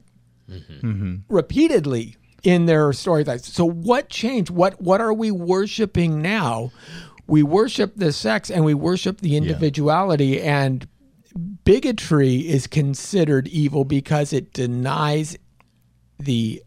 mm-hmm. 0.50 0.88
mm-hmm. 0.88 1.16
repeatedly 1.34 2.18
in 2.44 2.66
their 2.66 2.92
story. 2.94 3.26
So 3.40 3.66
what 3.66 4.10
changed? 4.10 4.52
What 4.52 4.82
what 4.82 5.02
are 5.02 5.14
we 5.14 5.32
worshiping 5.32 6.22
now? 6.22 6.72
We 7.26 7.42
worship 7.42 7.94
the 7.96 8.12
sex 8.12 8.52
and 8.52 8.66
we 8.66 8.74
worship 8.74 9.22
the 9.22 9.38
individuality 9.38 10.26
yeah. 10.26 10.64
and 10.64 10.88
bigotry 11.64 12.48
is 12.48 12.68
considered 12.68 13.48
evil 13.48 13.86
because 13.86 14.34
it 14.34 14.52
denies 14.54 15.38
the 16.20 16.62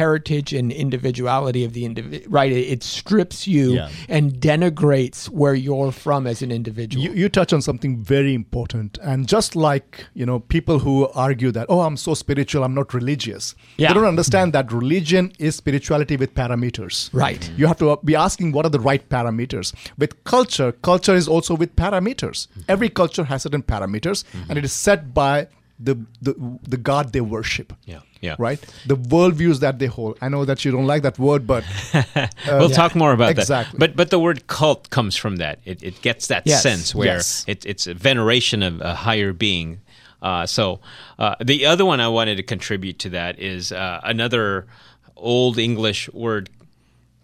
heritage 0.00 0.52
and 0.58 0.66
individuality 0.70 1.62
of 1.64 1.72
the 1.72 1.84
individual. 1.90 2.30
Right? 2.38 2.52
It, 2.52 2.66
it 2.74 2.82
strips 2.82 3.38
you 3.54 3.66
Yeah. 3.78 3.88
and 4.16 4.24
denigrates 4.50 5.20
where 5.40 5.56
you're 5.66 5.92
from 6.04 6.26
as 6.32 6.42
an 6.46 6.50
individual. 6.60 7.02
You, 7.04 7.12
you 7.20 7.28
touch 7.38 7.52
on 7.56 7.62
something 7.68 7.92
very 8.14 8.34
important, 8.42 8.98
and 9.10 9.18
just 9.36 9.56
like 9.68 9.88
you 10.14 10.26
know, 10.28 10.38
people 10.56 10.76
who 10.84 10.94
argue 11.28 11.50
that 11.56 11.66
oh, 11.68 11.80
I'm 11.86 11.96
so 11.96 12.12
spiritual, 12.14 12.62
I'm 12.64 12.74
not 12.74 12.94
religious. 13.00 13.54
Yeah. 13.76 13.88
They 13.88 13.94
don't 13.94 14.10
understand 14.14 14.52
that 14.52 14.72
religion 14.72 15.32
is 15.38 15.56
spirituality 15.56 16.16
with 16.22 16.34
parameters. 16.34 16.96
Right. 17.12 17.50
You 17.56 17.66
have 17.66 17.78
to 17.78 17.90
uh, 17.90 17.96
be 18.10 18.14
asking 18.26 18.52
what 18.52 18.64
are 18.66 18.74
the 18.78 18.84
right 18.90 19.04
parameters. 19.08 19.74
With 19.98 20.12
culture, 20.24 20.72
culture 20.90 21.14
is 21.14 21.26
also 21.34 21.54
with 21.62 21.74
parameters. 21.84 22.38
Mm-hmm. 22.48 22.60
Every 22.74 22.90
culture 23.00 23.24
has 23.24 23.42
certain 23.46 23.62
parameters, 23.62 24.24
and 24.48 24.58
it 24.58 24.64
is 24.64 24.72
set 24.72 25.00
by 25.14 25.48
the 25.78 25.94
the 26.22 26.34
the 26.68 26.76
God 26.76 27.12
they 27.12 27.20
worship. 27.20 27.72
Yeah. 27.84 28.00
Yeah. 28.22 28.36
Right. 28.38 28.58
The 28.86 28.96
worldviews 28.96 29.60
that 29.60 29.78
they 29.78 29.86
hold. 29.86 30.16
I 30.22 30.28
know 30.30 30.44
that 30.46 30.64
you 30.64 30.72
don't 30.72 30.86
like 30.86 31.02
that 31.02 31.18
word, 31.18 31.46
but 31.46 31.64
we'll 32.46 32.70
talk 32.70 32.94
more 32.94 33.12
about 33.12 33.30
Exactly. 33.30 33.78
that. 33.78 33.78
But 33.78 33.96
but 33.96 34.10
the 34.10 34.18
word 34.18 34.46
cult 34.46 34.88
comes 34.90 35.16
from 35.16 35.36
that. 35.36 35.58
It, 35.64 35.82
it 35.82 36.00
gets 36.02 36.26
that 36.28 36.42
Yes. 36.46 36.62
sense 36.62 36.94
where 36.94 37.16
Yes. 37.16 37.44
it, 37.46 37.64
it's 37.66 37.86
a 37.86 37.94
veneration 37.94 38.62
of 38.62 38.80
a 38.80 38.94
higher 38.94 39.32
being. 39.32 39.80
Uh, 40.22 40.46
so 40.46 40.80
uh, 41.18 41.34
the 41.44 41.66
other 41.66 41.84
one 41.84 42.00
I 42.00 42.08
wanted 42.08 42.36
to 42.36 42.42
contribute 42.42 42.98
to 43.00 43.10
that 43.10 43.38
is 43.38 43.70
uh, 43.70 44.00
another 44.02 44.66
old 45.14 45.58
English 45.58 46.08
word, 46.12 46.48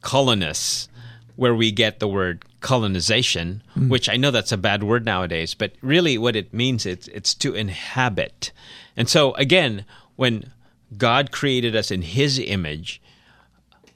colonists, 0.02 0.88
where 1.36 1.54
we 1.54 1.72
get 1.72 1.98
the 2.00 2.08
word 2.08 2.44
colonization, 2.62 3.62
which 3.76 4.08
I 4.08 4.16
know 4.16 4.30
that's 4.30 4.52
a 4.52 4.56
bad 4.56 4.82
word 4.82 5.04
nowadays, 5.04 5.54
but 5.54 5.72
really 5.82 6.16
what 6.16 6.36
it 6.36 6.54
means 6.54 6.86
it's 6.86 7.08
it's 7.08 7.34
to 7.34 7.54
inhabit. 7.54 8.52
And 8.96 9.08
so 9.08 9.34
again, 9.34 9.84
when 10.16 10.52
God 10.96 11.32
created 11.32 11.76
us 11.76 11.90
in 11.90 12.02
his 12.02 12.38
image, 12.38 13.02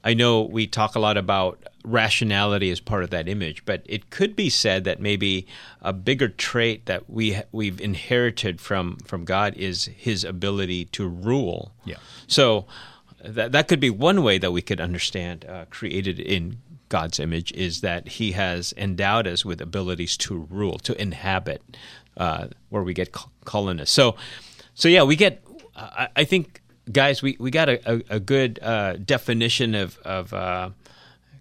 I 0.05 0.15
know 0.15 0.43
we 0.43 0.67
talk 0.67 0.95
a 0.95 1.01
lot 1.01 1.17
about 1.17 1.63
rationality 1.85 2.71
as 2.71 2.81
part 2.81 3.05
of 3.05 3.11
that 3.11 3.29
image, 3.29 3.65
but 3.65 3.83
it 3.87 4.11
could 4.11 4.37
be 4.37 4.51
said 4.51 4.85
that 4.85 5.01
maybe 5.01 5.47
a 5.81 5.93
bigger 5.93 6.29
trait 6.29 6.87
that 6.87 7.09
we 7.09 7.41
we've 7.53 7.81
inherited 7.81 8.61
from 8.61 8.99
from 8.99 9.25
God 9.25 9.55
is 9.57 9.87
His 9.87 10.25
ability 10.25 10.87
to 10.87 11.09
rule. 11.09 11.73
Yeah. 11.85 11.97
So 12.27 12.67
that 13.25 13.53
that 13.53 13.69
could 13.69 13.81
be 13.81 13.91
one 13.91 14.23
way 14.23 14.39
that 14.39 14.53
we 14.53 14.63
could 14.63 14.81
understand 14.81 15.45
uh, 15.45 15.65
created 15.71 16.19
in 16.21 16.59
God's 16.89 17.19
image 17.19 17.53
is 17.53 17.81
that 17.81 18.09
He 18.09 18.33
has 18.33 18.75
endowed 18.77 19.27
us 19.27 19.45
with 19.45 19.61
abilities 19.61 20.17
to 20.19 20.47
rule, 20.51 20.79
to 20.81 21.01
inhabit, 21.01 21.63
uh, 22.17 22.49
where 22.69 22.83
we 22.83 22.95
get 22.95 23.15
colonists. 23.45 23.95
So, 23.95 24.17
so 24.75 24.89
yeah, 24.89 25.03
we 25.03 25.17
get. 25.17 25.43
I, 25.75 26.09
I 26.17 26.25
think, 26.25 26.63
guys, 26.91 27.23
we, 27.23 27.37
we 27.39 27.51
got 27.51 27.69
a, 27.69 27.93
a, 27.93 28.03
a 28.17 28.21
good 28.21 28.59
uh, 28.63 28.95
definition 28.95 29.75
of 29.75 29.99
of 29.99 30.33
uh, 30.33 30.71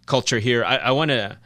culture 0.05 0.39
here. 0.39 0.63
I, 0.63 0.77
I 0.77 0.91
want 0.91 1.11
to 1.11 1.37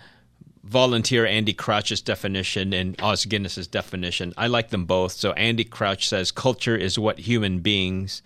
volunteer 0.64 1.26
Andy 1.26 1.54
Crouch's 1.54 2.02
definition 2.02 2.74
and 2.74 3.00
Oz 3.02 3.26
Guinness's 3.26 3.68
definition. 3.68 4.34
I 4.38 4.48
like 4.48 4.70
them 4.70 4.86
both. 4.86 5.14
So 5.14 5.32
Andy 5.34 5.64
Crouch 5.64 6.08
says 6.08 6.32
culture 6.32 6.76
is 6.76 7.00
what 7.00 7.20
human 7.20 7.60
beings 7.60 8.22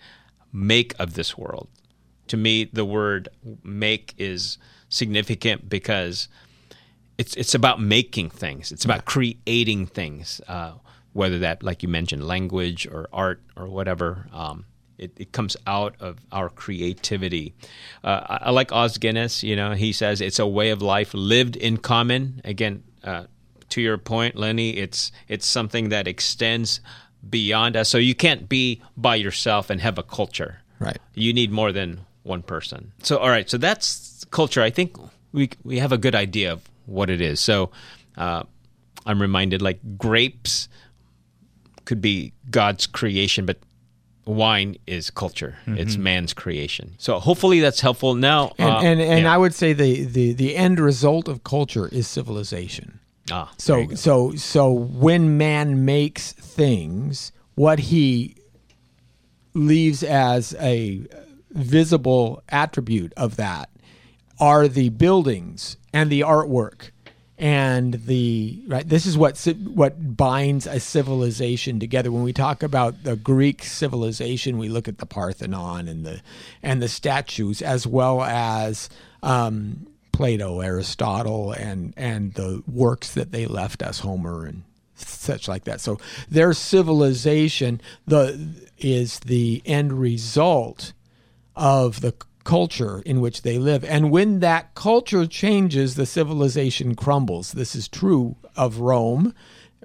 make 0.52 0.94
of 0.98 1.14
this 1.14 1.38
world. 1.38 1.68
To 2.28 2.36
me, 2.36 2.64
the 2.64 2.84
word 2.84 3.28
"make" 3.62 4.14
is 4.18 4.58
significant 4.94 5.68
because 5.68 6.28
it's 7.18 7.34
it's 7.34 7.54
about 7.54 7.80
making 7.80 8.30
things. 8.30 8.72
It's 8.72 8.84
about 8.84 9.04
creating 9.04 9.86
things, 9.86 10.40
uh, 10.48 10.72
whether 11.12 11.38
that, 11.40 11.62
like 11.62 11.82
you 11.82 11.88
mentioned, 11.88 12.26
language 12.26 12.86
or 12.86 13.08
art 13.12 13.42
or 13.56 13.68
whatever. 13.68 14.26
Um, 14.32 14.66
it, 14.96 15.12
it 15.16 15.32
comes 15.32 15.56
out 15.66 15.96
of 16.00 16.18
our 16.30 16.48
creativity. 16.48 17.54
Uh, 18.04 18.20
I, 18.28 18.38
I 18.42 18.50
like 18.50 18.72
Oz 18.72 18.98
Guinness. 18.98 19.42
You 19.42 19.56
know, 19.56 19.72
he 19.72 19.92
says 19.92 20.20
it's 20.20 20.38
a 20.38 20.46
way 20.46 20.70
of 20.70 20.82
life 20.82 21.12
lived 21.14 21.56
in 21.56 21.78
common. 21.78 22.40
Again, 22.44 22.84
uh, 23.02 23.24
to 23.70 23.80
your 23.80 23.98
point, 23.98 24.36
Lenny, 24.36 24.70
it's 24.76 25.12
it's 25.28 25.46
something 25.46 25.88
that 25.88 26.06
extends 26.06 26.80
beyond 27.28 27.76
us. 27.76 27.88
So 27.88 27.98
you 27.98 28.14
can't 28.14 28.48
be 28.48 28.82
by 28.96 29.16
yourself 29.16 29.70
and 29.70 29.80
have 29.80 29.98
a 29.98 30.02
culture. 30.02 30.60
Right. 30.78 30.98
You 31.14 31.32
need 31.32 31.50
more 31.50 31.72
than 31.72 32.00
one 32.22 32.42
person. 32.42 32.92
So 33.02 33.18
all 33.18 33.28
right, 33.28 33.48
so 33.48 33.58
that's 33.58 34.13
culture. 34.34 34.62
I 34.66 34.70
think 34.70 34.96
we 35.32 35.48
we 35.64 35.78
have 35.78 35.92
a 35.92 35.98
good 35.98 36.14
idea 36.14 36.52
of 36.52 36.60
what 36.86 37.08
it 37.08 37.20
is. 37.20 37.40
So 37.40 37.70
uh, 38.16 38.42
I'm 39.06 39.20
reminded 39.22 39.62
like 39.62 39.80
grapes 39.96 40.68
could 41.84 42.00
be 42.00 42.32
God's 42.50 42.86
creation, 42.86 43.46
but 43.46 43.58
wine 44.26 44.76
is 44.86 45.10
culture. 45.10 45.56
It's 45.66 45.96
man's 45.96 46.32
creation. 46.32 46.94
So 46.98 47.18
hopefully 47.20 47.60
that's 47.60 47.80
helpful. 47.80 48.14
Now 48.14 48.52
and 48.58 48.70
uh, 48.70 48.78
and, 48.78 49.00
and 49.00 49.22
yeah. 49.24 49.34
I 49.34 49.38
would 49.38 49.54
say 49.54 49.72
the, 49.74 50.04
the, 50.04 50.32
the 50.32 50.56
end 50.56 50.80
result 50.80 51.28
of 51.28 51.44
culture 51.44 51.88
is 51.88 52.06
civilization. 52.08 53.00
ah, 53.30 53.52
So 53.58 53.88
so 53.94 54.34
so 54.34 54.72
when 54.72 55.36
man 55.36 55.84
makes 55.84 56.32
things, 56.32 57.32
what 57.54 57.78
he 57.78 58.36
leaves 59.52 60.02
as 60.02 60.54
a 60.58 61.06
visible 61.50 62.42
attribute 62.48 63.12
of 63.16 63.36
that 63.36 63.68
are 64.38 64.68
the 64.68 64.88
buildings 64.90 65.76
and 65.92 66.10
the 66.10 66.20
artwork 66.20 66.90
and 67.36 67.94
the 68.06 68.62
right 68.68 68.88
this 68.88 69.06
is 69.06 69.18
what 69.18 69.36
what 69.74 70.16
binds 70.16 70.66
a 70.66 70.78
civilization 70.78 71.80
together. 71.80 72.12
When 72.12 72.22
we 72.22 72.32
talk 72.32 72.62
about 72.62 73.02
the 73.02 73.16
greek 73.16 73.64
civilization 73.64 74.56
we 74.56 74.68
look 74.68 74.86
at 74.86 74.98
the 74.98 75.06
parthenon 75.06 75.88
and 75.88 76.06
the 76.06 76.20
and 76.62 76.80
the 76.80 76.88
statues 76.88 77.60
as 77.60 77.86
well 77.86 78.22
as 78.22 78.88
um, 79.22 79.88
plato 80.12 80.60
aristotle 80.60 81.50
and 81.52 81.92
and 81.96 82.34
the 82.34 82.62
works 82.68 83.14
that 83.14 83.32
they 83.32 83.46
left 83.46 83.82
us 83.82 83.98
homer 83.98 84.46
and 84.46 84.62
such 84.94 85.48
like 85.48 85.64
that. 85.64 85.80
So 85.80 85.98
their 86.28 86.52
civilization 86.52 87.80
the 88.06 88.54
is 88.78 89.18
the 89.20 89.60
end 89.66 89.92
result 89.94 90.92
of 91.56 92.00
the 92.00 92.14
culture 92.44 93.02
in 93.04 93.20
which 93.20 93.42
they 93.42 93.58
live. 93.58 93.84
And 93.84 94.10
when 94.10 94.40
that 94.40 94.74
culture 94.74 95.26
changes, 95.26 95.94
the 95.94 96.06
civilization 96.06 96.94
crumbles. 96.94 97.52
This 97.52 97.74
is 97.74 97.88
true 97.88 98.36
of 98.56 98.78
Rome 98.78 99.34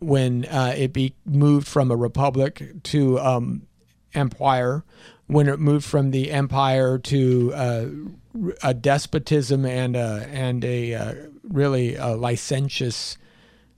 when 0.02 0.46
uh, 0.46 0.74
it 0.78 0.94
be 0.94 1.14
moved 1.26 1.68
from 1.68 1.92
a 1.92 1.96
republic 1.96 2.84
to 2.84 3.20
um, 3.20 3.64
empire, 4.14 4.84
when 5.28 5.48
it 5.48 5.60
moved 5.60 5.86
from 5.86 6.12
the 6.12 6.32
empire 6.32 6.98
to 6.98 7.54
uh, 7.54 7.86
a 8.64 8.74
despotism 8.74 9.66
and 9.66 9.96
a, 9.96 10.28
and 10.32 10.64
a 10.64 10.94
uh, 10.94 11.14
really 11.44 11.96
a 11.96 12.16
licentious 12.16 13.18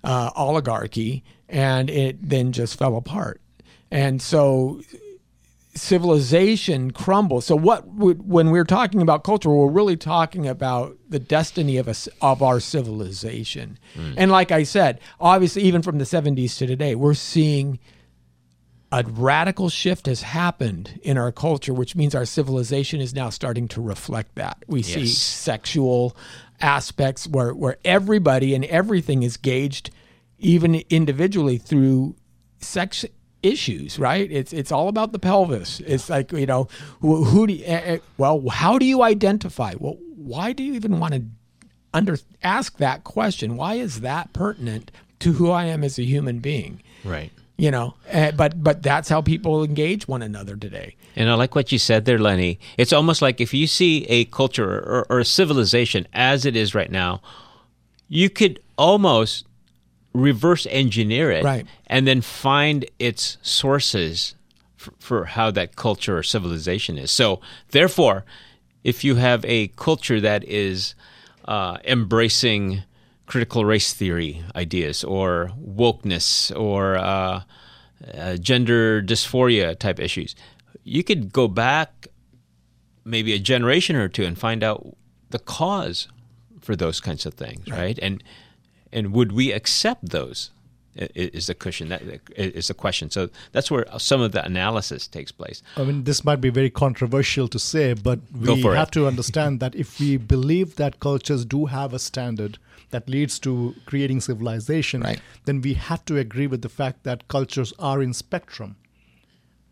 uh, 0.03 0.29
oligarchy, 0.35 1.23
and 1.49 1.89
it 1.89 2.17
then 2.21 2.51
just 2.51 2.77
fell 2.77 2.95
apart. 2.95 3.41
And 3.89 4.21
so 4.21 4.81
civilization 5.73 6.91
crumbles. 6.91 7.45
So 7.45 7.55
what 7.55 7.87
would, 7.87 8.27
when 8.27 8.51
we're 8.51 8.65
talking 8.65 9.01
about 9.01 9.23
culture, 9.23 9.49
we're 9.49 9.71
really 9.71 9.95
talking 9.95 10.47
about 10.47 10.97
the 11.07 11.19
destiny 11.19 11.77
of 11.77 11.87
us 11.87 12.09
of 12.21 12.41
our 12.41 12.59
civilization. 12.59 13.79
Mm. 13.95 14.13
And 14.17 14.31
like 14.31 14.51
I 14.51 14.63
said, 14.63 14.99
obviously 15.19 15.63
even 15.63 15.81
from 15.81 15.97
the 15.97 16.03
70s 16.03 16.57
to 16.57 16.67
today, 16.67 16.95
we're 16.95 17.13
seeing 17.13 17.79
a 18.91 19.03
radical 19.07 19.69
shift 19.69 20.05
has 20.07 20.21
happened 20.21 20.99
in 21.03 21.17
our 21.17 21.31
culture, 21.31 21.73
which 21.73 21.95
means 21.95 22.13
our 22.13 22.25
civilization 22.25 22.99
is 22.99 23.13
now 23.13 23.29
starting 23.29 23.69
to 23.69 23.81
reflect 23.81 24.35
that. 24.35 24.63
We 24.67 24.81
see 24.81 25.07
sexual 25.07 26.15
aspects 26.59 27.25
where, 27.27 27.53
where 27.53 27.77
everybody 27.85 28.53
and 28.53 28.65
everything 28.65 29.23
is 29.23 29.37
gauged, 29.37 29.91
even 30.39 30.83
individually, 30.89 31.57
through 31.57 32.15
sex 32.59 33.05
issues. 33.43 33.99
Right? 33.99 34.31
It's 34.31 34.53
it's 34.53 34.71
all 34.71 34.87
about 34.87 35.11
the 35.11 35.19
pelvis. 35.19 35.79
It's 35.81 36.09
like 36.09 36.31
you 36.31 36.45
know, 36.45 36.67
who, 37.01 37.23
who 37.23 37.47
do 37.47 37.53
you, 37.53 37.65
eh, 37.65 37.81
eh, 37.85 37.97
well, 38.17 38.47
how 38.49 38.77
do 38.77 38.85
you 38.85 39.03
identify? 39.03 39.73
Well, 39.77 39.97
why 40.15 40.53
do 40.53 40.63
you 40.63 40.73
even 40.73 40.99
want 40.99 41.13
to 41.13 41.23
under 41.93 42.17
ask 42.43 42.77
that 42.77 43.03
question? 43.03 43.57
Why 43.57 43.75
is 43.75 44.01
that 44.01 44.33
pertinent 44.33 44.91
to 45.19 45.33
who 45.33 45.51
I 45.51 45.65
am 45.65 45.83
as 45.83 45.99
a 45.99 46.03
human 46.03 46.39
being? 46.39 46.81
right. 47.03 47.31
you 47.57 47.71
know 47.71 47.95
uh, 48.13 48.31
but 48.31 48.63
but 48.63 48.83
that's 48.83 49.09
how 49.09 49.21
people 49.21 49.63
engage 49.63 50.07
one 50.07 50.21
another 50.21 50.55
today 50.55 50.95
And 51.15 51.29
I 51.29 51.33
like 51.33 51.55
what 51.55 51.71
you 51.71 51.79
said 51.79 52.05
there, 52.05 52.19
Lenny. 52.19 52.59
It's 52.77 52.93
almost 52.93 53.21
like 53.21 53.41
if 53.41 53.53
you 53.53 53.67
see 53.67 54.05
a 54.05 54.25
culture 54.25 54.79
or, 54.79 55.05
or 55.09 55.19
a 55.19 55.25
civilization 55.25 56.07
as 56.13 56.45
it 56.45 56.55
is 56.55 56.73
right 56.73 56.91
now, 56.91 57.21
you 58.07 58.29
could 58.29 58.59
almost 58.77 59.45
reverse 60.13 60.67
engineer 60.69 61.31
it 61.31 61.43
Right. 61.43 61.65
and 61.87 62.05
then 62.07 62.21
find 62.21 62.85
its 62.99 63.37
sources 63.41 64.35
for, 64.75 64.93
for 64.99 65.25
how 65.25 65.51
that 65.51 65.75
culture 65.75 66.17
or 66.17 66.23
civilization 66.23 66.97
is. 66.97 67.11
So, 67.11 67.39
therefore, 67.69 68.25
if 68.83 69.03
you 69.03 69.15
have 69.15 69.45
a 69.45 69.67
culture 69.69 70.19
that 70.19 70.43
is 70.43 70.95
uh, 71.45 71.77
embracing 71.85 72.83
critical 73.27 73.63
race 73.63 73.93
theory 73.93 74.43
ideas 74.55 75.03
or 75.03 75.51
wokeness 75.63 76.51
or 76.59 76.97
uh, 76.97 77.43
uh, 78.13 78.35
gender 78.37 79.01
dysphoria 79.01 79.77
type 79.77 79.99
issues, 79.99 80.35
you 80.83 81.03
could 81.03 81.31
go 81.31 81.47
back 81.47 82.07
maybe 83.05 83.33
a 83.33 83.39
generation 83.39 83.95
or 83.95 84.09
two 84.09 84.25
and 84.25 84.37
find 84.37 84.63
out 84.63 84.95
the 85.29 85.39
cause 85.39 86.07
for 86.61 86.75
those 86.75 86.99
kinds 86.99 87.25
of 87.25 87.33
things, 87.35 87.67
right? 87.69 87.97
And 88.01 88.23
and 88.93 89.11
would 89.13 89.31
we 89.31 89.51
accept 89.51 90.09
those? 90.09 90.51
Is 90.93 91.47
the 91.47 91.55
question 91.55 91.87
that 91.87 92.01
is 92.35 92.67
the 92.67 92.73
question. 92.73 93.09
So 93.09 93.29
that's 93.53 93.71
where 93.71 93.85
some 93.97 94.19
of 94.19 94.33
the 94.33 94.43
analysis 94.43 95.07
takes 95.07 95.31
place. 95.31 95.63
I 95.77 95.83
mean, 95.85 96.03
this 96.03 96.25
might 96.25 96.41
be 96.41 96.49
very 96.49 96.69
controversial 96.69 97.47
to 97.47 97.57
say, 97.59 97.93
but 97.93 98.19
we 98.37 98.61
have 98.63 98.89
it. 98.89 98.91
to 98.95 99.07
understand 99.07 99.61
that 99.61 99.73
if 99.73 100.01
we 100.01 100.17
believe 100.17 100.75
that 100.75 100.99
cultures 100.99 101.45
do 101.45 101.67
have 101.67 101.93
a 101.93 101.99
standard 101.99 102.57
that 102.89 103.07
leads 103.07 103.39
to 103.39 103.73
creating 103.85 104.19
civilization, 104.19 104.99
Right. 105.01 105.21
then 105.45 105.61
we 105.61 105.75
have 105.75 106.03
to 106.05 106.17
agree 106.17 106.47
with 106.47 106.61
the 106.61 106.67
fact 106.67 107.03
that 107.03 107.29
cultures 107.29 107.71
are 107.79 108.01
in 108.01 108.13
spectrum, 108.13 108.75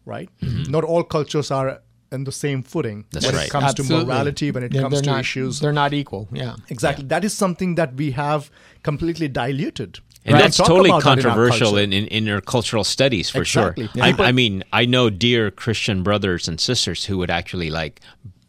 right? 0.05 0.29
Mm-hmm. 0.41 0.71
Not 0.71 0.85
all 0.85 1.03
cultures 1.03 1.51
are 1.51 1.81
in 2.11 2.23
the 2.23 2.31
same 2.31 2.63
footing 2.63 3.05
That's 3.11 3.25
when 3.25 3.35
right. 3.35 3.45
it 3.47 3.51
comes 3.51 3.65
Absolutely. 3.65 3.99
to 3.99 4.05
morality, 4.05 4.51
when 4.51 4.63
it 4.63 4.71
They're- 4.73 4.81
comes 4.81 4.95
they're 4.95 5.01
to 5.03 5.09
not, 5.11 5.19
issues. 5.19 5.59
They're 5.59 5.71
not 5.73 5.93
equal. 5.93 6.27
Yeah. 6.31 6.55
Exactly. 6.69 7.05
That 7.05 7.23
is 7.23 7.33
something 7.33 7.75
that 7.75 7.93
we 7.95 8.11
have 8.11 8.49
completely 8.83 9.27
diluted. 9.27 9.99
And 10.25 10.35
We 10.35 10.41
that's 10.41 10.57
totally 10.57 10.89
about 10.89 11.03
that 11.03 11.19
in 11.19 11.25
our 11.25 11.31
controversial 11.35 11.77
in, 11.77 11.93
in, 11.93 12.25
intercultural 12.25 12.85
studies 12.85 13.29
for 13.29 13.41
Exactly. 13.41 13.85
sure. 13.85 13.93
Yeah. 13.95 14.15
I, 14.19 14.29
I 14.29 14.31
mean, 14.31 14.63
I 14.73 14.85
know 14.85 15.09
dear 15.09 15.49
Christian 15.51 16.03
brothers 16.03 16.47
and 16.47 16.59
sisters 16.59 17.05
who 17.05 17.17
would 17.19 17.29
actually 17.29 17.69
like 17.69 18.01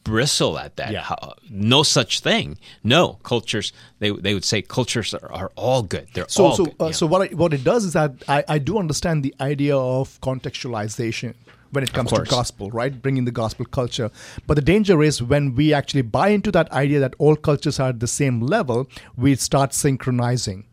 bristle 0.03 0.59
at 0.59 0.77
that. 0.77 0.93
Yeah. 0.93 1.03
How- 1.03 1.35
no 1.49 1.83
such 1.83 2.21
thing. 2.21 2.59
No 2.83 3.19
cultures. 3.23 3.73
They 4.01 4.11
they 4.11 4.33
would 4.35 4.45
say 4.45 4.63
cultures 4.63 5.13
are, 5.15 5.31
are 5.33 5.53
all 5.57 5.83
good. 5.83 6.09
They're 6.15 6.29
So, 6.29 6.47
all 6.47 6.57
so, 6.57 6.65
good. 6.65 6.75
uh, 6.81 6.87
Yeah. 6.87 6.93
so 6.93 7.07
what 7.07 7.21
I, 7.31 7.35
what 7.35 7.53
it 7.55 7.63
does 7.63 7.85
is 7.85 7.93
that 7.93 8.13
I, 8.27 8.43
I 8.49 8.59
do 8.59 8.79
understand 8.79 9.23
the 9.23 9.35
idea 9.41 9.77
of 9.77 10.19
contextualization 10.23 11.35
when 11.73 11.85
it 11.85 11.93
comes 11.93 12.11
to 12.13 12.23
gospel, 12.23 12.71
right? 12.71 13.01
Bringing 13.01 13.25
the 13.25 13.31
gospel 13.31 13.65
culture. 13.67 14.11
But 14.47 14.55
the 14.55 14.63
danger 14.63 15.03
is 15.03 15.23
when 15.23 15.55
we 15.55 15.73
actually 15.73 16.03
buy 16.03 16.29
into 16.29 16.51
that 16.53 16.71
idea 16.73 17.01
that 17.01 17.15
all 17.19 17.37
cultures 17.37 17.79
are 17.81 17.91
at 17.91 18.01
the 18.01 18.07
same 18.07 18.41
level, 18.41 18.89
we 19.17 19.35
start 19.37 19.73
synchronizing. 19.75 20.67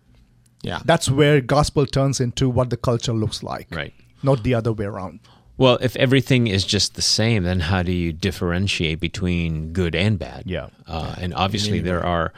Yeah. 0.63 0.81
That's 0.85 1.09
where 1.09 1.39
gospel 1.41 1.85
turns 1.85 2.19
into 2.19 2.49
what 2.49 2.69
the 2.69 2.77
culture 2.77 3.13
looks 3.13 3.43
like, 3.43 3.67
Right. 3.71 3.93
Not 4.23 4.43
the 4.43 4.55
other 4.55 4.73
way 4.73 4.85
around. 4.85 5.19
Well, 5.57 5.77
if 5.81 5.95
everything 5.95 6.47
is 6.47 6.63
just 6.65 6.95
the 6.95 7.01
same, 7.01 7.43
then 7.43 7.59
how 7.61 7.81
do 7.83 7.91
you 7.91 8.13
differentiate 8.13 8.99
between 8.99 9.73
good 9.73 9.95
and 9.95 10.19
bad? 10.19 10.43
Yeah. 10.45 10.69
Uh, 10.87 11.15
and 11.19 11.33
obviously, 11.33 11.79
there 11.79 12.03
are. 12.05 12.31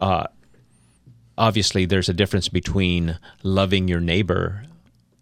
Uh, 0.00 0.26
obviously, 1.36 1.84
there's 1.84 2.08
a 2.08 2.14
difference 2.14 2.48
between 2.48 3.18
loving 3.42 3.88
your 3.88 4.00
neighbor 4.00 4.64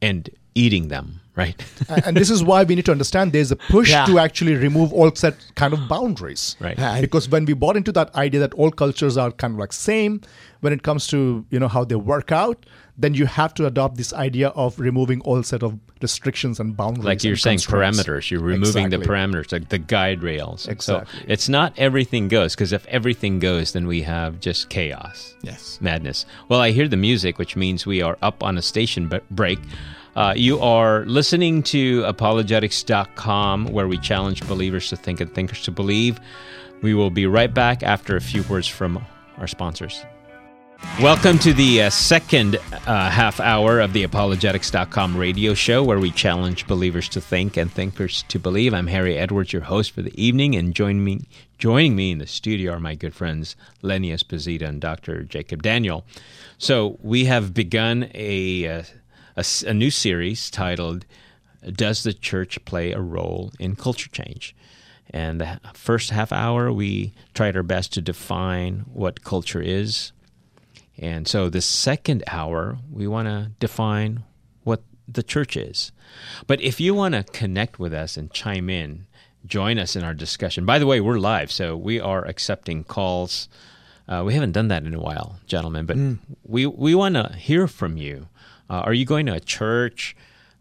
and 0.00 0.30
eating 0.54 0.88
them, 0.88 1.20
right? 1.42 1.64
and 1.88 2.02
and 2.06 2.16
this 2.22 2.30
is 2.36 2.40
why 2.50 2.58
we 2.70 2.74
need 2.78 2.86
to 2.90 2.94
understand 2.98 3.32
there's 3.38 3.52
a 3.56 3.60
push 3.76 3.90
Yeah. 3.94 4.06
to 4.10 4.18
actually 4.26 4.54
remove 4.66 4.92
all 4.98 5.10
set 5.24 5.34
kind 5.62 5.72
of 5.78 5.80
boundaries 5.94 6.44
Right. 6.68 6.78
I- 6.90 7.00
because 7.06 7.28
when 7.34 7.44
we 7.52 7.54
bought 7.64 7.76
into 7.82 7.92
that 8.00 8.14
idea 8.26 8.40
that 8.46 8.54
all 8.60 8.70
cultures 8.84 9.16
are 9.24 9.30
kind 9.44 9.52
of 9.54 9.58
like 9.64 9.72
same 9.80 10.20
when 10.66 10.72
it 10.78 10.82
comes 10.88 11.06
to 11.14 11.18
you 11.56 11.58
know 11.64 11.68
how 11.76 11.84
they 11.92 12.00
work 12.14 12.30
out 12.44 12.58
then 13.04 13.14
you 13.18 13.24
have 13.34 13.52
to 13.58 13.64
adopt 13.66 13.96
this 13.96 14.12
idea 14.22 14.48
of 14.62 14.78
removing 14.86 15.20
all 15.28 15.42
set 15.50 15.62
of 15.68 15.76
restrictions 16.06 16.60
and 16.62 16.76
boundaries 16.80 17.06
like 17.10 17.22
you're 17.28 17.36
saying 17.44 17.58
parameters 17.74 18.30
you're 18.30 18.46
removing 18.48 18.90
the 18.94 18.98
parameters 18.98 19.52
like 19.56 19.68
the 19.76 19.78
guide 19.94 20.22
rails 20.30 20.66
Exactly. 20.74 21.20
so 21.20 21.24
it's 21.34 21.48
not 21.48 21.72
everything 21.86 22.28
goes 22.28 22.54
because 22.54 22.72
if 22.78 22.84
everything 22.98 23.38
goes 23.38 23.72
then 23.76 23.86
we 23.94 24.02
have 24.02 24.40
just 24.48 24.68
chaos 24.76 25.34
Yes. 25.50 25.78
madness 25.80 26.26
well 26.50 26.60
i 26.60 26.70
hear 26.78 26.88
the 26.96 27.02
music 27.08 27.38
which 27.42 27.54
means 27.64 27.86
we 27.94 28.02
are 28.08 28.16
up 28.28 28.42
on 28.48 28.58
a 28.58 28.62
station 28.72 29.08
b- 29.08 29.20
break 29.30 29.58
uh, 30.16 30.34
you 30.36 30.58
are 30.60 31.04
listening 31.06 31.62
to 31.62 32.04
apologetics.com 32.04 33.66
where 33.66 33.88
we 33.88 33.98
challenge 33.98 34.46
believers 34.48 34.88
to 34.88 34.96
think 34.96 35.20
and 35.20 35.32
thinkers 35.34 35.62
to 35.62 35.70
believe 35.70 36.20
we 36.82 36.94
will 36.94 37.10
be 37.10 37.26
right 37.26 37.52
back 37.52 37.82
after 37.82 38.16
a 38.16 38.20
few 38.20 38.42
words 38.44 38.66
from 38.66 39.04
our 39.38 39.46
sponsors 39.46 40.04
Welcome 41.00 41.38
to 41.40 41.52
the 41.54 41.82
uh, 41.82 41.90
second 41.90 42.56
uh, 42.56 43.10
half 43.10 43.40
hour 43.40 43.80
of 43.80 43.92
the 43.92 44.02
apologetics.com 44.02 45.16
radio 45.16 45.54
show 45.54 45.82
where 45.82 45.98
we 45.98 46.10
challenge 46.10 46.66
believers 46.66 47.08
to 47.10 47.20
think 47.20 47.56
and 47.56 47.72
thinkers 47.72 48.24
to 48.28 48.38
believe. 48.38 48.74
I'm 48.74 48.86
Harry 48.86 49.16
Edwards, 49.16 49.52
your 49.52 49.62
host 49.62 49.92
for 49.92 50.02
the 50.02 50.22
evening, 50.22 50.56
and 50.56 50.74
join 50.74 51.02
me, 51.02 51.22
joining 51.58 51.96
me 51.96 52.10
in 52.10 52.18
the 52.18 52.26
studio 52.26 52.72
are 52.72 52.80
my 52.80 52.94
good 52.94 53.14
friends 53.14 53.56
Lenny 53.82 54.10
Esposito 54.10 54.62
and 54.66 54.80
Dr. 54.80 55.22
Jacob 55.22 55.62
Daniel. 55.62 56.04
So 56.58 56.98
we 57.02 57.24
have 57.26 57.54
begun 57.54 58.10
a, 58.14 58.68
uh, 58.68 58.82
a 59.36 59.44
a 59.66 59.74
new 59.74 59.90
series 59.90 60.50
titled 60.50 61.06
Does 61.72 62.02
the 62.02 62.12
Church 62.12 62.64
Play 62.64 62.92
a 62.92 63.00
Role 63.00 63.52
in 63.58 63.76
Culture 63.76 64.10
Change? 64.10 64.54
And 65.12 65.40
the 65.40 65.60
first 65.74 66.10
half 66.10 66.30
hour, 66.30 66.72
we 66.72 67.12
tried 67.34 67.56
our 67.56 67.64
best 67.64 67.92
to 67.94 68.00
define 68.00 68.84
what 68.92 69.24
culture 69.24 69.60
is, 69.60 70.12
and 71.00 71.26
so, 71.26 71.48
the 71.48 71.62
second 71.62 72.22
hour, 72.26 72.76
we 72.92 73.06
want 73.08 73.26
to 73.26 73.52
define 73.58 74.22
what 74.64 74.82
the 75.08 75.22
church 75.22 75.56
is. 75.56 75.92
But 76.46 76.60
if 76.60 76.78
you 76.78 76.92
want 76.92 77.14
to 77.14 77.24
connect 77.24 77.78
with 77.78 77.94
us 77.94 78.18
and 78.18 78.30
chime 78.30 78.68
in, 78.68 79.06
join 79.46 79.78
us 79.78 79.96
in 79.96 80.04
our 80.04 80.12
discussion. 80.12 80.66
By 80.66 80.78
the 80.78 80.86
way, 80.86 81.00
we're 81.00 81.18
live, 81.18 81.50
so 81.50 81.74
we 81.74 81.98
are 81.98 82.26
accepting 82.26 82.84
calls. 82.84 83.48
Uh, 84.06 84.24
we 84.26 84.34
haven't 84.34 84.52
done 84.52 84.68
that 84.68 84.84
in 84.84 84.92
a 84.92 85.00
while, 85.00 85.40
gentlemen, 85.46 85.86
but 85.86 85.96
we, 86.44 86.66
we 86.66 86.94
want 86.94 87.14
to 87.14 87.32
hear 87.34 87.66
from 87.66 87.96
you. 87.96 88.28
Uh, 88.70 88.82
are 88.86 88.94
you 88.94 89.04
going 89.04 89.26
to 89.26 89.34
a 89.34 89.40
church 89.40 90.16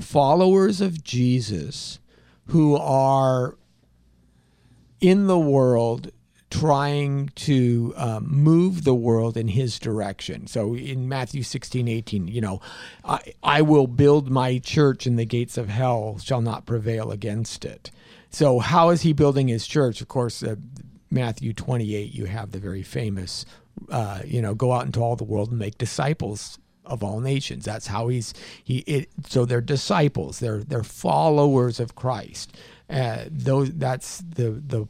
followers 0.00 0.80
of 0.80 1.04
Jesus 1.04 2.00
who 2.46 2.76
are 2.76 3.56
in 5.00 5.26
the 5.26 5.38
world 5.38 6.10
trying 6.50 7.28
to 7.36 7.94
um, 7.96 8.26
move 8.28 8.82
the 8.82 8.94
world 8.94 9.36
in 9.36 9.48
his 9.48 9.78
direction. 9.78 10.48
So 10.48 10.74
in 10.74 11.08
Matthew 11.08 11.44
16, 11.44 11.86
18, 11.86 12.26
you 12.26 12.40
know, 12.40 12.60
I, 13.04 13.34
I 13.42 13.62
will 13.62 13.86
build 13.86 14.30
my 14.30 14.58
church 14.58 15.06
and 15.06 15.18
the 15.18 15.24
gates 15.24 15.56
of 15.56 15.68
hell 15.68 16.18
shall 16.18 16.40
not 16.40 16.66
prevail 16.66 17.12
against 17.12 17.64
it. 17.64 17.92
So 18.30 18.58
how 18.58 18.90
is 18.90 19.02
he 19.02 19.12
building 19.12 19.48
his 19.48 19.66
church? 19.66 20.00
Of 20.00 20.08
course, 20.08 20.42
uh, 20.42 20.56
Matthew 21.10 21.52
28, 21.52 22.12
you 22.12 22.24
have 22.26 22.50
the 22.50 22.58
very 22.58 22.82
famous, 22.82 23.44
uh, 23.88 24.20
you 24.24 24.42
know, 24.42 24.54
go 24.54 24.72
out 24.72 24.86
into 24.86 25.00
all 25.00 25.16
the 25.16 25.24
world 25.24 25.50
and 25.50 25.58
make 25.58 25.78
disciples 25.78 26.58
of 26.90 27.02
all 27.02 27.20
nations. 27.20 27.64
That's 27.64 27.86
how 27.86 28.08
he's 28.08 28.34
he. 28.62 28.78
It, 28.80 29.08
so 29.26 29.44
they're 29.44 29.60
disciples. 29.60 30.40
They're 30.40 30.58
they're 30.62 30.82
followers 30.82 31.80
of 31.80 31.94
Christ. 31.94 32.56
Uh, 32.88 33.24
those 33.30 33.72
that's 33.72 34.18
the 34.18 34.50
the 34.50 34.88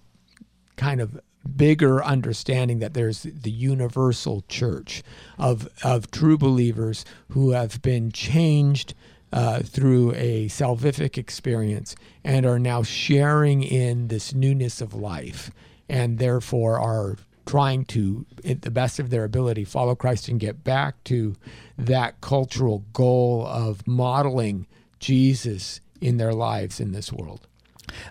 kind 0.76 1.00
of 1.00 1.20
bigger 1.56 2.02
understanding 2.02 2.78
that 2.80 2.94
there's 2.94 3.22
the 3.22 3.50
universal 3.50 4.44
church 4.48 5.02
of 5.38 5.68
of 5.82 6.10
true 6.10 6.38
believers 6.38 7.04
who 7.30 7.50
have 7.50 7.80
been 7.82 8.10
changed 8.10 8.94
uh, 9.32 9.60
through 9.60 10.12
a 10.14 10.46
salvific 10.48 11.16
experience 11.16 11.94
and 12.24 12.44
are 12.44 12.58
now 12.58 12.82
sharing 12.82 13.62
in 13.62 14.08
this 14.08 14.34
newness 14.34 14.80
of 14.80 14.92
life 14.92 15.50
and 15.88 16.18
therefore 16.18 16.78
are 16.78 17.16
trying 17.50 17.84
to, 17.86 18.24
at 18.44 18.62
the 18.62 18.70
best 18.70 18.98
of 19.00 19.10
their 19.10 19.24
ability, 19.24 19.64
follow 19.64 19.94
Christ 19.94 20.28
and 20.28 20.38
get 20.40 20.62
back 20.64 21.02
to 21.04 21.34
that 21.76 22.20
cultural 22.20 22.84
goal 22.92 23.46
of 23.46 23.86
modeling 23.86 24.66
Jesus 25.00 25.80
in 26.00 26.16
their 26.18 26.32
lives 26.32 26.80
in 26.80 26.92
this 26.92 27.12
world. 27.12 27.46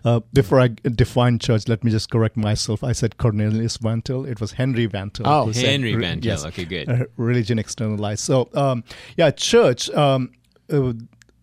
Uh, 0.04 0.19
before 0.34 0.60
I 0.60 0.67
define 0.67 1.39
church, 1.39 1.67
let 1.69 1.84
me 1.86 1.91
just 1.91 2.10
correct 2.12 2.36
myself. 2.36 2.84
I 2.84 2.91
said 2.91 3.15
Cornelius 3.17 3.78
Van 3.78 4.02
Til. 4.02 4.25
It 4.25 4.41
was 4.41 4.52
Henry 4.54 4.88
Van 4.88 5.10
Til. 5.10 5.25
Oh, 5.25 5.45
who 5.45 5.54
said 5.54 5.69
Henry 5.69 5.95
re- 5.95 6.02
Van 6.02 6.19
Til. 6.21 6.32
yes, 6.32 6.45
Okay, 6.45 6.65
good. 6.65 6.89
uh, 6.89 7.06
religion 7.15 7.58
externalized. 7.58 8.19
So, 8.19 8.49
um, 8.54 8.84
yeah, 9.15 9.32
church. 9.32 9.89
Um, 9.91 10.32
uh, 10.69 10.93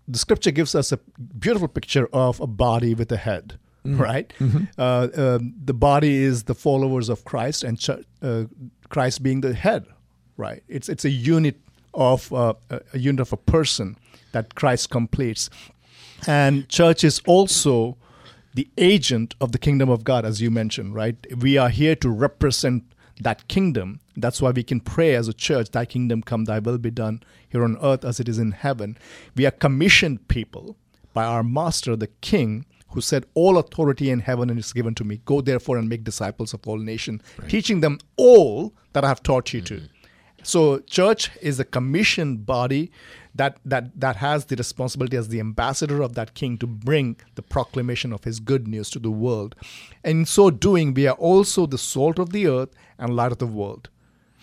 the 0.07 0.19
scripture 0.19 0.51
gives 0.53 0.75
us 0.75 0.93
a 0.93 0.99
beautiful 1.39 1.67
picture 1.69 2.09
of 2.13 2.41
a 2.41 2.47
body 2.47 2.95
with 2.95 3.11
a 3.11 3.17
head. 3.17 3.59
Right, 3.95 4.33
uh, 4.79 5.09
um, 5.17 5.55
the 5.65 5.75
body 5.75 6.17
is 6.17 6.45
the 6.45 6.55
followers 6.55 7.09
of 7.09 7.25
Christ, 7.25 7.65
and 7.65 7.79
ch- 7.79 8.05
uh, 8.23 8.45
Christ 8.89 9.23
being 9.23 9.41
the 9.43 9.55
head. 9.55 9.87
Right, 10.37 10.63
it's 10.69 10.89
it's 10.89 11.05
a 11.05 11.11
unit 11.11 11.61
of 11.95 12.33
uh, 12.33 12.55
a 12.93 12.99
unit 12.99 13.21
of 13.21 13.33
a 13.33 13.37
person 13.37 13.97
that 14.33 14.55
Christ 14.55 14.91
completes, 14.91 15.49
and 16.27 16.69
church 16.69 17.05
is 17.05 17.21
also 17.27 17.97
the 18.55 18.69
agent 18.79 19.35
of 19.41 19.53
the 19.53 19.59
kingdom 19.59 19.91
of 19.91 20.03
God, 20.03 20.25
as 20.25 20.41
you 20.41 20.51
mentioned, 20.51 20.95
right? 20.95 21.17
We 21.37 21.59
are 21.59 21.69
here 21.69 21.95
to 21.97 22.09
represent 22.09 22.85
that 23.21 23.49
kingdom. 23.49 24.01
That's 24.17 24.41
why 24.41 24.51
we 24.51 24.63
can 24.63 24.81
pray 24.81 25.15
as 25.15 25.29
a 25.29 25.35
church, 25.35 25.71
Thy 25.71 25.85
kingdom 25.85 26.23
come, 26.23 26.45
Thy 26.47 26.59
will 26.59 26.79
be 26.79 26.91
done 26.91 27.23
here 27.49 27.63
on 27.65 27.77
earth 27.83 28.05
as 28.05 28.19
it 28.19 28.29
is 28.29 28.39
in 28.39 28.53
heaven. 28.53 28.97
We 29.35 29.45
are 29.47 29.51
commissioned 29.51 30.29
people 30.29 30.77
by 31.13 31.25
our 31.25 31.43
master, 31.43 31.97
the 31.97 32.09
king, 32.21 32.65
who 32.97 33.03
said, 33.03 33.27
All 33.35 33.59
authority 33.59 34.09
in 34.09 34.21
heaven 34.21 34.49
and 34.49 34.59
is 34.59 34.73
given 34.73 34.95
to 34.95 35.05
me. 35.05 35.21
Go 35.27 35.43
therefore 35.43 35.77
and 35.77 35.87
make 35.87 36.03
disciples 36.03 36.55
of 36.55 36.67
all 36.67 36.79
nations, 36.79 37.21
teaching 37.47 37.81
them 37.81 37.99
all 38.17 38.73
that 38.95 39.05
I 39.05 39.09
have 39.09 39.23
taught 39.23 39.53
you 39.53 39.61
to. 39.61 39.75
Mm-hmm. 39.75 39.87
So 40.43 40.79
church 40.79 41.31
is 41.43 41.61
a 41.61 41.65
commissioned 41.67 42.47
body 42.47 42.91
that, 43.35 43.59
that 43.67 44.01
that 44.01 44.17
has 44.17 44.47
the 44.47 44.57
responsibility 44.57 45.15
as 45.19 45.29
the 45.29 45.41
ambassador 45.41 46.01
of 46.01 46.15
that 46.15 46.33
king 46.33 46.57
to 46.57 46.67
bring 46.67 47.17
the 47.35 47.43
proclamation 47.43 48.15
of 48.15 48.25
his 48.25 48.41
good 48.41 48.67
news 48.67 48.89
to 48.91 48.99
the 48.99 49.11
world. 49.11 49.55
And 50.03 50.21
in 50.21 50.25
so 50.25 50.49
doing, 50.49 50.95
we 50.95 51.07
are 51.07 51.17
also 51.17 51.67
the 51.67 51.77
salt 51.77 52.19
of 52.19 52.31
the 52.31 52.47
earth 52.47 52.71
and 52.99 53.15
light 53.15 53.31
of 53.31 53.39
the 53.39 53.47
world. 53.47 53.91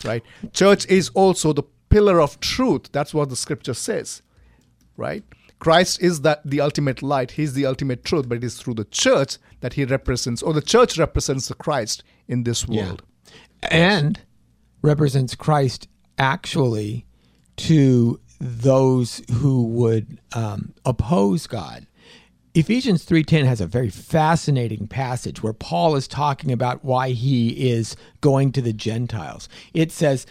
Right? 0.06 0.22
Church 0.52 0.86
is 0.86 1.10
also 1.16 1.54
the 1.54 1.64
pillar 1.90 2.22
of 2.22 2.40
truth. 2.40 2.92
That's 2.92 3.16
what 3.16 3.30
the 3.30 3.36
scripture 3.36 3.74
says. 3.74 4.22
Right? 4.96 5.24
Christ 5.64 6.02
is 6.02 6.22
that 6.22 6.42
the 6.44 6.60
ultimate 6.60 7.02
light. 7.02 7.32
He's 7.32 7.54
the 7.54 7.66
ultimate 7.66 8.04
truth, 8.04 8.28
but 8.28 8.40
it 8.40 8.44
is 8.44 8.58
through 8.58 8.74
the 8.74 8.84
church 8.84 9.38
that 9.62 9.76
he 9.76 9.86
represents, 9.86 10.44
or 10.44 10.52
the 10.52 10.62
church 10.62 10.98
represents 10.98 11.48
the 11.48 11.54
Christ 11.54 12.04
in 12.28 12.44
this 12.44 12.68
world. 12.68 13.02
and 13.72 14.20
represents 14.82 15.36
Christ 15.36 15.88
actually 16.18 17.06
to 17.56 18.20
those 18.42 19.22
who 19.32 19.64
would 19.64 20.20
um, 20.34 20.74
oppose 20.84 21.48
God. 21.48 21.88
Ephesians 22.54 23.06
3:10 23.06 23.46
has 23.46 23.62
a 23.62 23.66
very 23.66 23.90
fascinating 23.90 24.86
passage 24.86 25.42
where 25.42 25.54
Paul 25.54 25.96
is 25.96 26.10
talking 26.10 26.52
about 26.52 26.84
why 26.84 27.12
he 27.12 27.70
is 27.72 27.96
going 28.20 28.52
to 28.52 28.62
the 28.62 28.74
Gentiles. 28.74 29.48
It 29.74 29.94
says 29.94 30.26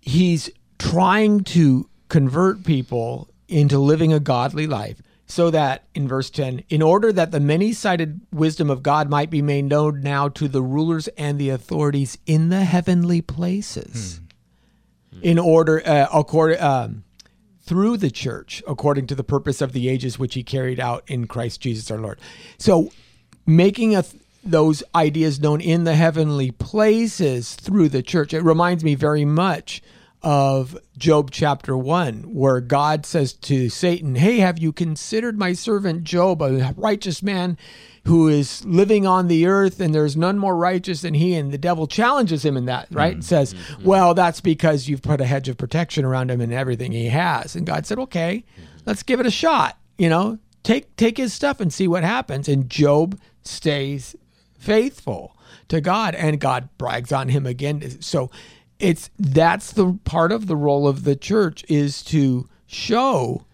he's 0.00 0.48
trying 0.78 1.42
to 1.44 1.88
convert 2.08 2.62
people 2.62 3.28
into 3.52 3.78
living 3.78 4.12
a 4.12 4.20
godly 4.20 4.66
life 4.66 5.02
so 5.26 5.50
that 5.50 5.84
in 5.94 6.06
verse 6.08 6.30
10 6.30 6.62
in 6.68 6.82
order 6.82 7.12
that 7.12 7.30
the 7.30 7.40
many-sided 7.40 8.20
wisdom 8.32 8.68
of 8.70 8.82
god 8.82 9.08
might 9.08 9.30
be 9.30 9.40
made 9.40 9.64
known 9.64 10.00
now 10.00 10.28
to 10.28 10.48
the 10.48 10.62
rulers 10.62 11.08
and 11.16 11.38
the 11.38 11.48
authorities 11.48 12.18
in 12.26 12.48
the 12.48 12.64
heavenly 12.64 13.20
places. 13.20 14.20
In 15.22 15.38
order 15.38 15.82
uh, 15.86 16.08
according 16.12 16.60
um, 16.60 17.04
through 17.60 17.96
the 17.96 18.10
church 18.10 18.62
according 18.66 19.06
to 19.06 19.14
the 19.14 19.24
purpose 19.24 19.60
of 19.60 19.72
the 19.72 19.88
ages 19.88 20.18
which 20.18 20.34
he 20.34 20.42
carried 20.42 20.80
out 20.80 21.04
in 21.06 21.26
christ 21.26 21.60
jesus 21.60 21.90
our 21.90 21.98
lord. 21.98 22.18
So 22.58 22.90
making 23.46 23.94
a 23.94 24.04
those 24.44 24.82
ideas 24.94 25.40
known 25.40 25.60
in 25.60 25.84
the 25.84 25.94
heavenly 25.94 26.50
places 26.50 27.54
through 27.54 27.88
the 27.88 28.02
church. 28.02 28.34
It 28.34 28.42
reminds 28.42 28.82
me 28.82 28.94
very 28.94 29.24
much 29.24 29.82
of 30.22 30.78
Job 30.96 31.30
chapter 31.30 31.76
1, 31.76 32.34
where 32.34 32.60
God 32.60 33.04
says 33.04 33.32
to 33.34 33.68
Satan, 33.68 34.14
Hey, 34.14 34.38
have 34.38 34.58
you 34.58 34.72
considered 34.72 35.38
my 35.38 35.52
servant 35.52 36.04
Job, 36.04 36.42
a 36.42 36.72
righteous 36.76 37.22
man 37.22 37.58
who 38.04 38.28
is 38.28 38.64
living 38.64 39.06
on 39.06 39.28
the 39.28 39.46
earth, 39.46 39.80
and 39.80 39.94
there's 39.94 40.16
none 40.16 40.38
more 40.38 40.56
righteous 40.56 41.02
than 41.02 41.14
he? 41.14 41.34
And 41.34 41.52
the 41.52 41.58
devil 41.58 41.86
challenges 41.86 42.44
him 42.44 42.56
in 42.56 42.66
that, 42.66 42.88
right? 42.90 43.14
and 43.14 43.24
Says, 43.24 43.54
mm-hmm. 43.54 43.72
Mm-hmm. 43.74 43.84
Well, 43.88 44.14
that's 44.14 44.40
because 44.40 44.88
you've 44.88 45.02
put 45.02 45.20
a 45.20 45.26
hedge 45.26 45.48
of 45.48 45.56
protection 45.56 46.04
around 46.04 46.30
him 46.30 46.40
and 46.40 46.52
everything 46.52 46.92
he 46.92 47.08
has. 47.08 47.56
And 47.56 47.66
God 47.66 47.86
said, 47.86 47.98
Okay, 47.98 48.44
let's 48.86 49.02
give 49.02 49.20
it 49.20 49.26
a 49.26 49.30
shot. 49.30 49.78
You 49.98 50.08
know, 50.08 50.38
take 50.62 50.94
take 50.96 51.16
his 51.16 51.32
stuff 51.32 51.60
and 51.60 51.72
see 51.72 51.88
what 51.88 52.04
happens. 52.04 52.48
And 52.48 52.68
Job 52.70 53.18
stays 53.42 54.16
faithful 54.58 55.36
to 55.68 55.80
God 55.80 56.14
and 56.14 56.40
God 56.40 56.68
brags 56.78 57.12
on 57.12 57.28
him 57.28 57.46
again. 57.46 58.00
So 58.00 58.30
it's 58.82 59.10
that's 59.18 59.72
the 59.72 59.98
part 60.04 60.32
of 60.32 60.48
the 60.48 60.56
role 60.56 60.88
of 60.88 61.04
the 61.04 61.16
church 61.16 61.64
is 61.68 62.02
to 62.02 62.48
show 62.66 63.46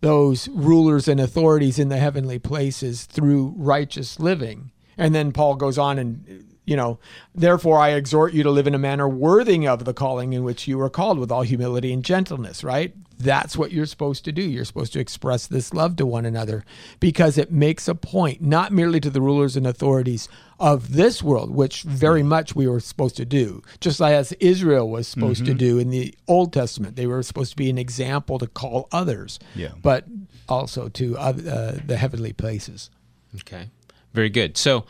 those 0.00 0.48
rulers 0.48 1.08
and 1.08 1.18
authorities 1.18 1.78
in 1.78 1.88
the 1.88 1.96
heavenly 1.96 2.38
places 2.38 3.04
through 3.04 3.54
righteous 3.56 4.20
living. 4.20 4.70
And 4.96 5.14
then 5.14 5.32
Paul 5.32 5.56
goes 5.56 5.78
on 5.78 5.98
and 5.98 6.47
you 6.68 6.76
know, 6.76 6.98
therefore 7.34 7.78
I 7.78 7.90
exhort 7.90 8.32
you 8.34 8.42
to 8.42 8.50
live 8.50 8.66
in 8.66 8.74
a 8.74 8.78
manner 8.78 9.08
worthy 9.08 9.66
of 9.66 9.84
the 9.84 9.94
calling 9.94 10.32
in 10.34 10.44
which 10.44 10.68
you 10.68 10.78
are 10.80 10.90
called 10.90 11.18
with 11.18 11.32
all 11.32 11.42
humility 11.42 11.92
and 11.92 12.04
gentleness, 12.04 12.62
right? 12.62 12.94
That's 13.20 13.56
what 13.56 13.72
you're 13.72 13.86
supposed 13.86 14.24
to 14.26 14.32
do. 14.32 14.42
You're 14.42 14.64
supposed 14.64 14.92
to 14.92 15.00
express 15.00 15.46
this 15.46 15.74
love 15.74 15.96
to 15.96 16.06
one 16.06 16.24
another 16.26 16.64
because 17.00 17.36
it 17.36 17.50
makes 17.50 17.88
a 17.88 17.94
point, 17.96 18.40
not 18.42 18.70
merely 18.70 19.00
to 19.00 19.10
the 19.10 19.20
rulers 19.20 19.56
and 19.56 19.66
authorities 19.66 20.28
of 20.60 20.92
this 20.92 21.22
world, 21.22 21.50
which 21.50 21.82
very 21.82 22.22
much 22.22 22.54
we 22.54 22.68
were 22.68 22.78
supposed 22.80 23.16
to 23.16 23.24
do, 23.24 23.62
just 23.80 24.00
as 24.00 24.32
Israel 24.34 24.88
was 24.88 25.08
supposed 25.08 25.46
to 25.46 25.54
do 25.54 25.78
in 25.78 25.90
the 25.90 26.14
Old 26.28 26.52
Testament. 26.52 26.94
They 26.96 27.06
were 27.06 27.22
supposed 27.24 27.50
to 27.52 27.56
be 27.56 27.70
an 27.70 27.78
example 27.78 28.38
to 28.38 28.46
call 28.46 28.88
others, 28.92 29.40
Yeah. 29.56 29.72
but 29.82 30.04
also 30.48 30.88
to 30.88 31.16
uh, 31.18 31.32
the 31.32 31.96
heavenly 31.96 32.32
places. 32.32 32.90
Okay, 33.36 33.70
very 34.14 34.30
good. 34.30 34.56
So, 34.56 34.84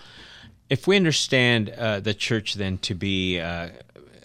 if 0.70 0.86
we 0.86 0.96
understand 0.96 1.70
uh, 1.70 2.00
the 2.00 2.14
church 2.14 2.54
then 2.54 2.78
to 2.78 2.94
be 2.94 3.40
uh, 3.40 3.68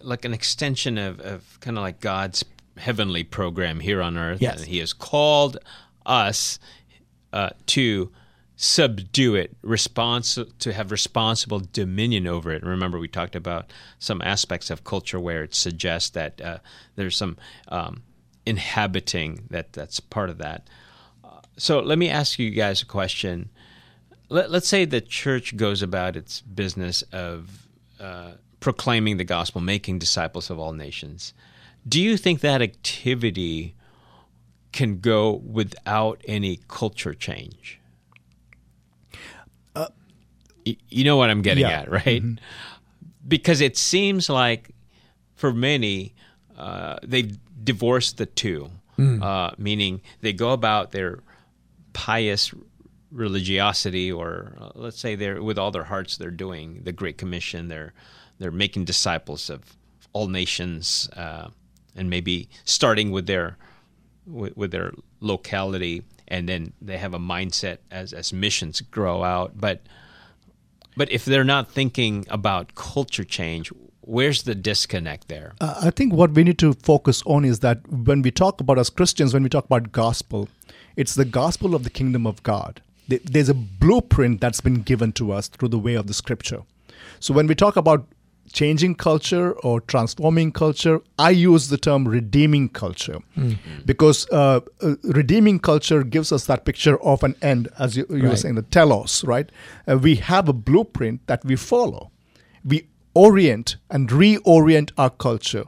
like 0.01 0.25
an 0.25 0.33
extension 0.33 0.97
of, 0.97 1.19
of 1.21 1.59
kind 1.61 1.77
of 1.77 1.81
like 1.83 1.99
God's 1.99 2.43
heavenly 2.77 3.23
program 3.23 3.79
here 3.79 4.01
on 4.01 4.17
earth, 4.17 4.41
Yes. 4.41 4.59
and 4.59 4.67
He 4.67 4.79
has 4.79 4.93
called 4.93 5.57
us 6.05 6.59
uh, 7.31 7.51
to 7.67 8.11
subdue 8.55 9.35
it, 9.35 9.55
respons- 9.63 10.57
to 10.59 10.73
have 10.73 10.91
responsible 10.91 11.61
dominion 11.71 12.27
over 12.27 12.51
it. 12.51 12.63
Remember, 12.63 12.99
we 12.99 13.07
talked 13.07 13.35
about 13.35 13.71
some 13.99 14.21
aspects 14.21 14.69
of 14.69 14.83
culture 14.83 15.19
where 15.19 15.43
it 15.43 15.55
suggests 15.55 16.09
that 16.11 16.39
uh, 16.41 16.57
there's 16.95 17.17
some 17.17 17.37
um, 17.69 18.03
inhabiting 18.45 19.43
that 19.49 19.73
that's 19.73 19.99
part 19.99 20.29
of 20.29 20.37
that. 20.37 20.67
Uh, 21.23 21.39
so 21.57 21.79
let 21.79 21.97
me 21.97 22.09
ask 22.09 22.37
you 22.39 22.49
guys 22.51 22.81
a 22.81 22.85
question 22.85 23.49
let, 24.29 24.51
let's 24.51 24.67
say 24.67 24.85
the 24.85 25.01
church 25.01 25.55
goes 25.57 25.81
about 25.81 26.15
its 26.15 26.41
business 26.41 27.03
of 27.11 27.67
uh, 27.99 28.31
proclaiming 28.59 29.17
the 29.17 29.23
gospel, 29.23 29.61
making 29.61 29.99
disciples 29.99 30.49
of 30.49 30.59
all 30.59 30.73
nations. 30.73 31.33
Do 31.87 32.01
you 32.01 32.17
think 32.17 32.39
that 32.41 32.61
activity 32.61 33.75
can 34.71 34.99
go 34.99 35.33
without 35.33 36.21
any 36.27 36.59
culture 36.67 37.13
change? 37.13 37.79
Y- 40.65 40.77
you 40.87 41.03
know 41.03 41.17
what 41.17 41.29
I'm 41.29 41.41
getting 41.41 41.63
yeah. 41.63 41.81
at, 41.81 41.91
right? 41.91 42.23
Because 43.27 43.59
it 43.59 43.75
seems 43.77 44.29
like 44.29 44.71
for 45.35 45.51
many, 45.53 46.13
uh, 46.57 46.99
they've 47.03 47.37
divorced 47.63 48.17
the 48.17 48.25
two, 48.25 48.69
uh, 48.97 49.51
meaning 49.57 50.01
they 50.21 50.31
go 50.31 50.51
about 50.51 50.91
their 50.91 51.19
pious 51.91 52.53
religiosity, 53.13 54.11
or 54.11 54.53
uh, 54.59 54.71
let's 54.75 54.99
say 54.99 55.15
they're 55.15 55.41
with 55.41 55.57
all 55.57 55.71
their 55.71 55.85
hearts 55.85 56.17
they're 56.17 56.31
doing 56.31 56.81
the 56.83 56.91
Great 56.91 57.17
Commission. 57.17 57.67
They're 57.67 57.93
they're 58.39 58.51
making 58.51 58.85
disciples 58.85 59.49
of 59.49 59.77
all 60.11 60.27
nations, 60.27 61.09
uh, 61.15 61.49
and 61.95 62.09
maybe 62.09 62.49
starting 62.65 63.11
with 63.11 63.27
their 63.27 63.57
with, 64.25 64.57
with 64.57 64.71
their 64.71 64.91
locality, 65.19 66.03
and 66.27 66.49
then 66.49 66.73
they 66.81 66.97
have 66.97 67.13
a 67.13 67.19
mindset 67.19 67.77
as 67.91 68.13
as 68.13 68.33
missions 68.33 68.81
grow 68.81 69.23
out. 69.23 69.53
But 69.55 69.81
but 70.97 71.11
if 71.11 71.25
they're 71.25 71.43
not 71.43 71.71
thinking 71.71 72.25
about 72.29 72.75
culture 72.75 73.23
change, 73.23 73.71
where's 74.01 74.43
the 74.43 74.55
disconnect 74.55 75.27
there? 75.27 75.53
Uh, 75.61 75.81
I 75.83 75.89
think 75.89 76.13
what 76.13 76.31
we 76.31 76.43
need 76.43 76.59
to 76.59 76.73
focus 76.73 77.23
on 77.25 77.45
is 77.45 77.59
that 77.59 77.87
when 77.87 78.21
we 78.21 78.31
talk 78.31 78.61
about 78.61 78.77
as 78.77 78.89
Christians, 78.89 79.33
when 79.33 79.43
we 79.43 79.49
talk 79.49 79.65
about 79.65 79.91
gospel, 79.91 80.49
it's 80.95 81.15
the 81.15 81.25
gospel 81.25 81.73
of 81.75 81.83
the 81.83 81.89
kingdom 81.89 82.27
of 82.27 82.43
God. 82.43 82.81
There's 83.07 83.49
a 83.49 83.53
blueprint 83.53 84.41
that's 84.41 84.61
been 84.61 84.81
given 84.81 85.11
to 85.13 85.31
us 85.31 85.47
through 85.47 85.69
the 85.69 85.79
way 85.79 85.95
of 85.95 86.07
the 86.07 86.13
scripture. 86.13 86.61
So 87.19 87.33
when 87.33 87.47
we 87.47 87.55
talk 87.55 87.75
about 87.75 88.07
changing 88.51 88.95
culture 88.95 89.53
or 89.59 89.81
transforming 89.81 90.51
culture, 90.51 91.01
I 91.17 91.31
use 91.31 91.69
the 91.69 91.77
term 91.77 92.07
redeeming 92.07 92.69
culture 92.69 93.19
mm-hmm. 93.37 93.81
because 93.85 94.27
uh, 94.29 94.61
uh, 94.81 94.95
redeeming 95.03 95.59
culture 95.59 96.03
gives 96.03 96.31
us 96.31 96.45
that 96.45 96.63
picture 96.65 97.01
of 97.01 97.23
an 97.23 97.35
end, 97.41 97.67
as 97.79 97.97
you, 97.97 98.05
you 98.09 98.17
right. 98.17 98.29
were 98.29 98.35
saying, 98.35 98.55
the 98.55 98.61
telos, 98.61 99.23
right? 99.23 99.49
Uh, 99.87 99.97
we 99.97 100.15
have 100.15 100.47
a 100.47 100.53
blueprint 100.53 101.25
that 101.27 101.43
we 101.43 101.55
follow. 101.55 102.11
We 102.63 102.87
orient 103.13 103.77
and 103.89 104.09
reorient 104.09 104.91
our 104.97 105.09
culture 105.09 105.65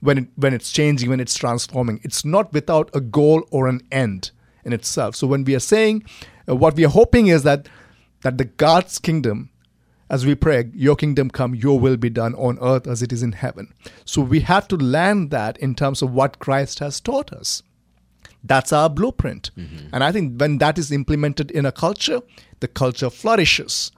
when 0.00 0.18
it, 0.18 0.28
when 0.36 0.54
it's 0.54 0.72
changing, 0.72 1.10
when 1.10 1.20
it's 1.20 1.34
transforming. 1.34 2.00
It's 2.02 2.24
not 2.24 2.52
without 2.52 2.90
a 2.94 3.00
goal 3.00 3.46
or 3.50 3.68
an 3.68 3.80
end 3.92 4.30
in 4.64 4.72
itself. 4.72 5.16
So 5.16 5.26
when 5.26 5.44
we 5.44 5.54
are 5.54 5.60
saying, 5.60 6.04
what 6.46 6.76
we 6.76 6.84
are 6.84 6.90
hoping 6.90 7.28
is 7.28 7.42
that 7.42 7.68
that 8.22 8.38
the 8.38 8.44
God's 8.44 8.98
kingdom 8.98 9.50
as 10.12 10.26
we 10.26 10.34
pray, 10.34 10.70
Your 10.74 10.94
kingdom 10.94 11.30
come, 11.30 11.54
Your 11.54 11.80
will 11.80 11.96
be 11.96 12.10
done 12.10 12.34
on 12.34 12.58
earth 12.60 12.86
as 12.86 13.02
it 13.02 13.12
is 13.12 13.22
in 13.22 13.32
heaven. 13.32 13.72
So 14.04 14.20
we 14.20 14.40
have 14.40 14.68
to 14.68 14.76
land 14.76 15.30
that 15.30 15.56
in 15.56 15.74
terms 15.74 16.02
of 16.02 16.12
what 16.12 16.38
Christ 16.38 16.80
has 16.80 17.00
taught 17.00 17.32
us. 17.32 17.62
That's 18.44 18.74
our 18.74 18.90
blueprint. 18.90 19.50
Mm-hmm. 19.56 19.88
And 19.92 20.04
I 20.04 20.12
think 20.12 20.38
when 20.38 20.58
that 20.58 20.78
is 20.78 20.92
implemented 20.92 21.50
in 21.50 21.64
a 21.64 21.72
culture, 21.72 22.20
the 22.60 22.68
culture 22.68 23.08
flourishes. 23.08 23.90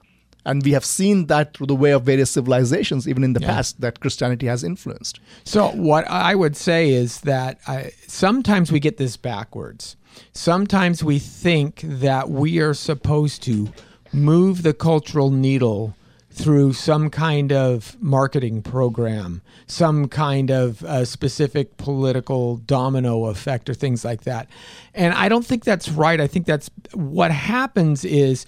And 0.47 0.63
we 0.63 0.73
have 0.73 0.85
seen 0.85 1.27
that 1.27 1.57
through 1.57 1.67
the 1.67 1.75
way 1.75 1.91
of 1.91 2.05
various 2.05 2.31
civilizations, 2.31 3.09
even 3.09 3.25
in 3.25 3.33
the 3.33 3.41
yeah. 3.41 3.49
past, 3.49 3.81
that 3.81 3.99
Christianity 3.99 4.47
has 4.47 4.63
influenced. 4.63 5.19
So, 5.45 5.71
what 5.71 6.07
I 6.07 6.35
would 6.35 6.55
say 6.55 6.91
is 6.91 7.23
that 7.23 7.59
I, 7.67 7.93
sometimes 8.07 8.71
we 8.71 8.79
get 8.79 8.99
this 8.99 9.17
backwards. 9.17 9.97
Sometimes 10.33 11.03
we 11.03 11.19
think 11.19 11.81
that 11.85 12.31
we 12.31 12.61
are 12.61 12.75
supposed 12.75 13.43
to 13.45 13.71
move 14.13 14.63
the 14.63 14.75
cultural 14.75 15.31
needle 15.31 15.95
through 16.31 16.73
some 16.73 17.11
kind 17.11 17.53
of 17.53 17.97
marketing 18.01 18.61
program, 18.61 19.41
some 19.67 20.09
kind 20.09 20.51
of 20.51 20.83
uh, 20.85 21.05
specific 21.05 21.77
political 21.77 22.57
domino 22.57 23.27
effect, 23.27 23.71
or 23.71 23.75
things 23.75 24.05
like 24.05 24.23
that. 24.23 24.49
And 24.95 25.15
I 25.15 25.29
don't 25.29 25.47
think 25.47 25.63
that's 25.63 25.89
right. 25.89 26.21
I 26.21 26.27
think 26.27 26.45
that's 26.45 26.71
what 26.93 27.31
happens 27.31 28.05
is 28.05 28.47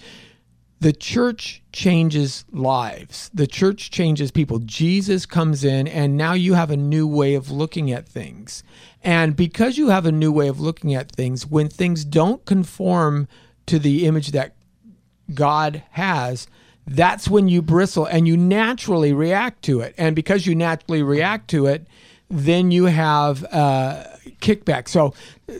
the 0.79 0.93
church 0.93 1.63
changes 1.71 2.45
lives. 2.51 3.31
The 3.33 3.47
church 3.47 3.89
changes 3.89 4.29
people. 4.29 4.59
Jesus 4.59 5.25
comes 5.25 5.63
in, 5.63 5.87
and 5.87 6.15
now 6.15 6.33
you 6.33 6.53
have 6.53 6.69
a 6.69 6.77
new 6.77 7.07
way 7.07 7.33
of 7.33 7.49
looking 7.49 7.91
at 7.91 8.07
things. 8.07 8.63
And 9.03 9.35
because 9.35 9.77
you 9.77 9.89
have 9.89 10.05
a 10.05 10.11
new 10.11 10.31
way 10.31 10.47
of 10.47 10.59
looking 10.59 10.93
at 10.93 11.11
things, 11.11 11.47
when 11.47 11.67
things 11.67 12.05
don't 12.05 12.45
conform 12.45 13.27
to 13.65 13.79
the 13.79 14.05
image 14.05 14.31
that 14.31 14.53
God 15.33 15.83
has, 15.91 16.47
that's 16.85 17.27
when 17.27 17.49
you 17.49 17.61
bristle 17.61 18.05
and 18.05 18.27
you 18.27 18.37
naturally 18.37 19.13
react 19.13 19.63
to 19.63 19.81
it. 19.81 19.95
And 19.97 20.15
because 20.15 20.45
you 20.45 20.55
naturally 20.55 21.01
react 21.01 21.49
to 21.49 21.65
it, 21.65 21.87
then 22.29 22.71
you 22.71 22.85
have 22.85 23.43
uh, 23.45 24.03
kickback. 24.41 24.87
So 24.87 25.13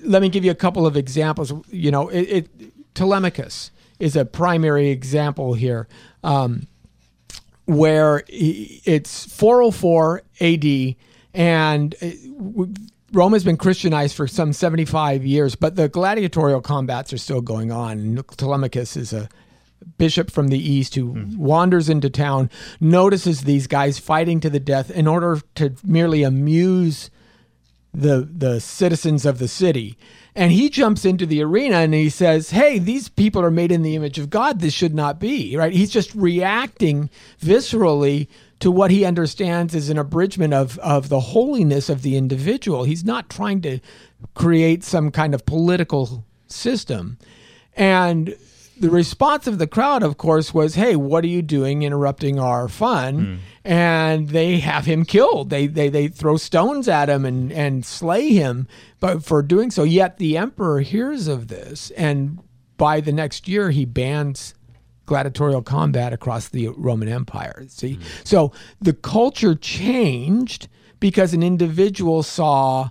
let 0.04 0.22
me 0.22 0.30
give 0.30 0.46
you 0.46 0.52
a 0.52 0.56
couple 0.56 0.86
of 0.86 0.96
examples. 0.96 1.52
You 1.70 1.92
know, 1.92 2.08
it, 2.10 2.22
it 2.22 2.94
Telemachus 2.94 3.72
is 4.00 4.16
a 4.16 4.26
primary 4.26 4.90
example 4.90 5.54
here, 5.54 5.88
um, 6.24 6.68
where 7.66 8.24
it's 8.28 9.26
404 9.34 10.24
AD, 10.40 10.96
and 11.34 11.96
uh, 12.02 12.66
Rome 13.14 13.34
has 13.34 13.44
been 13.44 13.58
Christianized 13.58 14.16
for 14.16 14.28
some 14.28 14.54
75 14.54 15.26
years, 15.26 15.56
but 15.56 15.76
the 15.76 15.88
gladiatorial 15.88 16.62
combats 16.62 17.14
are 17.14 17.18
still 17.18 17.42
going 17.42 17.72
on. 17.72 18.24
Telemachus 18.36 18.98
is 18.98 19.14
a 19.14 19.30
bishop 19.98 20.32
from 20.32 20.50
the 20.50 20.60
east 20.60 20.96
who 20.96 21.14
mm. 21.14 21.38
wanders 21.38 21.90
into 21.90 22.10
town, 22.10 22.50
notices 22.80 23.42
these 23.42 23.68
guys 23.68 24.00
fighting 24.00 24.40
to 24.42 24.50
the 24.50 24.60
death 24.60 24.92
in 24.92 25.08
order 25.08 25.42
to 25.56 25.74
merely 25.84 26.24
amuse 26.24 27.10
the 27.94 28.30
the 28.32 28.60
citizens 28.60 29.26
of 29.26 29.40
the 29.40 29.48
city. 29.48 29.98
And 30.38 30.52
he 30.52 30.70
jumps 30.70 31.04
into 31.04 31.26
the 31.26 31.42
arena 31.42 31.78
and 31.78 31.96
he 31.96 32.10
says, 32.10 32.52
"Hey, 32.52 32.78
these 32.78 33.10
people 33.10 33.42
are 33.42 33.50
made 33.50 33.72
in 33.72 33.82
the 33.82 33.96
image 33.96 34.20
of 34.20 34.30
God. 34.30 34.60
This 34.60 34.74
should 34.74 34.94
not 34.94 35.20
be." 35.20 35.58
Right? 35.58 35.74
He's 35.74 35.90
just 35.90 36.14
reacting 36.14 37.10
viscerally 37.42 38.28
to 38.60 38.70
what 38.70 38.92
he 38.92 39.04
understands 39.04 39.74
as 39.74 39.90
an 39.90 39.98
abridgment 39.98 40.54
of 40.54 40.78
of 40.78 41.10
the 41.10 41.20
holiness 41.20 41.90
of 41.90 42.04
the 42.04 42.16
individual. 42.16 42.84
He's 42.84 43.04
not 43.04 43.32
trying 43.32 43.62
to 43.62 43.80
create 44.36 44.84
some 44.84 45.10
kind 45.10 45.34
of 45.34 45.44
political 45.48 46.24
system. 46.46 47.18
And 47.76 48.36
the 48.80 48.90
response 48.90 49.48
of 49.48 49.58
the 49.58 49.68
crowd, 49.68 50.04
of 50.04 50.18
course, 50.18 50.54
was, 50.54 50.76
"Hey, 50.76 50.96
what 50.96 51.24
are 51.24 51.28
you 51.28 51.42
doing, 51.42 51.84
interrupting 51.84 52.40
our 52.40 52.68
fun?" 52.68 53.20
Mm. 53.20 53.38
And 53.64 54.30
they 54.30 54.60
have 54.60 54.86
him 54.86 55.06
killed. 55.06 55.50
They 55.50 55.68
they 55.68 55.90
they 55.90 56.08
throw 56.08 56.38
stones 56.38 56.88
at 56.88 57.10
him 57.10 57.26
and 57.26 57.52
and 57.52 57.86
slay 57.86 58.30
him, 58.30 58.68
but 59.00 59.24
for 59.24 59.42
doing 59.42 59.72
so. 59.72 59.84
Yet 59.84 60.18
the 60.18 60.38
emperor 60.38 60.82
hears 60.82 61.28
of 61.28 61.48
this, 61.48 61.92
and 61.92 62.40
by 62.78 63.02
the 63.02 63.12
next 63.12 63.48
year, 63.48 63.72
he 63.72 63.86
bans 63.86 64.54
gladiatorial 65.06 65.62
combat 65.62 66.14
across 66.14 66.50
the 66.50 66.68
Roman 66.70 67.08
Empire. 67.08 67.66
See, 67.68 67.96
mm. 67.96 68.02
so 68.24 68.52
the 68.80 68.94
culture 68.94 69.56
changed 69.56 70.68
because 71.00 71.34
an 71.34 71.44
individual 71.44 72.24
saw 72.24 72.90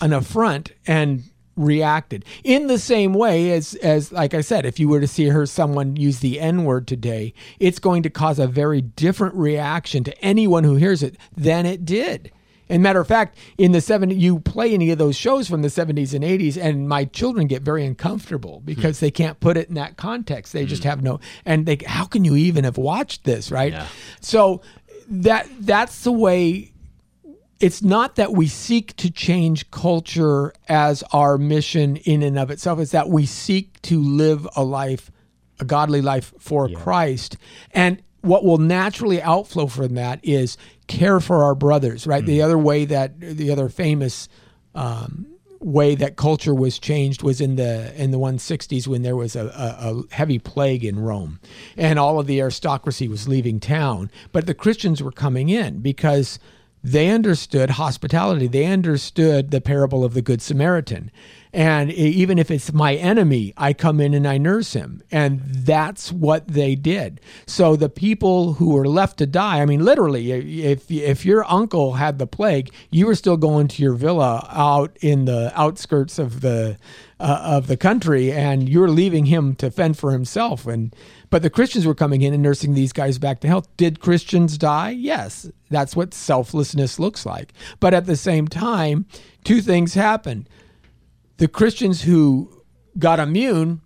an 0.00 0.12
affront 0.12 0.72
and 0.86 1.24
reacted 1.56 2.24
in 2.44 2.66
the 2.66 2.78
same 2.78 3.14
way 3.14 3.50
as 3.52 3.74
as 3.76 4.12
like 4.12 4.34
I 4.34 4.42
said 4.42 4.66
if 4.66 4.78
you 4.78 4.88
were 4.88 5.00
to 5.00 5.06
see 5.06 5.28
her 5.28 5.46
someone 5.46 5.96
use 5.96 6.20
the 6.20 6.38
n 6.38 6.64
word 6.64 6.86
today 6.86 7.32
it's 7.58 7.78
going 7.78 8.02
to 8.02 8.10
cause 8.10 8.38
a 8.38 8.46
very 8.46 8.82
different 8.82 9.34
reaction 9.34 10.04
to 10.04 10.24
anyone 10.24 10.64
who 10.64 10.76
hears 10.76 11.02
it 11.02 11.16
than 11.34 11.64
it 11.64 11.84
did 11.84 12.30
and 12.68 12.82
matter 12.82 13.00
of 13.00 13.08
fact 13.08 13.38
in 13.56 13.72
the 13.72 13.78
70s 13.78 14.18
you 14.18 14.38
play 14.40 14.74
any 14.74 14.90
of 14.90 14.98
those 14.98 15.16
shows 15.16 15.48
from 15.48 15.62
the 15.62 15.68
70s 15.68 16.12
and 16.12 16.24
80s 16.24 16.62
and 16.62 16.88
my 16.88 17.06
children 17.06 17.46
get 17.46 17.62
very 17.62 17.86
uncomfortable 17.86 18.60
because 18.64 18.98
mm. 18.98 19.00
they 19.00 19.10
can't 19.10 19.40
put 19.40 19.56
it 19.56 19.68
in 19.68 19.74
that 19.76 19.96
context 19.96 20.52
they 20.52 20.66
mm. 20.66 20.68
just 20.68 20.82
hmm. 20.82 20.90
have 20.90 21.02
no 21.02 21.20
and 21.46 21.64
they 21.64 21.78
how 21.86 22.04
can 22.04 22.24
you 22.24 22.36
even 22.36 22.64
have 22.64 22.76
watched 22.76 23.24
this 23.24 23.50
right 23.50 23.72
yeah. 23.72 23.86
so 24.20 24.60
that 25.08 25.48
that's 25.60 26.02
the 26.04 26.12
way 26.12 26.72
it's 27.60 27.82
not 27.82 28.16
that 28.16 28.32
we 28.32 28.46
seek 28.46 28.94
to 28.96 29.10
change 29.10 29.70
culture 29.70 30.52
as 30.68 31.02
our 31.12 31.38
mission 31.38 31.96
in 31.96 32.22
and 32.22 32.38
of 32.38 32.50
itself. 32.50 32.78
It's 32.78 32.92
that 32.92 33.08
we 33.08 33.24
seek 33.24 33.80
to 33.82 34.00
live 34.00 34.46
a 34.56 34.62
life, 34.62 35.10
a 35.58 35.64
godly 35.64 36.02
life 36.02 36.34
for 36.38 36.68
yeah. 36.68 36.78
Christ. 36.78 37.36
And 37.70 38.02
what 38.20 38.44
will 38.44 38.58
naturally 38.58 39.22
outflow 39.22 39.68
from 39.68 39.94
that 39.94 40.20
is 40.22 40.58
care 40.86 41.20
for 41.20 41.44
our 41.44 41.54
brothers, 41.54 42.06
right? 42.06 42.22
Mm. 42.22 42.26
The 42.26 42.42
other 42.42 42.58
way 42.58 42.84
that 42.84 43.18
the 43.20 43.50
other 43.50 43.68
famous 43.68 44.28
um, 44.74 45.26
way 45.60 45.94
that 45.94 46.16
culture 46.16 46.54
was 46.54 46.78
changed 46.78 47.22
was 47.22 47.40
in 47.40 47.56
the 47.56 47.92
in 48.00 48.10
the 48.10 48.18
160s 48.18 48.86
when 48.86 49.02
there 49.02 49.16
was 49.16 49.34
a, 49.34 49.46
a, 49.46 49.90
a, 49.90 50.14
heavy 50.14 50.38
plague 50.38 50.84
in 50.84 50.98
Rome, 50.98 51.40
and 51.76 51.98
all 51.98 52.20
of 52.20 52.26
the 52.26 52.40
aristocracy 52.40 53.08
was 53.08 53.26
leaving 53.26 53.58
town, 53.58 54.10
but 54.32 54.46
the 54.46 54.54
Christians 54.54 55.02
were 55.02 55.12
coming 55.12 55.48
in 55.48 55.80
because 55.80 56.38
they 56.86 57.08
understood 57.08 57.70
hospitality. 57.70 58.46
They 58.46 58.66
understood 58.66 59.50
the 59.50 59.60
parable 59.60 60.04
of 60.04 60.14
the 60.14 60.22
Good 60.22 60.40
Samaritan. 60.40 61.10
And 61.52 61.90
even 61.90 62.38
if 62.38 62.48
it's 62.48 62.72
my 62.72 62.94
enemy, 62.94 63.52
I 63.56 63.72
come 63.72 64.00
in 64.00 64.14
and 64.14 64.24
I 64.24 64.38
nurse 64.38 64.74
him. 64.74 65.02
And 65.10 65.40
that's 65.40 66.12
what 66.12 66.46
they 66.46 66.76
did. 66.76 67.20
So 67.44 67.74
the 67.74 67.88
people 67.88 68.52
who 68.52 68.70
were 68.70 68.86
left 68.86 69.18
to 69.18 69.26
die, 69.26 69.62
I 69.62 69.66
mean, 69.66 69.84
literally, 69.84 70.30
if, 70.62 70.88
if 70.88 71.26
your 71.26 71.44
uncle 71.50 71.94
had 71.94 72.20
the 72.20 72.26
plague, 72.26 72.72
you 72.90 73.06
were 73.06 73.16
still 73.16 73.36
going 73.36 73.66
to 73.68 73.82
your 73.82 73.94
villa 73.94 74.48
out 74.52 74.96
in 75.00 75.24
the 75.24 75.50
outskirts 75.60 76.20
of 76.20 76.40
the, 76.40 76.78
uh, 77.18 77.40
of 77.42 77.66
the 77.66 77.76
country 77.76 78.30
and 78.30 78.68
you're 78.68 78.90
leaving 78.90 79.26
him 79.26 79.56
to 79.56 79.72
fend 79.72 79.98
for 79.98 80.12
himself. 80.12 80.68
And 80.68 80.94
but 81.30 81.42
the 81.42 81.50
Christians 81.50 81.86
were 81.86 81.94
coming 81.94 82.22
in 82.22 82.32
and 82.32 82.42
nursing 82.42 82.74
these 82.74 82.92
guys 82.92 83.18
back 83.18 83.40
to 83.40 83.48
health. 83.48 83.68
Did 83.76 84.00
Christians 84.00 84.58
die? 84.58 84.90
Yes. 84.90 85.50
That's 85.70 85.96
what 85.96 86.14
selflessness 86.14 86.98
looks 86.98 87.26
like. 87.26 87.52
But 87.80 87.94
at 87.94 88.06
the 88.06 88.16
same 88.16 88.48
time, 88.48 89.06
two 89.44 89.60
things 89.60 89.94
happened. 89.94 90.48
The 91.38 91.48
Christians 91.48 92.02
who 92.02 92.62
got 92.98 93.18
immune 93.20 93.82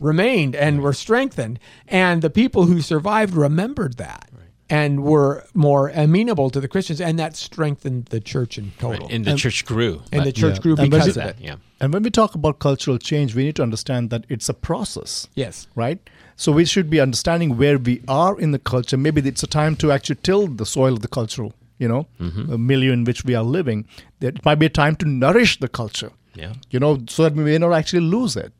remained 0.00 0.54
and 0.54 0.80
were 0.80 0.92
strengthened, 0.92 1.58
and 1.88 2.22
the 2.22 2.30
people 2.30 2.64
who 2.64 2.80
survived 2.80 3.34
remembered 3.34 3.96
that 3.96 4.30
and 4.68 5.04
were 5.04 5.44
more 5.54 5.90
amenable 5.90 6.50
to 6.50 6.60
the 6.60 6.68
Christians, 6.68 7.00
and 7.00 7.18
that 7.18 7.36
strengthened 7.36 8.06
the 8.06 8.20
church 8.20 8.58
in 8.58 8.72
total. 8.78 9.06
Right. 9.06 9.14
And 9.14 9.24
the 9.24 9.32
and, 9.32 9.38
church 9.38 9.64
grew. 9.64 10.02
And 10.10 10.24
the 10.24 10.32
church 10.32 10.56
yeah. 10.56 10.62
grew 10.62 10.76
because 10.76 11.04
we, 11.04 11.10
of 11.10 11.14
that. 11.14 11.40
Yeah. 11.40 11.56
And 11.80 11.92
when 11.92 12.02
we 12.02 12.10
talk 12.10 12.34
about 12.34 12.58
cultural 12.58 12.98
change, 12.98 13.34
we 13.34 13.44
need 13.44 13.56
to 13.56 13.62
understand 13.62 14.10
that 14.10 14.24
it's 14.28 14.48
a 14.48 14.54
process. 14.54 15.28
Yes. 15.34 15.68
Right? 15.74 16.00
So 16.36 16.52
we 16.52 16.64
should 16.64 16.90
be 16.90 17.00
understanding 17.00 17.56
where 17.56 17.78
we 17.78 18.02
are 18.06 18.38
in 18.38 18.52
the 18.52 18.58
culture. 18.58 18.96
Maybe 18.96 19.26
it's 19.26 19.42
a 19.42 19.46
time 19.46 19.74
to 19.76 19.90
actually 19.90 20.16
till 20.22 20.46
the 20.46 20.66
soil 20.66 20.92
of 20.94 21.00
the 21.00 21.08
cultural 21.08 21.54
you 21.78 21.88
know, 21.88 22.06
mm-hmm. 22.20 22.52
a 22.52 22.58
milieu 22.58 22.92
in 22.92 23.04
which 23.04 23.24
we 23.24 23.34
are 23.34 23.42
living, 23.42 23.86
that 24.20 24.36
it 24.36 24.44
might 24.44 24.56
be 24.56 24.66
a 24.66 24.70
time 24.70 24.96
to 24.96 25.06
nourish 25.06 25.58
the 25.58 25.68
culture, 25.68 26.10
Yeah. 26.34 26.54
you 26.70 26.80
know, 26.80 27.02
so 27.08 27.24
that 27.24 27.34
we 27.34 27.44
may 27.44 27.58
not 27.58 27.72
actually 27.72 28.00
lose 28.00 28.36
it, 28.36 28.52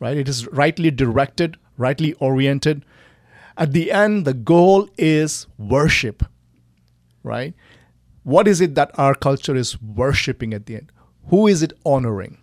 right? 0.00 0.16
It 0.16 0.28
is 0.28 0.46
rightly 0.48 0.90
directed, 0.90 1.56
rightly 1.76 2.12
oriented. 2.14 2.84
At 3.56 3.72
the 3.72 3.90
end, 3.90 4.24
the 4.24 4.34
goal 4.34 4.88
is 4.98 5.46
worship, 5.56 6.24
right? 7.22 7.54
What 8.22 8.46
is 8.46 8.60
it 8.60 8.74
that 8.74 8.90
our 8.98 9.14
culture 9.14 9.56
is 9.56 9.80
worshiping 9.80 10.52
at 10.52 10.66
the 10.66 10.76
end? 10.76 10.92
Who 11.30 11.46
is 11.46 11.62
it 11.62 11.72
honoring? 11.84 12.38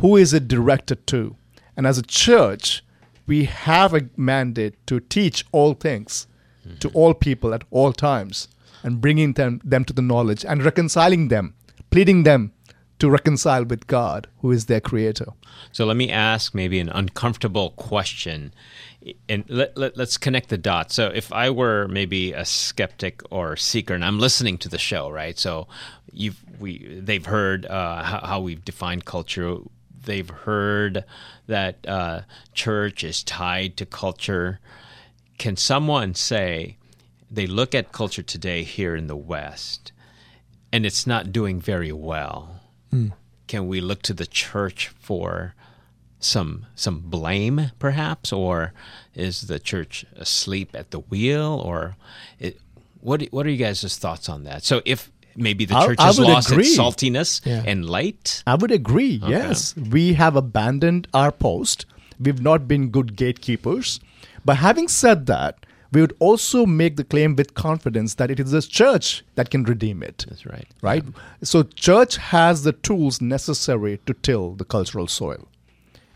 Who 0.00 0.16
is 0.16 0.32
it 0.32 0.48
directed 0.48 1.06
to? 1.08 1.36
And 1.76 1.86
as 1.86 1.98
a 1.98 2.02
church, 2.02 2.83
we 3.26 3.44
have 3.44 3.94
a 3.94 4.08
mandate 4.16 4.86
to 4.86 5.00
teach 5.00 5.44
all 5.52 5.74
things 5.74 6.26
to 6.80 6.88
all 6.90 7.14
people 7.14 7.52
at 7.52 7.64
all 7.70 7.92
times 7.92 8.48
and 8.82 9.00
bringing 9.00 9.34
them, 9.34 9.60
them 9.64 9.84
to 9.84 9.92
the 9.92 10.02
knowledge 10.02 10.44
and 10.44 10.62
reconciling 10.62 11.28
them, 11.28 11.54
pleading 11.90 12.22
them 12.22 12.52
to 12.98 13.10
reconcile 13.10 13.64
with 13.64 13.86
God, 13.86 14.28
who 14.38 14.50
is 14.50 14.66
their 14.66 14.80
creator. 14.80 15.26
So 15.72 15.84
let 15.84 15.96
me 15.96 16.10
ask 16.10 16.54
maybe 16.54 16.78
an 16.78 16.88
uncomfortable 16.88 17.70
question, 17.70 18.54
and 19.28 19.44
let, 19.48 19.76
let, 19.76 19.98
us 19.98 20.16
connect 20.16 20.48
the 20.48 20.58
dots. 20.58 20.94
So 20.94 21.08
if 21.08 21.32
I 21.32 21.50
were 21.50 21.88
maybe 21.88 22.32
a 22.32 22.44
skeptic 22.44 23.20
or 23.30 23.56
seeker, 23.56 23.94
and 23.94 24.04
I'm 24.04 24.20
listening 24.20 24.58
to 24.58 24.68
the 24.68 24.78
show, 24.78 25.10
right? 25.10 25.38
So 25.38 25.66
you've 26.12 26.40
we 26.60 27.00
they've 27.02 27.26
heard 27.26 27.66
uh, 27.66 28.02
how, 28.02 28.20
how 28.20 28.40
we've 28.40 28.64
defined 28.64 29.04
culture. 29.04 29.56
They've 30.04 30.28
heard 30.28 31.04
that 31.46 31.86
uh, 31.86 32.22
church 32.52 33.04
is 33.04 33.22
tied 33.22 33.76
to 33.78 33.86
culture. 33.86 34.60
Can 35.38 35.56
someone 35.56 36.14
say 36.14 36.76
they 37.30 37.46
look 37.46 37.74
at 37.74 37.92
culture 37.92 38.22
today 38.22 38.62
here 38.62 38.94
in 38.94 39.06
the 39.06 39.16
West, 39.16 39.92
and 40.72 40.86
it's 40.86 41.06
not 41.06 41.32
doing 41.32 41.60
very 41.60 41.92
well? 41.92 42.60
can 43.46 43.66
we 43.66 43.80
look 43.80 44.02
to 44.02 44.14
the 44.14 44.26
church 44.26 44.88
for 44.88 45.54
some 46.20 46.66
some 46.74 47.00
blame 47.00 47.70
perhaps 47.78 48.32
or 48.32 48.72
is 49.14 49.42
the 49.42 49.58
church 49.58 50.06
asleep 50.16 50.70
at 50.74 50.90
the 50.90 51.00
wheel 51.00 51.60
or 51.64 51.96
it, 52.38 52.58
what 53.00 53.22
what 53.24 53.46
are 53.46 53.50
you 53.50 53.58
guys' 53.58 53.98
thoughts 53.98 54.28
on 54.28 54.44
that 54.44 54.62
so 54.62 54.80
if 54.84 55.10
maybe 55.36 55.64
the 55.64 55.74
church 55.86 55.98
I 55.98 56.06
has 56.06 56.18
would 56.18 56.28
lost 56.28 56.50
agree. 56.50 56.64
its 56.66 56.76
saltiness 56.78 57.40
Yeah. 57.44 57.62
and 57.66 57.84
light 57.88 58.42
I 58.46 58.54
would 58.54 58.70
agree. 58.70 59.20
Yes, 59.26 59.74
we 59.76 60.14
have 60.14 60.36
abandoned 60.36 61.08
our 61.14 61.32
post. 61.32 61.86
We've 62.20 62.40
not 62.40 62.68
been 62.68 62.90
good 62.90 63.16
gatekeepers. 63.16 64.00
But 64.44 64.56
having 64.58 64.88
said 64.88 65.26
that, 65.26 65.64
we 65.92 66.00
would 66.00 66.14
also 66.18 66.66
make 66.66 66.96
the 66.96 67.04
claim 67.04 67.34
with 67.36 67.54
confidence 67.54 68.14
that 68.14 68.30
it 68.30 68.38
is 68.40 68.50
the 68.50 68.60
church 68.62 69.24
that 69.36 69.50
can 69.50 69.62
redeem 69.64 70.02
it. 70.02 70.24
that's 70.28 70.44
right 70.44 70.66
Right? 70.82 71.04
So, 71.42 71.62
church 71.62 72.16
has 72.16 72.62
the 72.64 72.72
tools 72.72 73.20
necessary 73.20 74.00
to 74.06 74.14
till 74.14 74.52
the 74.54 74.64
cultural 74.64 75.06
soil. 75.06 75.48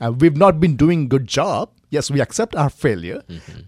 Uh, 0.01 0.13
we've 0.13 0.37
not 0.37 0.61
been 0.61 0.77
doing 0.77 1.05
a 1.05 1.07
good 1.07 1.27
job. 1.27 1.71
Yes, 1.91 2.11
we 2.11 2.21
accept 2.21 2.55
our 2.55 2.69
failure. 2.71 3.23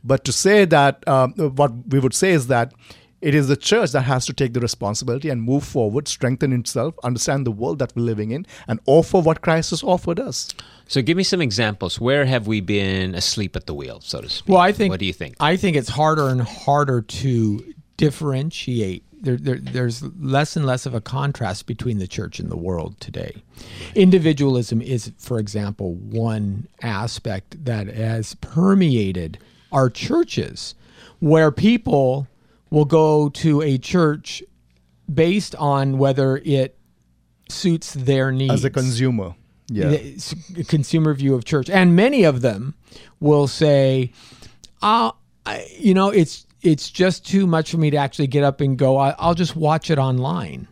But 0.05 0.24
to 0.24 0.32
say 0.32 0.64
that, 0.66 1.07
um, 1.09 1.32
what 1.61 1.72
we 1.88 1.98
would 2.01 2.12
say 2.14 2.32
is 2.32 2.48
that 2.48 2.72
it 3.21 3.35
is 3.35 3.49
the 3.49 3.57
church 3.57 3.93
that 3.93 4.03
has 4.03 4.25
to 4.27 4.33
take 4.33 4.55
the 4.55 4.61
responsibility 4.61 5.29
and 5.29 5.43
move 5.43 5.62
forward, 5.64 6.09
strengthen 6.09 6.53
itself, 6.53 6.95
understand 7.05 7.47
the 7.47 7.51
world 7.51 7.79
that 7.79 7.93
we're 7.95 8.03
living 8.03 8.31
in, 8.31 8.47
and 8.66 8.81
offer 8.87 9.18
what 9.18 9.43
Christ 9.43 9.71
has 9.71 9.83
offered 9.83 10.18
us. 10.18 10.49
so 10.89 11.03
give 11.03 11.16
me 11.16 11.23
some 11.23 11.41
examples 11.43 12.01
where 12.01 12.25
have 12.27 12.47
we 12.47 12.61
been 12.61 13.14
asleep 13.14 13.57
at 13.57 13.66
the 13.66 13.75
wheel 13.75 14.01
so 14.01 14.21
to 14.21 14.29
speak 14.29 14.49
Well, 14.53 14.61
I 14.61 14.73
think. 14.73 14.91
what 14.91 15.01
do 15.01 15.07
you 15.07 15.12
think 15.12 15.35
I 15.41 15.57
think 15.57 15.77
it's 15.77 15.91
harder 15.91 16.29
and 16.29 16.41
harder 16.43 17.03
to 17.03 17.75
differentiate. 17.97 19.05
There, 19.23 19.37
there, 19.37 19.59
there's 19.59 20.03
less 20.18 20.57
and 20.57 20.64
less 20.64 20.87
of 20.87 20.95
a 20.95 21.01
contrast 21.03 21.66
between 21.66 21.99
the 21.99 22.07
church 22.07 22.39
and 22.41 22.51
the 22.51 22.57
world 22.57 22.99
today. 23.01 23.43
Individualism 23.95 24.81
is, 24.81 25.12
for 25.18 25.39
example, 25.39 25.95
one 25.95 26.66
aspect 26.81 27.62
that 27.64 27.87
has 27.89 28.35
permeated 28.37 29.39
our 29.73 29.91
churches, 29.91 30.75
where 31.18 31.51
people 31.51 32.27
will 32.71 32.85
go 32.85 33.29
to 33.29 33.61
a 33.62 33.79
church 33.79 34.43
based 35.12 35.55
on 35.57 35.99
whether 35.99 36.37
it 36.45 36.79
suits 37.49 37.95
their 37.95 38.31
needs 38.31 38.53
As 38.53 38.64
a 38.64 38.71
consumer. 38.71 39.35
Yeah. 39.73 39.91
the 39.91 40.64
consumer 40.66 41.14
view 41.14 41.35
of 41.35 41.45
church, 41.45 41.71
and 41.71 41.95
many 41.95 42.25
of 42.25 42.41
them 42.41 42.75
will 43.21 43.47
say, 43.47 44.11
"Uh, 44.83 45.12
I, 45.47 45.64
you 45.79 45.95
know, 45.95 46.09
it's 46.11 46.45
it's 46.62 46.91
just 46.91 47.25
too 47.25 47.47
much 47.47 47.71
for 47.71 47.77
me 47.79 47.91
to 47.91 47.97
actually 47.97 48.27
get 48.27 48.43
up 48.43 48.61
and 48.61 48.77
go. 48.77 48.97
I, 48.97 49.14
I'll 49.18 49.35
just 49.35 49.55
watch 49.55 49.89
it 49.91 49.99
online." 49.99 50.66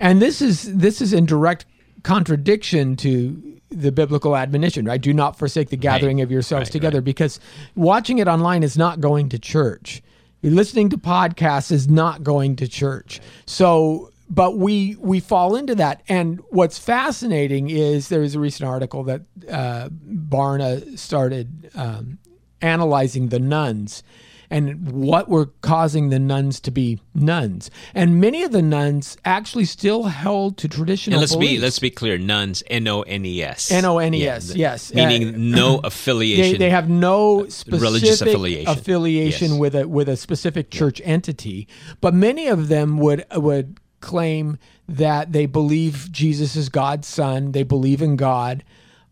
And 0.00 0.20
this 0.20 0.42
is 0.42 0.76
this 0.76 1.00
is 1.00 1.12
in 1.12 1.26
direct 1.26 1.64
contradiction 2.02 2.96
to 2.96 3.60
the 3.70 3.92
biblical 3.92 4.36
admonition, 4.36 4.84
right? 4.84 5.00
Do 5.00 5.12
not 5.12 5.38
forsake 5.38 5.70
the 5.70 5.76
gathering 5.76 6.20
of 6.20 6.30
yourselves 6.30 6.66
Right, 6.66 6.72
together, 6.72 7.00
because 7.00 7.38
watching 7.76 8.18
it 8.18 8.26
online 8.26 8.64
is 8.64 8.76
not 8.76 9.00
going 9.00 9.28
to 9.28 9.38
church. 9.38 10.02
Listening 10.50 10.90
to 10.90 10.98
podcasts 10.98 11.72
is 11.72 11.88
not 11.88 12.22
going 12.22 12.56
to 12.56 12.68
church. 12.68 13.20
So 13.46 14.10
but 14.28 14.56
we 14.58 14.96
we 15.00 15.20
fall 15.20 15.56
into 15.56 15.74
that. 15.76 16.02
And 16.08 16.40
what's 16.50 16.78
fascinating 16.78 17.70
is 17.70 18.08
there 18.08 18.20
was 18.20 18.34
a 18.34 18.40
recent 18.40 18.68
article 18.68 19.04
that 19.04 19.22
uh, 19.50 19.88
Barna 19.90 20.98
started 20.98 21.70
um, 21.74 22.18
analyzing 22.60 23.28
the 23.28 23.38
nones 23.38 24.02
and 24.50 24.90
what 24.90 25.28
were 25.28 25.46
causing 25.62 26.10
the 26.10 26.18
nones 26.18 26.60
to 26.60 26.70
be 26.70 27.00
nones. 27.14 27.70
And 27.94 28.20
many 28.20 28.42
of 28.42 28.52
the 28.52 28.62
nones 28.62 29.16
actually 29.24 29.64
still 29.64 30.04
held 30.04 30.56
to 30.58 30.68
traditional 30.68 31.18
and 31.18 31.20
let's 31.22 31.36
be 31.36 31.58
let's 31.58 31.78
be 31.78 31.90
clear 31.90 32.18
nones 32.18 32.62
n-o-n-e-s 32.68 33.70
N-O-N-E-S, 33.70 34.48
the- 34.48 34.58
yes. 34.58 34.92
meaning 34.94 35.28
Uh, 35.28 35.38
no 35.38 35.78
affiliation 35.84 36.58
they 36.58 36.70
have 36.70 36.88
no 36.88 37.46
specific 37.48 37.80
religious 37.82 38.20
affiliation. 38.20 38.70
affiliation 38.72 39.50
Yes. 39.52 39.58
with 39.60 39.74
a 39.74 39.88
with 39.88 40.08
a 40.08 40.16
specific 40.16 40.70
church 40.70 41.00
entity, 41.04 41.66
but 42.00 42.14
many 42.14 42.46
of 42.48 42.68
them 42.68 42.98
would 42.98 43.24
would 43.34 43.78
claim 44.00 44.58
that 44.88 45.32
they 45.32 45.46
believe 45.46 46.08
Jesus 46.12 46.56
is 46.56 46.68
God's 46.68 47.08
son. 47.08 47.52
They 47.52 47.62
believe 47.62 48.02
in 48.02 48.16
God. 48.16 48.62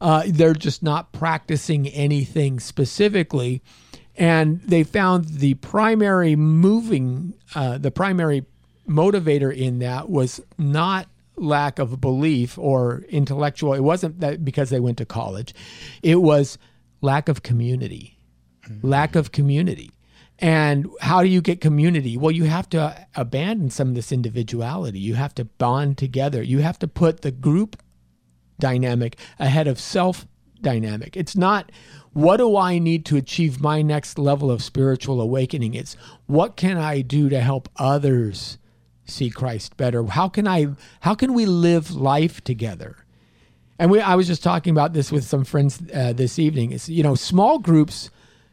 Uh, 0.02 0.24
they're 0.26 0.52
just 0.52 0.82
not 0.82 1.12
practicing 1.12 1.88
anything 1.88 2.60
specifically, 2.60 3.62
and 4.16 4.60
they 4.62 4.84
found 4.84 5.24
the 5.26 5.54
primary 5.54 6.36
moving, 6.36 7.34
uh, 7.54 7.78
the 7.78 7.90
primary 7.90 8.44
motivator 8.88 9.54
in 9.54 9.78
that 9.78 10.08
was 10.10 10.40
not 10.58 11.08
lack 11.36 11.78
of 11.78 12.00
belief 12.00 12.58
or 12.58 13.04
intellectual. 13.08 13.72
It 13.72 13.80
wasn't 13.80 14.20
that 14.20 14.44
because 14.44 14.70
they 14.70 14.80
went 14.80 14.98
to 14.98 15.06
college. 15.06 15.54
It 16.02 16.16
was 16.16 16.58
lack 17.00 17.28
of 17.28 17.42
community. 17.42 18.18
Lack 18.82 19.16
of 19.16 19.32
community. 19.32 19.90
And 20.38 20.88
how 21.00 21.22
do 21.22 21.28
you 21.28 21.40
get 21.40 21.60
community? 21.60 22.16
Well, 22.16 22.32
you 22.32 22.44
have 22.44 22.68
to 22.70 23.06
abandon 23.14 23.70
some 23.70 23.90
of 23.90 23.94
this 23.94 24.12
individuality. 24.12 24.98
You 24.98 25.14
have 25.14 25.34
to 25.36 25.44
bond 25.44 25.98
together. 25.98 26.42
You 26.42 26.58
have 26.58 26.78
to 26.80 26.88
put 26.88 27.22
the 27.22 27.30
group 27.30 27.80
dynamic 28.58 29.16
ahead 29.38 29.68
of 29.68 29.78
self 29.78 30.26
dynamic. 30.62 31.16
It's 31.16 31.36
not 31.36 31.70
what 32.12 32.36
do 32.38 32.56
I 32.56 32.78
need 32.78 33.06
to 33.06 33.16
achieve 33.16 33.60
my 33.60 33.82
next 33.82 34.18
level 34.18 34.50
of 34.50 34.62
spiritual 34.62 35.20
awakening? 35.20 35.74
It's 35.74 35.96
what 36.26 36.56
can 36.56 36.76
I 36.76 37.00
do 37.00 37.28
to 37.28 37.40
help 37.40 37.68
others 37.76 38.58
see 39.04 39.30
Christ 39.30 39.76
better? 39.76 40.04
How 40.04 40.28
can 40.28 40.46
I 40.46 40.68
how 41.00 41.14
can 41.14 41.34
we 41.34 41.46
live 41.46 41.90
life 41.90 42.42
together? 42.42 42.98
And 43.78 43.90
we 43.90 44.00
I 44.00 44.14
was 44.14 44.26
just 44.26 44.42
talking 44.42 44.70
about 44.70 44.92
this 44.92 45.10
with 45.10 45.24
some 45.24 45.44
friends 45.44 45.82
uh, 45.92 46.12
this 46.12 46.38
evening. 46.38 46.72
It's 46.72 46.88
you 46.88 47.02
know, 47.02 47.14
small 47.14 47.58
groups 47.58 48.10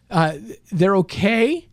uh, 0.09 0.37
they're 0.71 0.95
okay, 0.97 1.67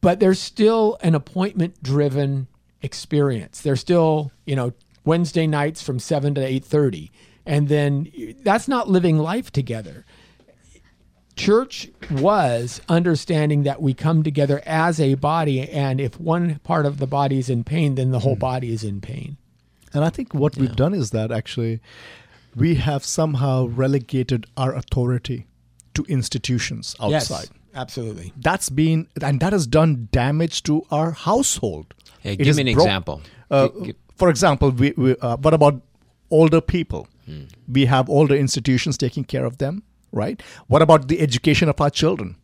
but 0.00 0.20
they're 0.20 0.34
still 0.34 0.98
an 1.02 1.14
appointment 1.14 1.82
driven 1.82 2.46
experience. 2.82 3.60
They're 3.60 3.76
still, 3.76 4.32
you 4.44 4.56
know, 4.56 4.72
Wednesday 5.04 5.46
nights 5.46 5.82
from 5.82 5.98
7 5.98 6.34
to 6.34 6.40
8:30. 6.40 7.10
And 7.50 7.68
then 7.68 8.10
that's 8.44 8.68
not 8.68 8.88
living 8.88 9.18
life 9.18 9.50
together. 9.50 10.04
Church 11.34 11.88
was 12.10 12.80
understanding 12.88 13.64
that 13.64 13.82
we 13.82 13.92
come 13.92 14.22
together 14.22 14.62
as 14.66 15.00
a 15.00 15.14
body 15.14 15.68
and 15.68 16.00
if 16.00 16.20
one 16.20 16.60
part 16.60 16.86
of 16.86 16.98
the 16.98 17.06
body 17.08 17.38
is 17.38 17.48
in 17.50 17.64
pain, 17.64 17.96
then 17.96 18.10
the 18.12 18.20
whole 18.20 18.36
body 18.36 18.72
is 18.72 18.84
in 18.84 19.00
pain. 19.00 19.36
And 19.92 20.04
I 20.04 20.10
think 20.10 20.32
what 20.32 20.56
we've 20.56 20.76
done 20.76 20.94
is 20.94 21.10
that 21.10 21.32
actually 21.32 21.80
we 22.54 22.76
have 22.76 23.04
somehow 23.04 23.66
relegated 23.66 24.46
our 24.56 24.72
authority 24.74 25.46
to 25.94 26.04
institutions 26.04 26.94
outside. 27.00 27.48
Yes, 27.48 27.50
absolutely. 27.74 28.32
That's 28.36 28.68
been, 28.68 29.08
and 29.20 29.40
that 29.40 29.52
has 29.52 29.66
done 29.66 30.08
damage 30.12 30.62
to 30.64 30.84
our 30.92 31.10
household. 31.12 31.94
Yeah, 32.22 32.32
It 32.32 32.36
give 32.44 32.56
me 32.56 32.70
an 32.70 32.74
bro- 32.74 32.84
example 32.84 33.22
Uh, 33.50 33.68
Gi- 33.68 33.86
gi- 33.86 33.94
for 34.14 34.28
example, 34.28 34.70
we, 34.70 34.92
we, 34.96 35.16
uh, 35.16 35.36
what 35.38 35.54
about 35.54 35.80
older 36.30 36.60
people? 36.60 37.08
Mm. 37.30 37.46
We 37.78 37.86
have 37.86 38.08
older 38.18 38.36
institutions 38.44 38.98
taking 38.98 39.24
care 39.24 39.44
of 39.44 39.58
them, 39.58 39.82
right? 40.12 40.42
What 40.66 40.82
about 40.82 41.08
the 41.08 41.20
education 41.20 41.68
of 41.68 41.80
our 41.80 41.90
children? 41.90 42.36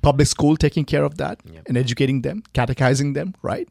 public 0.00 0.28
school 0.28 0.56
taking 0.56 0.84
care 0.90 1.04
of 1.04 1.14
that 1.20 1.40
Yep. 1.52 1.62
and 1.68 1.76
educating 1.76 2.18
them, 2.22 2.42
catechizing 2.58 3.14
them, 3.14 3.30
right? 3.42 3.68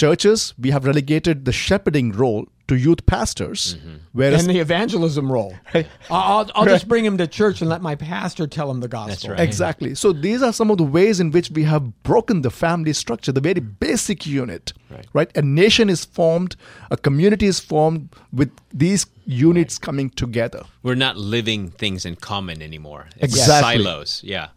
Churches, 0.00 0.52
we 0.58 0.70
have 0.72 0.84
relegated 0.84 1.44
the 1.44 1.52
shepherding 1.52 2.10
role 2.22 2.46
to 2.70 2.78
youth 2.78 3.04
pastors, 3.04 3.74
mm-hmm. 3.74 3.96
whereas 4.12 4.46
and 4.46 4.54
the 4.54 4.60
evangelism 4.60 5.30
role. 5.30 5.52
I'll, 6.08 6.48
I'll 6.54 6.64
just 6.66 6.86
bring 6.86 7.04
him 7.04 7.18
to 7.18 7.26
church 7.26 7.60
and 7.60 7.68
let 7.68 7.82
my 7.82 7.96
pastor 7.96 8.46
tell 8.46 8.70
him 8.70 8.78
the 8.78 8.86
gospel. 8.86 9.08
That's 9.08 9.28
right. 9.28 9.40
Exactly. 9.40 9.96
So 9.96 10.12
these 10.12 10.40
are 10.40 10.52
some 10.52 10.70
of 10.70 10.78
the 10.78 10.84
ways 10.84 11.18
in 11.18 11.32
which 11.32 11.50
we 11.50 11.64
have 11.64 12.04
broken 12.04 12.42
the 12.42 12.50
family 12.50 12.92
structure, 12.92 13.32
the 13.32 13.40
very 13.40 13.58
basic 13.58 14.24
unit. 14.24 14.72
Right. 15.12 15.36
A 15.36 15.42
nation 15.42 15.90
is 15.90 16.04
formed, 16.04 16.54
a 16.92 16.96
community 16.96 17.46
is 17.46 17.58
formed 17.58 18.10
with 18.32 18.52
these 18.72 19.04
units 19.26 19.76
coming 19.76 20.10
together. 20.10 20.62
We're 20.84 20.94
not 20.94 21.16
living 21.16 21.70
things 21.70 22.06
in 22.06 22.14
common 22.14 22.62
anymore. 22.62 23.08
It's 23.16 23.34
Exactly. 23.34 23.82
silos. 23.82 24.22
Yeah, 24.22 24.50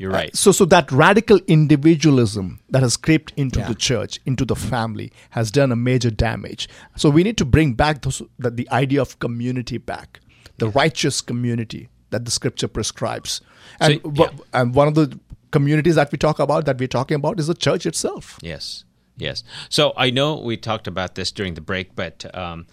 you're 0.00 0.10
right. 0.10 0.34
So, 0.34 0.50
so 0.50 0.64
that 0.64 0.90
radical 0.90 1.38
individualism 1.46 2.60
that 2.70 2.82
has 2.82 2.96
crept 2.96 3.34
into 3.36 3.58
Yeah. 3.58 3.68
the 3.68 3.74
church, 3.74 4.18
into 4.24 4.46
the 4.46 4.56
family, 4.56 5.12
has 5.30 5.50
done 5.50 5.70
a 5.70 5.76
major 5.76 6.10
damage. 6.10 6.70
So 6.96 7.10
we 7.10 7.22
need 7.22 7.36
to 7.36 7.44
bring 7.44 7.74
back 7.74 8.00
those, 8.00 8.22
the, 8.38 8.50
the 8.50 8.66
idea 8.70 9.02
of 9.02 9.18
community 9.18 9.76
back, 9.76 10.20
the 10.56 10.70
righteous 10.70 11.20
community 11.20 11.90
that 12.08 12.24
the 12.24 12.30
scripture 12.30 12.66
prescribes. 12.68 13.42
And, 13.78 14.00
So, 14.02 14.12
yeah. 14.14 14.30
and 14.54 14.74
one 14.74 14.88
of 14.88 14.94
the 14.94 15.20
communities 15.50 15.96
that 15.96 16.10
we 16.10 16.16
talk 16.16 16.38
about, 16.38 16.64
that 16.64 16.78
we're 16.78 16.88
talking 16.88 17.16
about, 17.16 17.38
is 17.38 17.46
the 17.48 17.54
church 17.54 17.84
itself. 17.84 18.38
Yes, 18.40 18.84
yes. 19.18 19.44
So 19.68 19.92
I 19.98 20.08
know 20.08 20.40
we 20.40 20.56
talked 20.56 20.86
about 20.86 21.14
this 21.14 21.30
during 21.30 21.54
the 21.54 21.60
break, 21.60 21.94
but 21.94 22.24
um, 22.34 22.66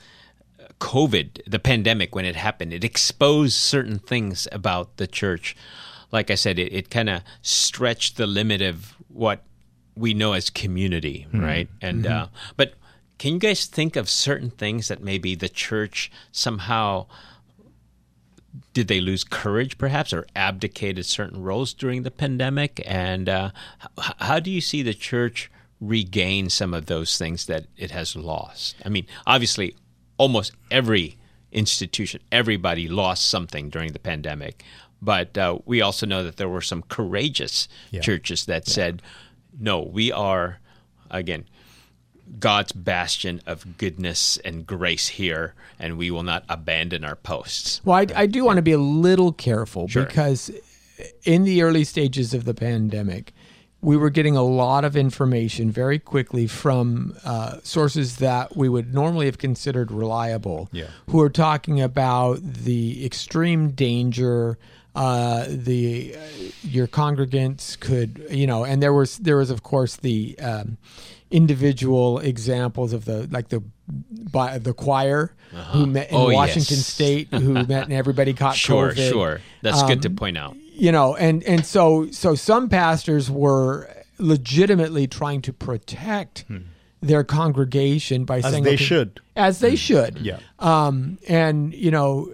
COVID, 0.79 1.41
the 1.45 1.59
pandemic, 1.59 2.15
when 2.15 2.23
it 2.25 2.37
happened, 2.37 2.71
it 2.73 2.85
exposed 2.85 3.55
certain 3.55 3.99
things 3.99 4.47
about 4.53 4.95
the 4.95 5.07
church. 5.07 5.57
Like 6.11 6.31
I 6.31 6.35
said, 6.35 6.57
it, 6.59 6.73
it 6.73 6.89
kind 6.89 7.09
of 7.09 7.21
stretched 7.41 8.17
the 8.17 8.27
limit 8.27 8.61
of 8.61 8.95
what 9.09 9.43
we 9.95 10.13
know 10.13 10.33
as 10.33 10.49
community, 10.49 11.27
right? 11.33 11.69
And 11.81 12.05
uh, 12.05 12.27
but 12.55 12.73
can 13.17 13.33
you 13.33 13.39
guys 13.39 13.65
think 13.65 13.95
of 13.95 14.09
certain 14.09 14.51
things 14.51 14.87
that 14.89 15.01
maybe 15.01 15.35
the 15.35 15.49
church 15.49 16.11
somehow 16.31 17.07
did 18.73 18.87
they 18.87 19.01
lose 19.01 19.23
courage 19.23 19.77
perhaps 19.77 20.13
or 20.13 20.25
abdicated 20.35 21.05
certain 21.05 21.41
roles 21.41 21.73
during 21.73 22.03
the 22.03 22.11
pandemic? 22.11 22.81
And 22.85 23.27
uh, 23.27 23.51
h- 23.99 24.13
how 24.19 24.39
do 24.39 24.51
you 24.51 24.61
see 24.61 24.83
the 24.83 24.93
church 24.93 25.51
regain 25.81 26.49
some 26.49 26.73
of 26.73 26.85
those 26.85 27.17
things 27.17 27.47
that 27.47 27.65
it 27.75 27.91
has 27.91 28.15
lost? 28.15 28.75
I 28.85 28.89
mean 28.89 29.07
obviously 29.25 29.75
almost 30.17 30.51
every 30.69 31.17
institution 31.51 32.21
everybody 32.31 32.87
lost 32.87 33.29
something 33.29 33.69
during 33.69 33.93
the 33.93 33.99
pandemic 33.99 34.63
but 35.01 35.37
uh, 35.37 35.57
we 35.65 35.81
also 35.81 36.05
know 36.05 36.23
that 36.23 36.37
there 36.37 36.49
were 36.49 36.61
some 36.61 36.81
courageous 36.83 37.67
Yeah. 37.91 38.01
churches 38.01 38.45
that 38.45 38.67
said 38.67 39.01
no 39.59 39.81
we 39.81 40.11
are 40.11 40.59
again 41.11 41.45
God's 42.39 42.73
bastion 42.73 43.41
of 43.47 43.77
goodness 43.77 44.37
and 44.43 44.67
grace 44.67 45.07
here, 45.07 45.53
and 45.79 45.97
we 45.97 46.11
will 46.11 46.23
not 46.23 46.43
abandon 46.49 47.05
our 47.05 47.15
posts. 47.15 47.79
Well, 47.85 47.95
I, 47.97 48.05
I 48.23 48.25
do 48.25 48.43
want 48.43 48.57
to 48.57 48.61
be 48.61 48.73
a 48.73 48.77
little 48.77 49.31
careful 49.31 49.87
Sure. 49.87 50.03
because 50.03 50.51
in 51.23 51.43
the 51.45 51.61
early 51.61 51.85
stages 51.85 52.33
of 52.33 52.43
the 52.43 52.53
pandemic, 52.53 53.31
we 53.79 53.95
were 53.95 54.09
getting 54.09 54.35
a 54.35 54.43
lot 54.43 54.83
of 54.83 54.97
information 54.97 55.71
very 55.71 55.99
quickly 55.99 56.47
from 56.47 57.15
uh, 57.23 57.59
sources 57.63 58.17
that 58.17 58.57
we 58.57 58.67
would 58.67 58.93
normally 58.93 59.27
have 59.27 59.37
considered 59.37 59.89
reliable, 59.89 60.67
Yeah. 60.73 60.87
who 61.09 61.21
are 61.21 61.29
talking 61.29 61.79
about 61.79 62.39
the 62.41 63.05
extreme 63.05 63.69
danger. 63.71 64.57
Uh, 64.97 65.45
the 65.47 66.15
uh, 66.15 66.19
your 66.63 66.87
congregants 66.87 67.79
could 67.79 68.25
you 68.31 68.47
know, 68.47 68.63
and 68.65 68.81
there 68.81 68.93
was 68.93 69.17
there 69.19 69.37
was 69.37 69.49
of 69.51 69.61
course 69.61 69.95
the 69.97 70.35
um, 70.39 70.77
individual 71.29 72.17
examples 72.19 72.93
of 72.93 73.05
the 73.05 73.27
like 73.31 73.49
the 73.49 73.61
by 74.31 74.57
the 74.57 74.73
choir 74.73 75.33
who 75.71 75.85
met 75.85 76.09
in 76.09 76.15
Oh, 76.15 76.31
Washington 76.33 76.77
yes. 76.77 76.85
State 76.87 77.27
who 77.31 77.53
met 77.73 77.83
and 77.83 77.93
everybody 77.93 78.33
caught 78.33 78.55
Sure, 78.55 78.91
COVID 78.91 79.09
sure. 79.09 79.41
That's 79.61 79.83
good 79.83 80.01
to 80.01 80.09
Um, 80.09 80.15
point 80.15 80.37
out. 80.37 80.55
you 80.73 80.91
know 80.91 81.15
and 81.15 81.43
and 81.43 81.65
so 81.65 82.09
so 82.11 82.33
some 82.35 82.67
pastors 82.69 83.29
were 83.29 83.87
legitimately 84.19 85.05
trying 85.07 85.41
to 85.43 85.53
protect 85.53 86.43
their 87.01 87.23
congregation 87.23 88.25
by 88.25 88.39
Hmm. 88.39 88.45
As 88.47 88.51
saying 88.51 88.63
they 88.63 88.73
okay, 88.73 88.83
should. 88.83 89.19
as 89.35 89.59
they 89.59 89.75
should 89.75 90.17
Yeah. 90.19 90.39
um 90.59 91.19
and 91.27 91.71
you 91.73 91.91
know 91.91 92.33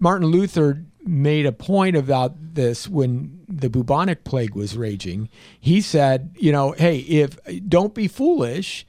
martin 0.00 0.28
luther 0.28 0.82
made 1.04 1.46
a 1.46 1.52
point 1.52 1.96
about 1.96 2.34
this 2.54 2.88
when 2.88 3.44
the 3.48 3.68
bubonic 3.68 4.24
plague 4.24 4.54
was 4.54 4.76
raging. 4.76 5.28
He 5.60 5.80
said 5.80 6.34
you 6.38 6.52
know 6.52 6.72
hey 6.72 6.98
if 6.98 7.38
don't 7.68 7.94
be 7.94 8.08
foolish 8.08 8.86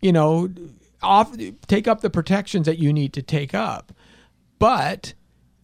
you 0.00 0.12
know 0.12 0.50
off 1.02 1.34
take 1.66 1.86
up 1.86 2.00
the 2.00 2.10
protections 2.10 2.66
that 2.66 2.78
you 2.78 2.92
need 2.92 3.12
to 3.12 3.22
take 3.22 3.54
up. 3.54 3.92
But 4.58 5.14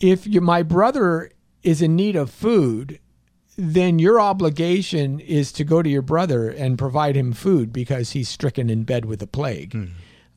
if 0.01 0.27
you, 0.27 0.41
my 0.41 0.63
brother 0.63 1.31
is 1.63 1.83
in 1.83 1.97
need 1.97 2.17
of 2.17 2.31
food, 2.31 2.99
then 3.57 3.99
your 3.99 4.21
obligation 4.21 5.21
is 5.21 5.53
to 5.53 5.65
go 5.65 5.83
to 5.83 5.89
your 5.89 6.03
brother 6.03 6.49
and 6.49 6.79
provide 6.79 7.17
him 7.17 7.33
food 7.33 7.73
because 7.73 8.13
he's 8.13 8.29
stricken 8.29 8.71
in 8.71 8.85
bed 8.85 9.05
with 9.05 9.23
a 9.23 9.27
plague. 9.27 9.75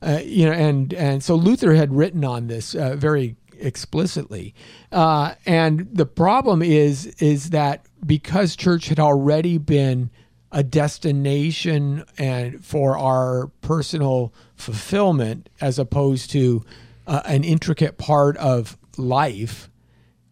Uh, 0.02 0.20
you 0.22 0.44
know, 0.44 0.52
and 0.52 0.92
and 0.94 1.22
so 1.22 1.34
Luther 1.34 1.74
had 1.74 1.94
written 1.94 2.24
on 2.24 2.46
this 2.48 2.74
uh, 2.74 2.94
very 2.96 3.36
explicitly, 3.60 4.54
uh, 4.92 5.34
and 5.46 5.88
the 5.92 6.06
problem 6.06 6.62
is 6.62 7.06
is 7.18 7.50
that 7.50 7.86
because 8.06 8.56
church 8.56 8.88
had 8.88 8.98
already 9.00 9.58
been 9.58 10.10
a 10.52 10.62
destination 10.62 12.04
and 12.18 12.64
for 12.64 12.96
our 12.98 13.48
personal 13.60 14.32
fulfillment 14.56 15.48
as 15.60 15.78
opposed 15.78 16.30
to 16.30 16.64
uh, 17.06 17.22
an 17.24 17.44
intricate 17.44 17.98
part 17.98 18.36
of 18.38 18.76
life, 18.96 19.68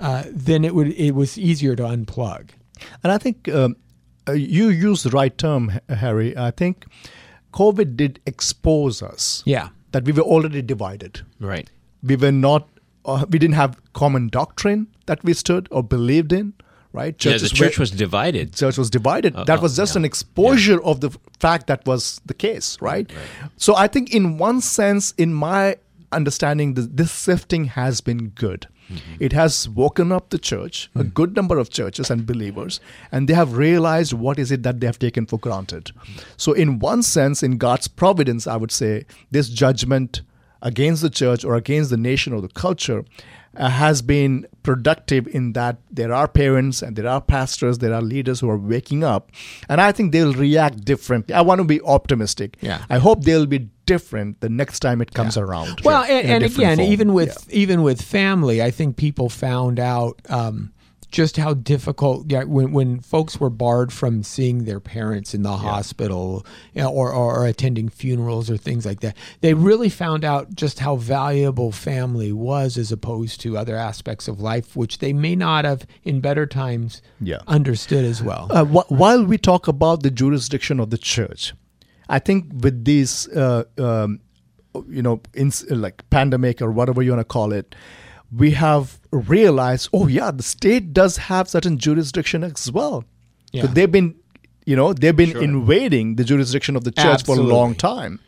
uh, 0.00 0.24
then 0.30 0.64
it 0.64 0.74
would 0.74 0.88
it 0.88 1.12
was 1.12 1.38
easier 1.38 1.74
to 1.76 1.82
unplug. 1.82 2.50
And 3.02 3.12
I 3.12 3.18
think 3.18 3.48
um, 3.48 3.76
uh, 4.28 4.32
you 4.32 4.68
use 4.68 5.02
the 5.02 5.10
right 5.10 5.36
term, 5.36 5.72
Harry. 5.88 6.36
I 6.36 6.50
think 6.50 6.84
COVID 7.52 7.96
did 7.96 8.20
expose 8.26 9.02
us 9.02 9.42
Yeah. 9.46 9.68
that 9.92 10.04
we 10.04 10.12
were 10.12 10.22
already 10.22 10.62
divided. 10.62 11.20
Right. 11.40 11.68
We 12.02 12.16
were 12.16 12.32
not, 12.32 12.68
uh, 13.04 13.24
we 13.28 13.38
didn't 13.38 13.54
have 13.54 13.80
common 13.92 14.28
doctrine 14.28 14.86
that 15.06 15.22
we 15.24 15.32
stood 15.32 15.68
or 15.70 15.82
believed 15.82 16.32
in, 16.32 16.54
right? 16.92 17.22
Yeah, 17.24 17.38
the 17.38 17.48
church 17.48 17.78
were- 17.78 17.82
was 17.82 17.90
divided. 17.90 18.54
church 18.54 18.78
was 18.78 18.90
divided. 18.90 19.34
Uh, 19.34 19.44
that 19.44 19.58
uh, 19.58 19.62
was 19.62 19.76
just 19.76 19.94
yeah. 19.94 20.00
an 20.00 20.04
exposure 20.04 20.82
of 20.82 21.00
the 21.00 21.10
fact 21.40 21.66
that 21.66 21.84
was 21.86 22.20
the 22.26 22.34
case, 22.34 22.80
right? 22.80 23.10
So 23.56 23.76
I 23.76 23.88
think, 23.88 24.14
in 24.14 24.38
one 24.38 24.60
sense, 24.60 25.12
in 25.18 25.34
my 25.34 25.76
understanding, 26.12 26.74
th- 26.74 26.88
this 26.92 27.10
sifting 27.10 27.66
has 27.66 28.00
been 28.00 28.28
good. 28.28 28.66
Mm-hmm. 28.92 29.14
It 29.20 29.32
has 29.32 29.68
woken 29.68 30.12
up 30.12 30.30
the 30.30 30.38
church, 30.38 30.90
a 30.94 31.04
good 31.04 31.34
number 31.34 31.56
of 31.56 31.70
churches 31.70 32.10
and 32.10 32.26
believers, 32.26 32.80
and 33.10 33.26
they 33.26 33.32
have 33.34 33.56
realized 33.56 34.12
what 34.12 34.38
is 34.38 34.52
it 34.52 34.62
that 34.64 34.80
they 34.80 34.86
have 34.86 34.98
taken 34.98 35.24
for 35.24 35.38
granted. 35.38 35.92
So, 36.36 36.52
in 36.52 36.78
one 36.78 37.02
sense, 37.02 37.42
in 37.42 37.56
God's 37.58 37.88
providence, 37.88 38.46
I 38.46 38.56
would 38.56 38.72
say 38.72 39.06
this 39.30 39.48
judgment 39.48 40.22
against 40.62 41.02
the 41.02 41.10
church 41.10 41.44
or 41.44 41.54
against 41.54 41.90
the 41.90 41.96
nation 41.96 42.32
or 42.32 42.40
the 42.40 42.48
culture 42.48 43.04
uh, 43.56 43.68
has 43.68 44.00
been 44.00 44.46
productive 44.62 45.26
in 45.28 45.52
that 45.52 45.76
there 45.90 46.12
are 46.12 46.26
parents 46.26 46.80
and 46.80 46.96
there 46.96 47.06
are 47.06 47.20
pastors, 47.20 47.78
there 47.78 47.92
are 47.92 48.00
leaders 48.00 48.40
who 48.40 48.48
are 48.48 48.56
waking 48.56 49.04
up, 49.04 49.30
and 49.68 49.80
I 49.80 49.92
think 49.92 50.12
they'll 50.12 50.32
react 50.32 50.84
differently. 50.84 51.34
I 51.34 51.42
want 51.42 51.58
to 51.58 51.64
be 51.64 51.80
optimistic. 51.82 52.56
Yeah. 52.60 52.84
I 52.88 52.98
hope 52.98 53.24
they'll 53.24 53.46
be 53.46 53.68
different 53.84 54.40
the 54.40 54.48
next 54.48 54.80
time 54.80 55.02
it 55.02 55.12
comes 55.12 55.36
around. 55.36 55.82
Well, 55.84 56.04
and, 56.04 56.26
and 56.26 56.44
again, 56.44 56.78
form. 56.78 56.90
even 56.92 57.12
with 57.12 57.52
even 57.52 57.82
with 57.82 58.00
family, 58.00 58.62
I 58.62 58.70
think 58.70 58.96
people 58.96 59.28
found 59.28 59.78
out 59.78 60.20
um, 60.30 60.72
just 61.12 61.36
how 61.36 61.54
difficult. 61.54 62.30
Yeah, 62.30 62.44
when 62.44 62.72
when 62.72 63.00
folks 63.00 63.38
were 63.38 63.50
barred 63.50 63.92
from 63.92 64.22
seeing 64.22 64.64
their 64.64 64.80
parents 64.80 65.34
in 65.34 65.42
the 65.42 65.56
hospital, 65.58 66.44
you 66.74 66.82
know, 66.82 66.90
or, 66.90 67.12
or 67.12 67.36
or 67.36 67.46
attending 67.46 67.88
funerals 67.88 68.50
or 68.50 68.56
things 68.56 68.84
like 68.84 69.00
that, 69.00 69.16
they 69.42 69.54
really 69.54 69.88
found 69.88 70.24
out 70.24 70.54
just 70.54 70.80
how 70.80 70.96
valuable 70.96 71.70
family 71.70 72.32
was 72.32 72.76
as 72.76 72.90
opposed 72.90 73.40
to 73.42 73.56
other 73.56 73.76
aspects 73.76 74.26
of 74.26 74.40
life, 74.40 74.74
which 74.74 74.98
they 74.98 75.12
may 75.12 75.36
not 75.36 75.64
have 75.64 75.86
in 76.02 76.20
better 76.20 76.46
times 76.46 77.02
Yeah. 77.20 77.38
understood 77.46 78.04
as 78.04 78.22
well. 78.22 78.48
Uh, 78.50 78.64
wh- 78.64 78.90
while 78.90 79.24
we 79.24 79.38
talk 79.38 79.68
about 79.68 80.02
the 80.02 80.10
jurisdiction 80.10 80.80
of 80.80 80.90
the 80.90 80.98
church, 80.98 81.52
I 82.08 82.18
think 82.18 82.46
with 82.62 82.84
these, 82.84 83.28
uh, 83.28 83.64
um, 83.78 84.20
you 84.88 85.02
know, 85.02 85.20
in, 85.34 85.52
like 85.68 86.08
pandemic 86.10 86.62
or 86.62 86.70
whatever 86.72 87.02
you 87.02 87.10
want 87.10 87.20
to 87.20 87.24
call 87.24 87.52
it, 87.52 87.74
we 88.34 88.52
have 88.52 88.98
realized, 89.10 89.88
oh 89.92 90.06
yeah, 90.06 90.30
the 90.30 90.42
state 90.42 90.92
does 90.92 91.16
have 91.16 91.48
certain 91.48 91.78
jurisdiction 91.78 92.42
as 92.42 92.70
well. 92.72 93.04
Yeah. 93.52 93.62
So 93.62 93.68
they've 93.68 93.90
been, 93.90 94.14
you 94.64 94.76
know, 94.76 94.92
they've 94.92 95.16
been 95.16 95.36
invading 95.36 96.16
the 96.16 96.24
jurisdiction 96.24 96.76
of 96.76 96.84
the 96.84 96.92
church 96.92 97.24
for 97.24 97.36
a 97.36 97.40
long 97.42 97.74
time. 97.74 98.20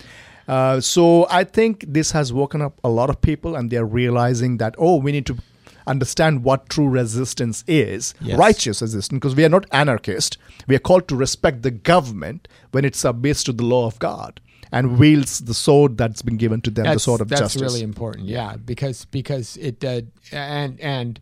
Uh, 0.47 0.79
so 0.79 1.27
I 1.31 1.45
think 1.45 1.85
this 1.89 2.11
has 2.11 2.33
woken 2.33 2.61
up 2.61 2.79
a 2.85 2.91
lot 2.91 3.09
of 3.09 3.21
people, 3.23 3.57
and 3.57 3.71
they're 3.71 3.87
realizing 3.87 4.59
that 4.59 4.75
oh, 4.79 4.97
we 4.97 5.11
need 5.13 5.25
to 5.27 5.39
understand 5.87 6.45
what 6.45 6.69
true 6.69 6.89
resistance 6.89 7.63
is, 7.67 8.15
Yes. 8.21 8.39
righteous 8.39 8.81
resistance, 8.83 9.19
because 9.19 9.35
we 9.35 9.45
are 9.45 9.49
not 9.51 9.67
anarchist. 9.71 10.39
We 10.67 10.75
are 10.77 10.79
called 10.79 11.09
to 11.09 11.17
respect 11.17 11.63
the 11.63 11.71
government 11.71 12.49
when 12.73 12.85
it 12.85 12.95
submits 12.97 13.43
to 13.45 13.53
the 13.53 13.65
law 13.65 13.87
of 13.87 13.99
God 13.99 14.41
and 14.77 14.99
wields 14.99 15.39
the 15.41 15.55
sword 15.55 15.97
that's 15.97 16.23
been 16.23 16.37
given 16.37 16.61
to 16.63 16.71
them, 16.71 16.85
the 16.85 16.99
sword 16.99 17.21
of 17.21 17.29
that's 17.29 17.41
justice. 17.41 17.61
That's 17.63 17.73
really 17.73 17.85
important. 17.85 18.27
Yeah, 18.29 18.57
because 18.57 19.05
because 19.07 19.57
it 19.59 19.85
uh, 19.85 20.03
and 20.33 20.81
and 20.81 21.21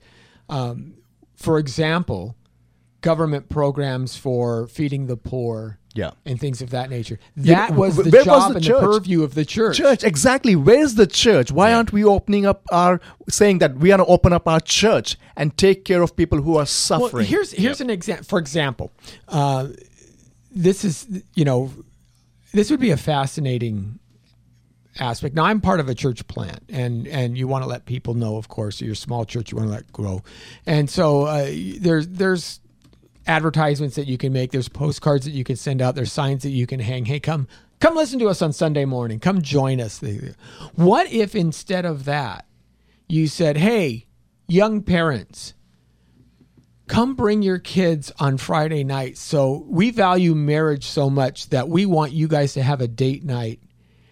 um, 0.49 0.95
for 1.37 1.59
example, 1.59 2.35
government 3.01 3.49
programs 3.49 4.17
for 4.17 4.67
feeding 4.67 5.07
the 5.07 5.17
poor. 5.17 5.79
Yeah. 5.95 6.13
and 6.25 6.41
things 6.41 6.63
of 6.63 6.71
that 6.71 6.89
nature. 6.89 7.19
Yeah, 7.37 7.69
That 7.69 7.77
was 7.77 7.97
the 7.97 8.09
where 8.09 8.25
was 8.25 8.43
job 8.45 8.51
the 8.53 8.57
and 8.57 8.65
church? 8.65 8.81
the 8.81 8.87
purview 8.87 9.23
of 9.25 9.35
the 9.35 9.45
church. 9.45 9.77
church 9.77 10.03
exactly 10.05 10.57
where's 10.57 10.95
the 10.95 11.07
church 11.07 11.53
why 11.53 11.75
aren't 11.75 11.93
we 11.93 12.03
opening 12.03 12.47
up 12.47 12.63
our 12.73 12.99
saying 13.29 13.59
that 13.59 13.77
we 13.77 13.93
are 13.93 13.99
to 13.99 14.07
open 14.07 14.33
up 14.33 14.49
our 14.49 14.61
church 14.61 15.19
and 15.37 15.55
take 15.59 15.85
care 15.85 16.01
of 16.01 16.17
people 16.17 16.41
who 16.41 16.57
are 16.57 16.65
suffering 16.65 17.13
Well, 17.13 17.25
here's 17.35 17.53
here's 17.53 17.83
an 17.83 17.91
example. 17.91 18.25
For 18.25 18.39
example, 18.39 18.91
uh, 19.29 19.69
this 20.51 20.83
is 20.83 21.07
you 21.35 21.45
know, 21.45 21.71
this 22.53 22.71
would 22.71 22.81
be 22.81 22.91
a 22.91 22.97
fascinating 22.97 23.99
aspect. 24.99 25.35
Now, 25.35 25.45
I'm 25.45 25.61
part 25.61 25.81
of 25.81 25.89
a 25.89 25.95
church 25.95 26.27
plant, 26.27 26.61
and 26.69 27.07
and 27.09 27.37
you 27.37 27.49
want 27.49 27.65
to 27.65 27.69
let 27.69 27.87
people 27.87 28.15
know, 28.15 28.37
of 28.37 28.49
course, 28.49 28.81
you're 28.81 28.93
a 28.93 28.97
small 28.97 29.25
church, 29.25 29.53
you 29.53 29.57
want 29.57 29.69
to 29.69 29.75
let 29.75 29.93
grow, 29.93 30.23
and 30.67 30.89
so 30.89 31.23
uh, 31.23 31.51
there's 31.79 32.09
there's 32.09 32.61
advertisements 33.27 33.97
that 33.97 34.07
you 34.07 34.19
can 34.19 34.33
make. 34.33 34.51
There's 34.51 34.69
postcards 34.69 35.25
that 35.25 35.33
you 35.33 35.45
can 35.45 35.57
send 35.57 35.81
out. 35.81 35.95
There's 35.95 36.13
signs 36.13 36.43
that 36.43 36.51
you 36.51 36.67
can 36.67 36.81
hang. 36.81 37.05
Hey, 37.05 37.21
come 37.21 37.49
come 37.81 37.95
listen 37.95 38.19
to 38.21 38.29
us 38.29 38.43
on 38.43 38.53
Sunday 38.53 38.85
morning. 38.85 39.21
Come 39.21 39.43
join 39.43 39.81
us. 39.81 40.03
What 40.75 41.13
if 41.13 41.35
instead 41.35 41.85
of 41.85 42.05
that, 42.05 42.47
you 43.09 43.27
said, 43.27 43.57
hey, 43.57 44.07
young 44.49 44.83
parents 44.83 45.55
come 46.93 47.15
bring 47.15 47.41
your 47.41 47.59
kids 47.59 48.13
on 48.19 48.37
Friday 48.37 48.85
night. 48.85 49.17
So 49.17 49.65
we 49.67 49.91
value 49.91 50.35
marriage 50.35 50.85
so 50.85 51.09
much 51.09 51.49
that 51.49 51.71
we 51.71 51.87
want 51.87 52.13
you 52.13 52.29
guys 52.29 52.53
to 52.53 52.63
have 52.63 52.83
a 52.83 52.87
date 52.87 53.25
night. 53.25 53.61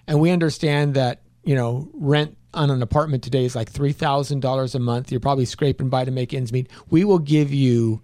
And 0.06 0.18
we 0.18 0.30
understand 0.30 0.94
that, 0.94 1.20
you 1.44 1.54
know, 1.54 1.90
rent 1.92 2.38
on 2.54 2.70
an 2.70 2.80
apartment 2.80 3.22
today 3.22 3.44
is 3.44 3.54
like 3.54 3.70
$3,000 3.70 4.74
a 4.74 4.78
month. 4.78 5.10
You're 5.10 5.20
probably 5.20 5.44
scraping 5.44 5.90
by 5.90 6.06
to 6.06 6.10
make 6.10 6.32
ends 6.32 6.54
meet. 6.54 6.70
We 6.88 7.04
will 7.04 7.18
give 7.18 7.52
you 7.52 8.00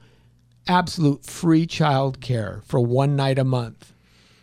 absolute 0.68 1.24
free 1.24 1.66
child 1.66 2.20
care 2.20 2.60
for 2.66 2.78
one 2.78 3.16
night 3.16 3.38
a 3.38 3.44
month. 3.44 3.94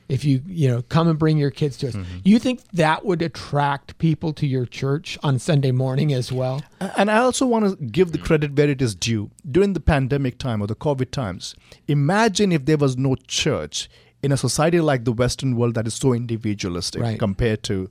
If 0.10 0.26
you, 0.26 0.42
you 0.46 0.68
know, 0.70 0.82
come 0.84 1.08
and 1.08 1.18
bring 1.18 1.38
your 1.38 1.50
kids 1.50 1.78
to 1.78 1.88
us. 1.88 1.96
You 2.24 2.38
think 2.40 2.62
that 2.74 3.06
would 3.06 3.22
attract 3.22 3.98
people 3.98 4.34
to 4.34 4.46
your 4.46 4.66
church 4.66 5.18
on 5.24 5.40
Sunday 5.40 5.72
morning 5.72 6.14
as 6.14 6.32
well? 6.32 6.62
And 6.98 7.10
I 7.10 7.18
also 7.20 7.46
want 7.46 7.66
to 7.80 7.86
give 7.86 8.12
the 8.12 8.18
credit 8.18 8.56
where 8.56 8.70
it 8.70 8.82
is 8.82 8.96
due. 8.96 9.32
During 9.50 9.74
the 9.74 9.80
pandemic 9.80 10.38
time 10.38 10.62
or 10.62 10.68
the 10.68 10.76
COVID 10.76 11.12
times, 11.12 11.56
imagine 11.88 12.52
if 12.52 12.66
there 12.66 12.78
was 12.78 12.98
no 12.98 13.16
church 13.28 13.90
in 14.22 14.32
a 14.32 14.38
society 14.38 14.80
like 14.82 15.06
the 15.06 15.14
Western 15.14 15.56
world 15.56 15.74
that 15.76 15.88
is 15.88 15.94
so 15.96 16.14
individualistic 16.14 17.02
Right. 17.02 17.20
compared 17.20 17.64
to 17.64 17.90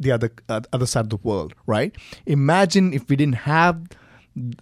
the 0.00 0.12
other 0.12 0.30
uh, 0.48 0.60
other 0.72 0.86
side 0.86 1.04
of 1.06 1.10
the 1.10 1.16
world, 1.22 1.54
right? 1.66 1.94
Imagine 2.26 2.92
if 2.92 3.08
we 3.08 3.16
didn't 3.16 3.34
have 3.46 3.82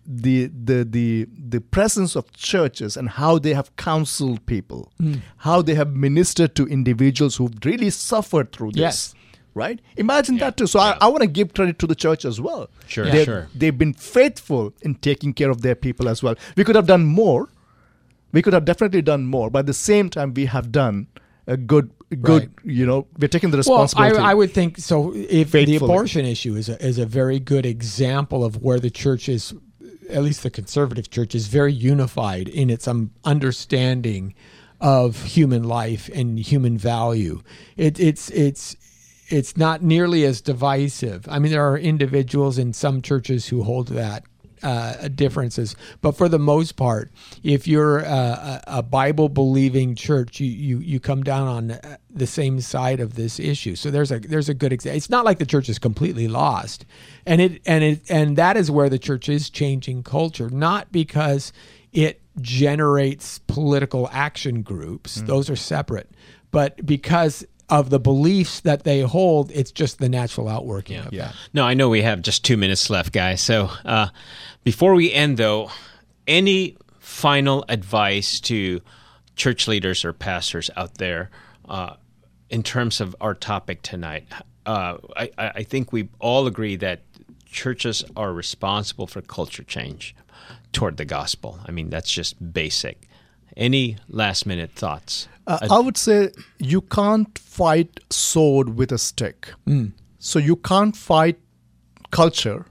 the 0.07 0.47
the 0.65 0.85
the 0.85 1.27
the 1.49 1.61
presence 1.61 2.17
of 2.17 2.33
churches 2.33 2.97
and 2.97 3.09
how 3.11 3.39
they 3.39 3.55
have 3.55 3.75
counseled 3.77 4.45
people, 4.47 4.91
Hmm. 4.99 5.15
how 5.39 5.63
they 5.63 5.75
have 5.75 5.95
ministered 5.95 6.55
to 6.57 6.67
individuals 6.67 7.37
who've 7.37 7.55
really 7.65 7.91
suffered 7.91 8.53
through 8.53 8.73
this. 8.73 8.81
Yes. 8.81 9.15
Right? 9.55 9.81
Imagine 9.97 10.37
that 10.39 10.57
too. 10.59 10.67
So 10.67 10.79
I, 10.81 10.99
I 11.01 11.07
want 11.09 11.23
to 11.23 11.27
give 11.27 11.55
credit 11.55 11.79
to 11.79 11.87
the 11.87 11.95
church 11.95 12.27
as 12.27 12.39
well. 12.41 12.69
Sure, 12.87 13.07
They've- 13.11 13.25
sure. 13.25 13.49
They've 13.55 13.79
been 13.79 13.95
faithful 13.95 14.75
in 14.83 14.97
taking 14.97 15.33
care 15.33 15.49
of 15.51 15.63
their 15.63 15.75
people 15.75 16.09
as 16.11 16.23
well. 16.23 16.35
We 16.57 16.65
could 16.65 16.77
have 16.77 16.87
done 16.87 17.07
more. 17.07 17.49
We 18.33 18.43
could 18.43 18.53
have 18.53 18.67
definitely 18.67 19.01
done 19.01 19.25
more. 19.25 19.49
But 19.49 19.61
at 19.61 19.67
the 19.67 19.73
same 19.73 20.11
time, 20.11 20.35
we 20.35 20.45
have 20.45 20.71
done 20.73 21.07
a 21.47 21.57
good, 21.57 21.91
good. 22.21 22.43
Right. 22.43 22.51
You 22.79 22.85
know, 22.85 23.07
we're 23.19 23.29
taking 23.29 23.51
the 23.51 23.57
responsibility 23.57 24.17
Well, 24.19 24.27
I, 24.27 24.33
responsibility. 24.33 24.33
I 24.33 24.35
would 24.35 24.53
think 24.53 24.79
so. 24.79 25.15
If 25.15 25.53
the 25.53 25.77
abortion 25.77 26.27
issue 26.27 26.55
is 26.55 26.69
a, 26.69 26.77
is 26.85 26.99
a 26.99 27.07
very 27.07 27.39
good 27.41 27.65
example 27.65 28.45
of 28.45 28.61
where 28.63 28.79
the 28.79 28.91
church 28.91 29.27
is, 29.31 29.55
at 30.09 30.23
least 30.23 30.43
the 30.43 30.51
conservative 30.51 31.11
church 31.11 31.35
is 31.35 31.49
very 31.49 31.73
unified 31.73 32.49
in 32.49 32.71
its 32.71 32.87
um, 32.87 33.11
understanding 33.25 34.35
of 34.81 35.23
human 35.25 35.65
life 35.65 36.11
and 36.15 36.39
human 36.39 36.79
value. 36.79 37.43
It, 37.77 37.99
it's 37.99 38.31
it's 38.31 38.77
it's 39.29 39.57
not 39.57 39.83
nearly 39.83 40.25
as 40.25 40.41
divisive. 40.41 41.27
I 41.29 41.39
mean, 41.39 41.51
there 41.51 41.69
are 41.69 41.79
individuals 41.79 42.59
in 42.59 42.73
some 42.73 43.03
churches 43.03 43.49
who 43.49 43.63
hold 43.63 43.89
that 43.89 44.25
uh, 44.63 45.09
differences, 45.09 45.77
but 46.01 46.13
for 46.13 46.29
the 46.29 46.39
most 46.39 46.77
part, 46.77 47.11
if 47.43 47.67
you're 47.69 47.99
a, 47.99 48.05
a, 48.05 48.63
a 48.79 48.83
Bible 48.83 49.29
believing 49.29 49.95
church, 49.95 50.41
you, 50.41 50.49
you 50.49 50.79
you 50.79 51.01
come 51.01 51.23
down 51.23 51.49
on 51.49 51.71
uh, 51.73 51.97
the 52.11 52.27
same 52.27 52.61
side 52.61 53.01
of 53.01 53.15
this 53.15 53.39
issue. 53.39 53.77
So 53.77 53.91
there's 53.91 54.11
a 54.11 54.19
there's 54.19 54.49
a 54.49 54.55
good 54.55 54.73
example. 54.73 54.97
It's 54.97 55.11
not 55.11 55.25
like 55.25 55.39
the 55.39 55.47
church 55.47 55.69
is 55.69 55.79
completely 55.79 56.29
lost, 56.29 56.85
and 57.27 57.41
it 57.41 57.63
and 57.67 57.85
it 57.85 58.11
and 58.11 58.37
that 58.37 58.57
is 58.57 58.71
where 58.71 58.89
the 58.89 58.99
church 58.99 59.29
is 59.29 59.51
changing 59.51 60.03
culture, 60.03 60.51
not 60.51 60.93
because 60.93 61.53
it 61.93 62.21
generates 62.41 63.39
political 63.41 64.09
action 64.13 64.63
groups; 64.63 65.17
those 65.27 65.51
are 65.51 65.57
separate, 65.57 66.11
but 66.51 66.85
because 66.85 67.45
of 67.69 67.91
the 67.91 67.99
beliefs 67.99 68.61
that 68.61 68.85
they 68.85 69.01
hold, 69.01 69.51
it's 69.51 69.73
just 69.73 69.99
the 69.99 70.09
natural 70.09 70.49
outworking 70.49 70.99
of 71.07 71.13
that. 71.27 71.35
No, 71.53 71.65
I 71.65 71.75
know 71.75 71.89
we 71.89 72.03
have 72.03 72.23
just 72.23 72.45
two 72.45 72.57
minutes 72.57 72.89
left, 72.91 73.13
guys. 73.13 73.41
So 73.41 73.71
uh, 73.85 74.09
before 74.67 74.95
we 74.97 75.13
end, 75.13 75.37
though, 75.37 75.71
any 76.27 76.77
final 76.99 77.65
advice 77.69 78.41
to 78.41 78.81
church 79.37 79.69
leaders 79.69 80.05
or 80.05 80.13
pastors 80.13 80.71
out 80.77 80.99
there 80.99 81.31
uh, 81.69 81.95
in 82.51 82.65
terms 82.65 83.01
of 83.01 83.15
our 83.21 83.33
topic 83.33 83.83
tonight? 83.83 84.25
Uh, 84.67 84.97
I, 85.15 85.31
I 85.39 85.49
I 85.61 85.63
think 85.63 85.93
we 85.93 86.09
all 86.19 86.49
agree 86.49 86.75
that 86.77 87.03
churches 87.45 88.05
are 88.17 88.33
responsible 88.33 89.07
for 89.07 89.23
culture 89.23 89.63
change 89.63 90.17
toward 90.73 90.97
the 90.97 91.05
gospel. 91.05 91.61
I 91.65 91.71
mean, 91.71 91.89
that's 91.89 92.11
just 92.11 92.35
basic. 92.53 93.07
Any 93.57 93.99
last 94.09 94.47
minute 94.47 94.73
thoughts? 94.73 95.29
Uh, 95.47 95.69
I 95.71 95.79
would 95.79 95.97
say 95.97 96.33
you 96.59 96.81
can't 96.81 97.39
fight 97.39 98.01
sword 98.11 98.77
with 98.77 98.91
a 98.91 98.99
stick. 98.99 99.49
So 100.19 100.41
you 100.41 100.57
can't 100.57 100.97
fight 100.97 101.39
culture 102.11 102.67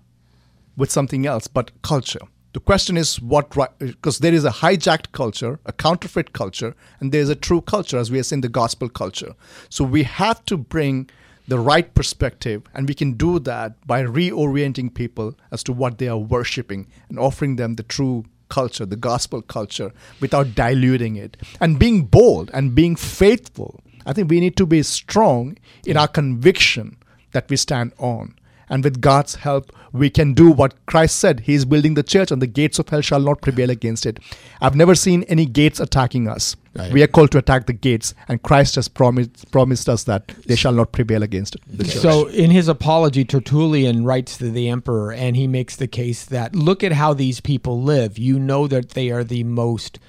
with 0.78 0.92
something 0.92 1.26
else 1.26 1.48
but 1.48 1.72
culture. 1.82 2.20
The 2.54 2.62
question 2.62 2.96
is 2.96 3.22
what 3.22 3.50
because 3.80 4.20
there 4.20 4.34
is 4.34 4.46
a 4.46 4.50
hijacked 4.50 5.12
culture, 5.12 5.60
a 5.66 5.74
counterfeit 5.74 6.32
culture, 6.32 6.74
and 7.02 7.12
there 7.12 7.20
is 7.20 7.30
a 7.30 7.36
true 7.36 7.60
culture 7.60 7.98
as 7.98 8.10
we 8.10 8.20
are 8.20 8.24
saying 8.24 8.42
the 8.42 8.50
gospel 8.50 8.88
culture. 8.88 9.36
So 9.70 9.84
we 9.84 10.04
have 10.04 10.46
to 10.46 10.58
bring 10.58 11.10
the 11.48 11.60
right 11.60 11.94
perspective, 11.94 12.64
and 12.74 12.88
we 12.88 12.94
can 12.94 13.14
do 13.14 13.40
that 13.40 13.86
by 13.86 14.04
reorienting 14.04 14.94
people 14.94 15.36
as 15.52 15.64
to 15.64 15.74
what 15.74 15.98
they 15.98 16.08
are 16.08 16.18
worshiping 16.18 16.88
and 17.10 17.20
offering 17.20 17.58
them 17.58 17.76
the 17.76 17.84
true 17.84 18.24
culture, 18.48 18.86
the 18.86 18.96
gospel 18.96 19.42
culture, 19.42 19.92
without 20.22 20.56
diluting 20.56 21.18
it. 21.18 21.36
And 21.60 21.78
being 21.78 22.06
bold 22.06 22.50
and 22.54 22.74
being 22.74 22.96
faithful. 22.96 23.82
I 24.06 24.14
think 24.14 24.30
we 24.30 24.40
need 24.40 24.56
to 24.58 24.66
be 24.66 24.82
strong 24.84 25.58
in 25.86 25.98
our 25.98 26.08
conviction 26.08 26.98
that 27.34 27.50
we 27.50 27.58
stand 27.58 27.92
on. 27.98 28.36
And 28.70 28.84
with 28.84 29.02
God's 29.02 29.36
help, 29.36 29.72
we 29.92 30.10
can 30.10 30.34
do 30.34 30.52
what 30.52 30.74
Christ 30.86 31.18
said. 31.18 31.42
He 31.42 31.54
is 31.54 31.66
building 31.66 31.94
the 31.94 32.04
church, 32.04 32.32
and 32.32 32.42
the 32.42 32.48
gates 32.48 32.80
of 32.80 32.90
hell 32.90 33.02
shall 33.02 33.20
not 33.20 33.42
prevail 33.42 33.70
against 33.70 34.06
it. 34.06 34.20
I've 34.62 34.76
never 34.76 34.96
seen 34.96 35.24
any 35.24 35.46
gates 35.46 35.80
attacking 35.80 36.28
us. 36.28 36.56
Right. 36.76 36.92
We 36.92 37.02
are 37.04 37.08
called 37.08 37.32
to 37.32 37.38
attack 37.38 37.68
the 37.68 37.74
gates, 37.74 38.14
and 38.28 38.42
Christ 38.42 38.76
has 38.76 38.90
promised 38.90 39.50
promised 39.52 39.88
us 39.88 40.04
that 40.06 40.28
they 40.46 40.58
shall 40.58 40.74
not 40.74 40.92
prevail 40.92 41.24
against 41.24 41.56
it. 41.56 41.88
So, 41.88 42.28
in 42.28 42.52
his 42.52 42.68
apology, 42.68 43.24
Tertullian 43.24 44.04
writes 44.04 44.38
to 44.38 44.52
the 44.52 44.68
emperor, 44.68 45.14
and 45.14 45.38
he 45.38 45.48
makes 45.48 45.78
the 45.78 45.88
case 45.88 46.26
that 46.26 46.54
look 46.54 46.84
at 46.84 46.92
how 46.92 47.14
these 47.14 47.40
people 47.40 47.82
live. 47.82 48.18
You 48.18 48.38
know 48.40 48.68
that 48.68 48.90
they 48.90 49.10
are 49.10 49.24
the 49.24 49.46
most 49.46 50.00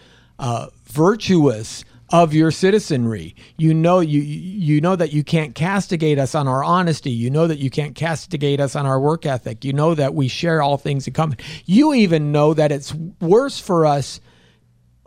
uh, 0.40 0.66
virtuous 0.86 1.84
of 2.10 2.32
your 2.32 2.50
citizenry. 2.50 3.34
You 3.56 3.74
know 3.74 4.00
you 4.00 4.20
you 4.20 4.80
know 4.80 4.96
that 4.96 5.12
you 5.12 5.24
can't 5.24 5.54
castigate 5.54 6.18
us 6.18 6.34
on 6.34 6.46
our 6.46 6.62
honesty. 6.62 7.10
You 7.10 7.30
know 7.30 7.46
that 7.46 7.58
you 7.58 7.70
can't 7.70 7.94
castigate 7.94 8.60
us 8.60 8.76
on 8.76 8.86
our 8.86 9.00
work 9.00 9.26
ethic. 9.26 9.64
You 9.64 9.72
know 9.72 9.94
that 9.94 10.14
we 10.14 10.28
share 10.28 10.62
all 10.62 10.76
things 10.76 11.06
in 11.06 11.12
common. 11.12 11.38
You 11.64 11.94
even 11.94 12.32
know 12.32 12.54
that 12.54 12.72
it's 12.72 12.94
worse 12.94 13.58
for 13.58 13.86
us 13.86 14.20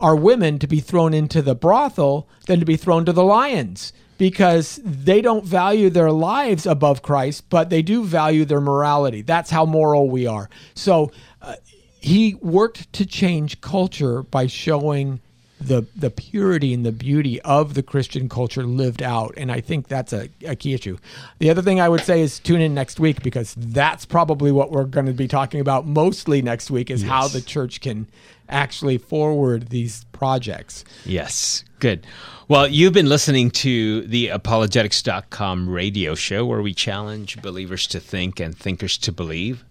our 0.00 0.16
women 0.16 0.58
to 0.58 0.66
be 0.66 0.80
thrown 0.80 1.12
into 1.12 1.42
the 1.42 1.54
brothel 1.54 2.28
than 2.46 2.58
to 2.58 2.66
be 2.66 2.76
thrown 2.76 3.04
to 3.04 3.12
the 3.12 3.24
lions 3.24 3.92
because 4.16 4.80
they 4.84 5.22
don't 5.22 5.44
value 5.44 5.88
their 5.88 6.12
lives 6.12 6.66
above 6.66 7.02
Christ, 7.02 7.48
but 7.48 7.70
they 7.70 7.80
do 7.80 8.04
value 8.04 8.44
their 8.44 8.60
morality. 8.60 9.22
That's 9.22 9.50
how 9.50 9.64
moral 9.64 10.10
we 10.10 10.26
are. 10.26 10.50
So 10.74 11.10
uh, 11.40 11.56
he 12.00 12.34
worked 12.34 12.92
to 12.94 13.06
change 13.06 13.60
culture 13.60 14.22
by 14.22 14.46
showing 14.46 15.20
the 15.60 15.86
the 15.94 16.10
purity 16.10 16.72
and 16.72 16.84
the 16.86 16.92
beauty 16.92 17.40
of 17.42 17.74
the 17.74 17.82
Christian 17.82 18.28
culture 18.28 18.64
lived 18.64 19.02
out. 19.02 19.34
And 19.36 19.52
I 19.52 19.60
think 19.60 19.88
that's 19.88 20.12
a, 20.12 20.28
a 20.46 20.56
key 20.56 20.74
issue. 20.74 20.96
The 21.38 21.50
other 21.50 21.62
thing 21.62 21.80
I 21.80 21.88
would 21.88 22.00
say 22.00 22.22
is 22.22 22.38
tune 22.38 22.60
in 22.60 22.74
next 22.74 22.98
week 22.98 23.22
because 23.22 23.54
that's 23.56 24.06
probably 24.06 24.52
what 24.52 24.70
we're 24.70 24.84
going 24.84 25.06
to 25.06 25.12
be 25.12 25.28
talking 25.28 25.60
about 25.60 25.86
mostly 25.86 26.40
next 26.40 26.70
week 26.70 26.90
is 26.90 27.02
how 27.02 27.28
the 27.28 27.40
church 27.42 27.80
can 27.80 28.06
actually 28.48 28.98
forward 28.98 29.68
these 29.68 30.04
projects. 30.12 30.84
Yes, 31.04 31.62
good. 31.78 32.06
Well, 32.48 32.66
you've 32.66 32.92
been 32.92 33.08
listening 33.08 33.50
to 33.52 34.02
the 34.06 34.28
apologetics.com 34.28 35.68
radio 35.68 36.14
show 36.14 36.44
where 36.44 36.62
we 36.62 36.74
challenge 36.74 37.40
believers 37.42 37.86
to 37.88 38.00
think 38.00 38.40
and 38.40 38.56
thinkers 38.56 38.98
to 38.98 39.12
believe. 39.12 39.64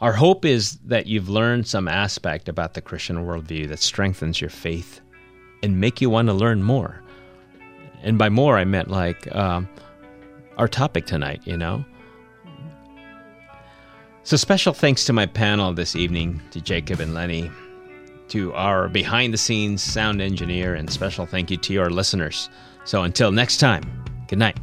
Our 0.00 0.14
hope 0.14 0.44
is 0.44 0.78
that 0.84 1.06
you've 1.06 1.28
learned 1.28 1.66
some 1.66 1.86
aspect 1.86 2.48
about 2.48 2.74
the 2.74 2.80
Christian 2.80 3.26
worldview 3.26 3.68
that 3.68 3.80
strengthens 3.80 4.40
your 4.40 4.50
faith 4.50 5.00
and 5.64 5.80
make 5.80 6.02
you 6.02 6.10
want 6.10 6.28
to 6.28 6.34
learn 6.34 6.62
more. 6.62 7.02
And 8.02 8.18
by 8.18 8.28
more, 8.28 8.58
I 8.58 8.64
meant 8.64 8.90
like 8.90 9.34
um, 9.34 9.66
our 10.58 10.68
topic 10.68 11.06
tonight, 11.06 11.40
you 11.44 11.56
know? 11.56 11.84
So, 14.24 14.36
special 14.36 14.74
thanks 14.74 15.04
to 15.06 15.12
my 15.12 15.26
panel 15.26 15.72
this 15.72 15.96
evening, 15.96 16.40
to 16.50 16.60
Jacob 16.60 17.00
and 17.00 17.14
Lenny, 17.14 17.50
to 18.28 18.52
our 18.52 18.88
behind 18.88 19.32
the 19.32 19.38
scenes 19.38 19.82
sound 19.82 20.20
engineer, 20.20 20.74
and 20.74 20.90
special 20.90 21.26
thank 21.26 21.50
you 21.50 21.56
to 21.56 21.72
your 21.72 21.90
listeners. 21.90 22.50
So, 22.84 23.02
until 23.02 23.32
next 23.32 23.56
time, 23.56 23.82
good 24.28 24.38
night. 24.38 24.58